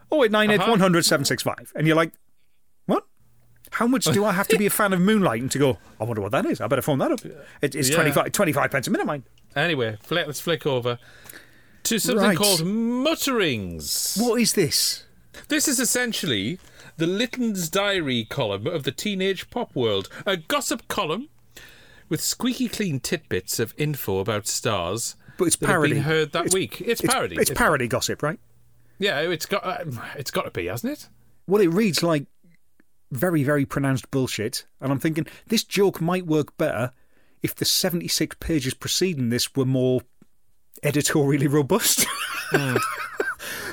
oh 0.10 0.24
eight 0.24 0.32
nine 0.32 0.50
eight 0.52 0.62
Uh-huh. 0.62 0.72
one 0.72 0.80
hundred 0.80 1.04
seven 1.04 1.26
six 1.26 1.44
five, 1.44 1.72
and 1.76 1.86
you're 1.86 1.96
like, 1.98 2.14
what? 2.86 3.04
How 3.72 3.88
much 3.88 4.06
do 4.06 4.24
I 4.24 4.32
have 4.32 4.48
to 4.50 4.58
be 4.58 4.66
a 4.66 4.70
fan 4.70 4.94
of 4.94 5.00
Moonlighting 5.02 5.50
to 5.52 5.60
go? 5.60 5.78
I 6.00 6.04
wonder 6.06 6.22
what 6.22 6.32
that 6.32 6.46
is. 6.46 6.62
I 6.62 6.68
better 6.68 6.82
phone 6.82 7.00
that 7.00 7.12
up. 7.12 7.26
It, 7.62 7.76
it's 7.76 7.90
Yeah. 7.90 7.96
25, 7.96 8.32
25 8.32 8.72
pence 8.72 8.88
a 8.88 8.92
minute, 8.92 9.06
mine. 9.08 9.24
Anyway, 9.56 9.98
let's 10.10 10.40
flick 10.40 10.66
over. 10.66 10.98
to 11.84 12.00
something 12.00 12.24
Right. 12.24 12.38
called 12.38 12.66
mutterings. 12.66 14.16
What 14.18 14.40
is 14.40 14.54
this? 14.54 15.04
This 15.50 15.68
is 15.68 15.82
essentially 15.82 16.58
the 16.96 17.06
Litton's 17.08 17.68
Diary 17.70 18.26
column 18.30 18.68
of 18.68 18.84
the 18.84 18.92
teenage 18.94 19.50
pop 19.50 19.76
world, 19.76 20.08
a 20.26 20.38
gossip 20.38 20.88
column 20.88 21.28
with 22.08 22.22
squeaky 22.22 22.70
clean 22.70 23.02
tidbits 23.02 23.60
of 23.60 23.74
info 23.78 24.20
about 24.20 24.48
stars. 24.48 25.18
But 25.38 25.46
it's 25.46 25.56
parody. 25.58 26.00
heard 26.00 26.32
that 26.32 26.46
It's- 26.46 26.54
week. 26.54 26.80
It's 26.80 27.02
parody. 27.02 27.36
It's, 27.38 27.52
parody 27.52 27.90
gossip, 27.90 28.24
right? 28.24 28.40
Yeah, 28.98 29.20
it's 29.20 29.46
got 29.46 29.66
uh, 29.66 29.84
it's 30.16 30.32
got 30.32 30.44
to 30.44 30.52
be, 30.52 30.68
hasn't 30.68 30.94
it? 30.94 31.10
Well, 31.48 31.62
it 31.62 31.68
reads 31.74 32.02
like 32.02 32.28
very, 33.12 33.44
very 33.44 33.66
pronounced 33.66 34.10
bullshit. 34.10 34.66
And 34.80 34.92
I'm 34.92 35.00
thinking 35.00 35.28
this 35.48 35.64
joke 35.66 36.00
might 36.00 36.26
work 36.26 36.56
better 36.58 36.94
if 37.44 37.54
the 37.54 37.66
76 37.66 38.38
pages 38.40 38.74
preceding 38.74 39.30
this 39.30 39.56
were 39.56 39.66
more 39.66 40.02
editorially 40.82 41.48
robust. 41.48 42.06
Hmm. 42.56 42.76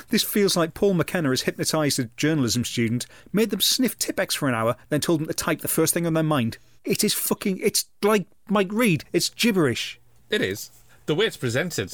this 0.09 0.23
feels 0.23 0.57
like 0.57 0.73
Paul 0.73 0.95
McKenna 0.95 1.29
has 1.29 1.43
hypnotised 1.43 1.99
a 1.99 2.05
journalism 2.17 2.65
student, 2.65 3.05
made 3.31 3.51
them 3.51 3.61
sniff 3.61 3.99
Tipp-Ex 3.99 4.33
for 4.33 4.49
an 4.49 4.55
hour, 4.55 4.75
then 4.89 5.01
told 5.01 5.19
them 5.19 5.27
to 5.27 5.33
type 5.35 5.61
the 5.61 5.67
first 5.67 5.93
thing 5.93 6.07
on 6.07 6.15
their 6.15 6.23
mind. 6.23 6.57
It 6.83 7.03
is 7.03 7.13
fucking. 7.13 7.59
It's 7.61 7.85
like 8.01 8.25
Mike 8.49 8.71
Reed. 8.71 9.03
It's 9.13 9.29
gibberish. 9.29 9.99
It 10.31 10.41
is 10.41 10.71
the 11.05 11.15
way 11.15 11.25
it's 11.25 11.37
presented. 11.37 11.93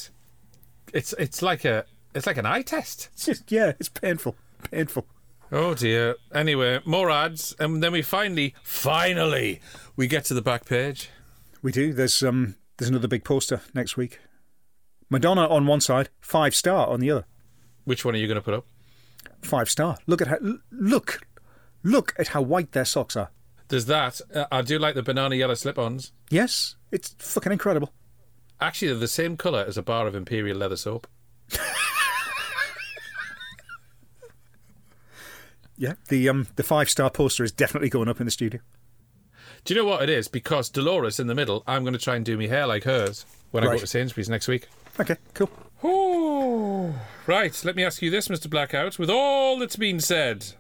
It's 0.94 1.14
it's 1.20 1.42
like 1.42 1.66
a 1.66 1.86
it's 2.14 2.28
like 2.28 2.38
an 2.38 2.46
eye 2.46 2.62
test. 2.62 3.10
It's 3.14 3.26
just, 3.26 3.52
yeah, 3.52 3.74
it's 3.80 3.90
painful. 3.90 4.36
Painful. 4.72 5.06
Oh 5.52 5.74
dear. 5.74 6.16
Anyway, 6.34 6.80
more 6.86 7.10
ads, 7.10 7.56
and 7.60 7.82
then 7.82 7.92
we 7.92 8.02
finally, 8.02 8.54
finally, 8.64 9.60
we 9.96 10.08
get 10.08 10.26
to 10.26 10.34
the 10.34 10.42
back 10.42 10.66
page. 10.66 11.10
We 11.62 11.72
do. 11.72 11.94
There's 11.94 12.22
um 12.24 12.56
there's 12.78 12.90
another 12.90 13.08
big 13.08 13.24
poster 13.24 13.62
next 13.74 13.98
week. 13.98 14.20
Madonna 15.10 15.48
on 15.48 15.66
one 15.66 15.82
side, 15.82 16.10
five 16.20 16.54
star 16.56 16.88
on 16.88 17.00
the 17.00 17.12
other. 17.12 17.26
Which 17.86 18.04
one 18.04 18.14
are 18.16 18.18
you 18.18 18.28
going 18.28 18.36
to 18.36 18.42
put 18.42 18.54
up? 18.54 18.66
Five 19.42 19.70
star. 19.70 19.98
Look 20.06 20.22
at 20.22 20.28
how 20.28 20.38
look 20.72 21.26
look 21.84 22.14
at 22.20 22.30
how 22.30 22.42
white 22.42 22.74
their 22.74 22.86
socks 22.86 23.16
are. 23.16 23.32
There's 23.70 23.86
that. 23.86 24.22
Uh, 24.34 24.46
I 24.52 24.62
do 24.62 24.80
like 24.80 24.96
the 24.96 25.04
banana 25.04 25.36
yellow 25.36 25.54
slip-ons. 25.54 26.14
Yes, 26.30 26.76
it's 26.92 27.16
fucking 27.20 27.52
incredible. 27.52 27.94
Actually, 28.62 28.90
they're 28.90 29.00
the 29.00 29.08
same 29.08 29.38
colour 29.38 29.64
as 29.68 29.78
a 29.78 29.84
bar 29.84 30.08
of 30.08 30.16
Imperial 30.16 30.58
leather 30.58 30.78
soap. 30.78 31.08
Yeah. 35.78 35.94
The 36.10 36.28
um 36.28 36.48
the 36.56 36.64
five 36.64 36.90
star 36.90 37.10
poster 37.10 37.44
is 37.44 37.52
definitely 37.52 37.90
going 37.90 38.10
up 38.10 38.20
in 38.20 38.26
the 38.26 38.32
studio. 38.32 38.62
Do 39.66 39.74
you 39.74 39.80
know 39.80 39.88
what 39.88 40.04
it 40.04 40.10
is? 40.10 40.28
Because 40.28 40.70
Dolores 40.70 41.20
in 41.20 41.28
the 41.28 41.36
middle, 41.36 41.64
I'm 41.68 41.84
going 41.84 41.94
to 41.94 42.00
try 42.00 42.16
and 42.16 42.26
do 42.26 42.38
my 42.38 42.48
hair 42.48 42.68
like 42.68 42.84
hers 42.84 43.26
when 43.52 43.64
I 43.64 43.68
go 43.68 43.78
to 43.78 43.88
Sainsbury's 43.88 44.30
next 44.30 44.48
week. 44.48 44.68
Okay, 45.00 45.18
cool. 45.34 45.50
Oh, 45.84 46.96
right. 47.28 47.60
Let 47.64 47.76
me 47.76 47.84
ask 47.84 48.02
you 48.02 48.10
this, 48.10 48.28
Mr. 48.28 48.50
Blackout. 48.50 48.98
With 48.98 49.10
all 49.10 49.60
that's 49.60 49.76
been 49.76 50.00
said, 50.00 50.54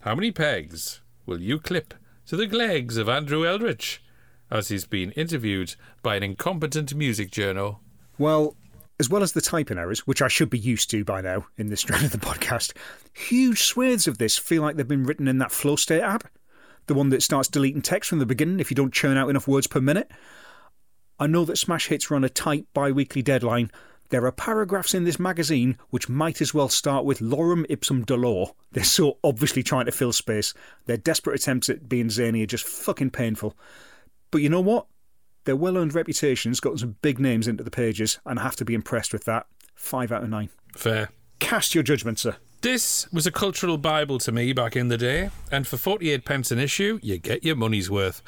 how 0.00 0.14
many 0.14 0.30
pegs 0.30 1.00
will 1.26 1.40
you 1.40 1.58
clip 1.58 1.94
to 2.26 2.36
the 2.36 2.46
legs 2.46 2.96
of 2.96 3.08
Andrew 3.08 3.46
Eldritch 3.46 4.02
as 4.50 4.68
he's 4.68 4.84
been 4.84 5.10
interviewed 5.12 5.74
by 6.02 6.16
an 6.16 6.22
incompetent 6.22 6.94
music 6.94 7.30
journal? 7.30 7.80
Well, 8.18 8.56
as 9.00 9.08
well 9.08 9.22
as 9.22 9.32
the 9.32 9.40
typing 9.40 9.78
errors, 9.78 10.06
which 10.06 10.22
I 10.22 10.28
should 10.28 10.50
be 10.50 10.58
used 10.58 10.90
to 10.90 11.04
by 11.04 11.22
now 11.22 11.46
in 11.56 11.68
this 11.68 11.80
strand 11.82 12.04
of 12.04 12.12
the 12.12 12.18
podcast, 12.18 12.72
huge 13.12 13.62
swathes 13.62 14.06
of 14.06 14.18
this 14.18 14.38
feel 14.38 14.62
like 14.62 14.76
they've 14.76 14.86
been 14.86 15.04
written 15.04 15.26
in 15.26 15.38
that 15.38 15.52
Flow 15.52 15.76
State 15.76 16.02
app, 16.02 16.24
the 16.90 16.94
one 16.94 17.10
that 17.10 17.22
starts 17.22 17.48
deleting 17.48 17.80
text 17.80 18.10
from 18.10 18.18
the 18.18 18.26
beginning 18.26 18.58
if 18.58 18.68
you 18.68 18.74
don't 18.74 18.92
churn 18.92 19.16
out 19.16 19.30
enough 19.30 19.46
words 19.46 19.68
per 19.68 19.80
minute. 19.80 20.10
I 21.20 21.28
know 21.28 21.44
that 21.44 21.56
Smash 21.56 21.86
Hits 21.86 22.10
run 22.10 22.24
a 22.24 22.28
tight 22.28 22.66
bi 22.74 22.90
weekly 22.90 23.22
deadline. 23.22 23.70
There 24.08 24.26
are 24.26 24.32
paragraphs 24.32 24.92
in 24.92 25.04
this 25.04 25.20
magazine 25.20 25.78
which 25.90 26.08
might 26.08 26.40
as 26.40 26.52
well 26.52 26.68
start 26.68 27.04
with 27.04 27.20
lorem 27.20 27.64
ipsum 27.68 28.02
dolor. 28.02 28.46
They're 28.72 28.82
so 28.82 29.18
obviously 29.22 29.62
trying 29.62 29.84
to 29.84 29.92
fill 29.92 30.12
space. 30.12 30.52
Their 30.86 30.96
desperate 30.96 31.40
attempts 31.40 31.68
at 31.68 31.88
being 31.88 32.10
zany 32.10 32.42
are 32.42 32.46
just 32.46 32.66
fucking 32.66 33.10
painful. 33.10 33.56
But 34.32 34.42
you 34.42 34.48
know 34.48 34.60
what? 34.60 34.86
Their 35.44 35.54
well 35.54 35.78
earned 35.78 35.94
reputation's 35.94 36.58
gotten 36.58 36.78
some 36.78 36.96
big 37.02 37.20
names 37.20 37.46
into 37.46 37.62
the 37.62 37.70
pages, 37.70 38.18
and 38.26 38.40
I 38.40 38.42
have 38.42 38.56
to 38.56 38.64
be 38.64 38.74
impressed 38.74 39.12
with 39.12 39.26
that. 39.26 39.46
Five 39.76 40.10
out 40.10 40.24
of 40.24 40.28
nine. 40.28 40.48
Fair. 40.76 41.10
Cast 41.38 41.72
your 41.72 41.84
judgment, 41.84 42.18
sir. 42.18 42.34
This 42.62 43.10
was 43.10 43.26
a 43.26 43.32
cultural 43.32 43.78
Bible 43.78 44.18
to 44.18 44.32
me 44.32 44.52
back 44.52 44.76
in 44.76 44.88
the 44.88 44.98
day, 44.98 45.30
and 45.50 45.66
for 45.66 45.78
48 45.78 46.26
pence 46.26 46.50
an 46.50 46.58
issue, 46.58 46.98
you 47.02 47.16
get 47.16 47.42
your 47.42 47.56
money's 47.56 47.90
worth. 47.90 48.20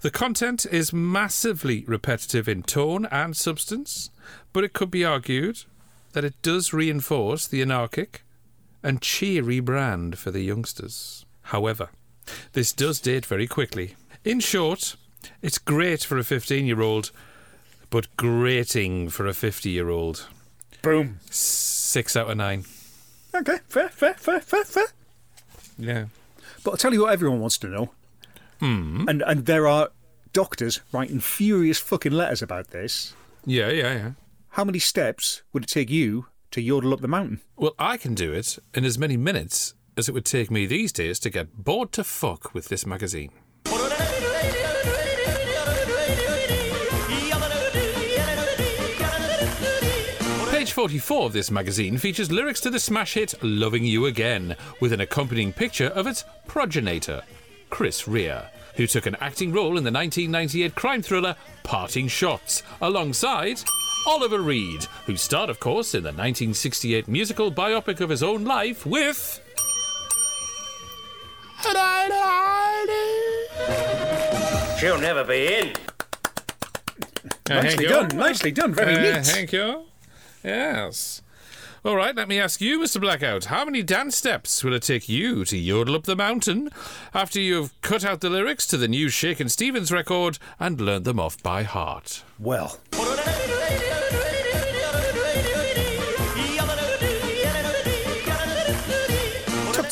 The 0.00 0.10
content 0.10 0.66
is 0.66 0.92
massively 0.92 1.84
repetitive 1.86 2.48
in 2.48 2.64
tone 2.64 3.06
and 3.06 3.36
substance, 3.36 4.10
but 4.52 4.64
it 4.64 4.72
could 4.72 4.90
be 4.90 5.04
argued 5.04 5.62
that 6.12 6.24
it 6.24 6.34
does 6.42 6.72
reinforce 6.72 7.46
the 7.46 7.62
anarchic 7.62 8.24
and 8.82 9.00
cheery 9.00 9.60
brand 9.60 10.18
for 10.18 10.32
the 10.32 10.42
youngsters. 10.42 11.24
However, 11.42 11.90
this 12.54 12.72
does 12.72 12.98
date 12.98 13.24
very 13.24 13.46
quickly. 13.46 13.94
In 14.24 14.40
short, 14.40 14.96
it's 15.40 15.58
great 15.58 16.02
for 16.02 16.18
a 16.18 16.24
15 16.24 16.66
year 16.66 16.80
old, 16.80 17.12
but 17.90 18.08
grating 18.16 19.08
for 19.08 19.28
a 19.28 19.32
50 19.32 19.70
year 19.70 19.88
old. 19.88 20.26
Boom. 20.82 21.20
Six 21.30 22.16
out 22.16 22.28
of 22.28 22.36
nine. 22.36 22.64
Okay, 23.34 23.58
fair, 23.66 23.88
fair, 23.88 24.14
fair, 24.14 24.40
fair, 24.40 24.64
fair. 24.64 24.86
Yeah. 25.78 26.06
But 26.64 26.72
I'll 26.72 26.76
tell 26.76 26.92
you 26.92 27.02
what 27.02 27.12
everyone 27.12 27.40
wants 27.40 27.58
to 27.58 27.68
know. 27.68 27.90
Hmm. 28.60 29.08
And 29.08 29.22
and 29.22 29.46
there 29.46 29.66
are 29.66 29.90
doctors 30.32 30.80
writing 30.92 31.20
furious 31.20 31.78
fucking 31.78 32.12
letters 32.12 32.42
about 32.42 32.68
this. 32.68 33.14
Yeah, 33.44 33.70
yeah, 33.70 33.94
yeah. 33.94 34.10
How 34.50 34.64
many 34.64 34.78
steps 34.78 35.42
would 35.52 35.64
it 35.64 35.68
take 35.68 35.90
you 35.90 36.26
to 36.52 36.60
yodel 36.60 36.92
up 36.92 37.00
the 37.00 37.08
mountain? 37.08 37.40
Well, 37.56 37.74
I 37.78 37.96
can 37.96 38.14
do 38.14 38.32
it 38.32 38.58
in 38.74 38.84
as 38.84 38.98
many 38.98 39.16
minutes 39.16 39.74
as 39.96 40.08
it 40.08 40.12
would 40.12 40.24
take 40.24 40.50
me 40.50 40.66
these 40.66 40.92
days 40.92 41.18
to 41.20 41.30
get 41.30 41.64
bored 41.64 41.92
to 41.92 42.04
fuck 42.04 42.54
with 42.54 42.68
this 42.68 42.86
magazine. 42.86 43.30
Page 50.72 50.76
44 50.76 51.26
of 51.26 51.32
this 51.34 51.50
magazine 51.50 51.98
features 51.98 52.32
lyrics 52.32 52.58
to 52.62 52.70
the 52.70 52.80
smash 52.80 53.12
hit 53.12 53.34
Loving 53.42 53.84
You 53.84 54.06
Again, 54.06 54.56
with 54.80 54.94
an 54.94 55.02
accompanying 55.02 55.52
picture 55.52 55.88
of 55.88 56.06
its 56.06 56.24
progenitor, 56.46 57.20
Chris 57.68 58.08
Rea, 58.08 58.44
who 58.76 58.86
took 58.86 59.04
an 59.04 59.14
acting 59.20 59.52
role 59.52 59.76
in 59.76 59.84
the 59.84 59.92
1998 59.92 60.74
crime 60.74 61.02
thriller 61.02 61.36
Parting 61.62 62.08
Shots, 62.08 62.62
alongside 62.80 63.60
Oliver 64.06 64.40
Reed, 64.40 64.84
who 65.04 65.18
starred, 65.18 65.50
of 65.50 65.60
course, 65.60 65.94
in 65.94 66.04
the 66.04 66.08
1968 66.08 67.06
musical 67.06 67.52
biopic 67.52 68.00
of 68.00 68.08
his 68.08 68.22
own 68.22 68.46
life 68.46 68.86
with. 68.86 69.42
She'll 74.80 74.98
never 74.98 75.22
be 75.22 75.54
in. 75.54 75.72
Nicely 77.50 77.86
done, 77.86 78.08
nicely 78.16 78.50
done, 78.52 78.72
very 78.72 78.94
Uh, 78.96 79.16
neat. 79.18 79.26
Thank 79.26 79.52
you. 79.52 79.91
Yes. 80.44 81.22
All 81.84 81.96
right, 81.96 82.14
let 82.14 82.28
me 82.28 82.38
ask 82.38 82.60
you, 82.60 82.78
Mr. 82.78 83.00
Blackout, 83.00 83.46
how 83.46 83.64
many 83.64 83.82
dance 83.82 84.16
steps 84.16 84.62
will 84.62 84.74
it 84.74 84.82
take 84.82 85.08
you 85.08 85.44
to 85.46 85.58
yodel 85.58 85.96
up 85.96 86.04
the 86.04 86.14
mountain 86.14 86.70
after 87.12 87.40
you've 87.40 87.78
cut 87.80 88.04
out 88.04 88.20
the 88.20 88.30
lyrics 88.30 88.66
to 88.68 88.76
the 88.76 88.86
new 88.86 89.08
Shakin' 89.08 89.48
Stevens 89.48 89.90
record 89.90 90.38
and 90.60 90.80
learned 90.80 91.04
them 91.04 91.18
off 91.18 91.42
by 91.42 91.64
heart? 91.64 92.22
Well, 92.38 92.78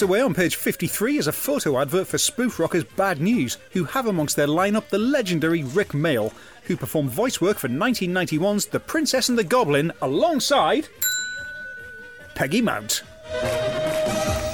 tucked 0.00 0.02
away 0.02 0.20
on 0.22 0.32
page 0.32 0.56
53 0.56 1.18
is 1.18 1.26
a 1.26 1.32
photo 1.32 1.78
advert 1.80 2.06
for 2.06 2.18
spoof 2.18 2.58
rockers 2.58 2.84
Bad 2.84 3.20
News, 3.20 3.58
who 3.72 3.84
have 3.84 4.06
amongst 4.06 4.36
their 4.36 4.46
lineup 4.46 4.88
the 4.88 4.98
legendary 4.98 5.62
Rik 5.62 5.88
Mayall, 5.88 6.32
who 6.70 6.76
performed 6.76 7.10
voice 7.10 7.40
work 7.40 7.58
for 7.58 7.68
1991's 7.68 8.66
The 8.66 8.78
Princess 8.78 9.28
and 9.28 9.36
the 9.36 9.42
Goblin 9.42 9.90
alongside 10.00 10.86
Peggy 12.36 12.62
Mount. 12.62 13.02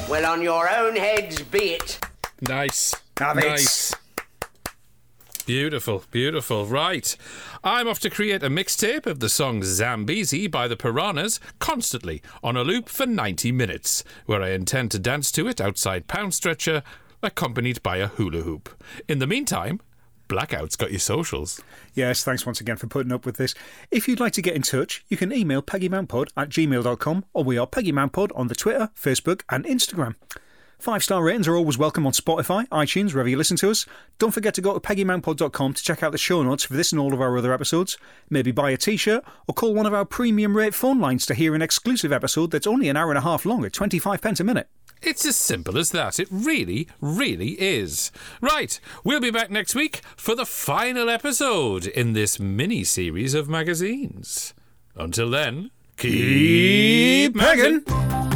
Well, 0.09 0.25
on 0.25 0.41
your 0.41 0.67
own 0.67 0.97
heads 0.97 1.43
be 1.43 1.75
it. 1.75 2.01
Nice. 2.41 2.95
Have 3.19 3.37
it. 3.37 3.45
nice. 3.45 3.95
Beautiful, 5.45 6.05
beautiful. 6.11 6.65
Right. 6.65 7.15
I'm 7.63 7.87
off 7.87 8.01
to 8.01 8.09
create 8.09 8.43
a 8.43 8.49
mixtape 8.49 9.05
of 9.05 9.21
the 9.21 9.29
song 9.29 9.63
Zambezi 9.63 10.47
by 10.47 10.69
the 10.69 10.77
Piranhas 10.77 11.39
constantly 11.59 12.23
on 12.43 12.57
a 12.57 12.65
loop 12.65 12.89
for 12.89 13.05
90 13.05 13.53
minutes, 13.53 14.05
where 14.25 14.41
I 14.41 14.53
intend 14.53 14.91
to 14.93 14.99
dance 14.99 15.31
to 15.33 15.49
it 15.49 15.61
outside 15.61 16.09
Pound 16.09 16.33
Stretcher, 16.33 16.83
accompanied 17.23 17.83
by 17.83 17.99
a 17.99 18.07
hula 18.07 18.41
hoop. 18.41 18.71
In 19.07 19.19
the 19.19 19.27
meantime, 19.27 19.81
Blackout's 20.29 20.77
got 20.77 20.91
your 20.91 21.01
socials. 21.01 21.61
Yes, 21.95 22.25
thanks 22.25 22.45
once 22.45 22.61
again 22.61 22.77
for 22.77 22.87
putting 22.87 23.13
up 23.13 23.25
with 23.25 23.37
this. 23.37 23.55
If 23.91 24.09
you'd 24.09 24.21
like 24.21 24.33
to 24.35 24.43
get 24.43 24.57
in 24.57 24.63
touch, 24.63 25.05
you 25.09 25.17
can 25.17 25.33
email 25.33 25.63
peggymountpod 25.63 26.29
at 26.37 26.49
gmail.com 26.49 27.25
or 27.33 27.45
we 27.45 27.59
are 27.59 27.67
Peggy 27.67 27.93
Mount 27.93 28.13
Pod 28.13 28.33
on 28.35 28.49
the 28.49 28.55
Twitter, 28.55 28.91
Facebook 29.01 29.43
and 29.49 29.65
Instagram. 29.65 30.17
Five 30.79 31.03
star 31.03 31.23
ratings 31.23 31.49
are 31.49 31.57
always 31.57 31.79
welcome 31.79 32.07
on 32.07 32.13
Spotify, 32.13 32.69
iTunes, 32.69 33.13
wherever 33.13 33.29
you 33.29 33.39
listen 33.39 33.57
to 33.59 33.71
us. 33.71 33.87
Don't 34.19 34.33
forget 34.33 34.53
to 34.55 34.61
go 34.61 34.75
to 34.75 34.81
peggymountpod.com 34.81 35.73
to 35.73 35.83
check 35.83 36.03
out 36.03 36.13
the 36.13 36.19
show 36.19 36.43
notes 36.43 36.65
for 36.65 36.75
this 36.75 36.93
and 36.93 37.01
all 37.01 37.15
of 37.15 37.21
our 37.21 37.37
other 37.39 37.53
episodes. 37.53 37.97
Maybe 38.29 38.51
buy 38.53 38.71
a 38.71 38.77
t 38.77 38.97
shirt 38.97 39.25
or 39.49 39.55
call 39.55 39.75
one 39.75 39.87
of 39.87 39.95
our 39.95 40.05
premium 40.05 40.57
rate 40.57 40.75
phone 40.75 41.01
lines 41.01 41.25
to 41.27 41.35
hear 41.35 41.55
an 41.55 41.63
exclusive 41.63 42.13
episode 42.13 42.51
that's 42.51 42.67
only 42.67 42.89
an 42.89 42.97
hour 42.97 43.11
and 43.11 43.19
a 43.19 43.23
half 43.23 43.47
long 43.47 43.65
at 43.65 43.73
25 43.73 44.21
pence 44.21 44.39
a 44.39 44.45
minute. 44.45 44.69
It's 45.03 45.27
as 45.27 45.37
simple 45.37 45.79
as 45.79 45.91
that. 45.91 46.19
It 46.19 46.29
really, 46.31 46.89
really 47.01 47.61
is. 47.61 48.11
Right, 48.41 48.81
we'll 49.05 49.21
be 49.21 49.31
back 49.31 49.51
next 49.51 49.75
week 49.75 50.01
for 50.17 50.35
the 50.35 50.47
final 50.47 51.09
episode 51.09 51.87
in 51.87 52.13
this 52.13 52.41
mini 52.41 52.85
series 52.85 53.35
of 53.35 53.49
magazines. 53.49 54.55
Until 54.95 55.31
then, 55.31 55.71
keep. 55.97 57.35
The 57.35 58.36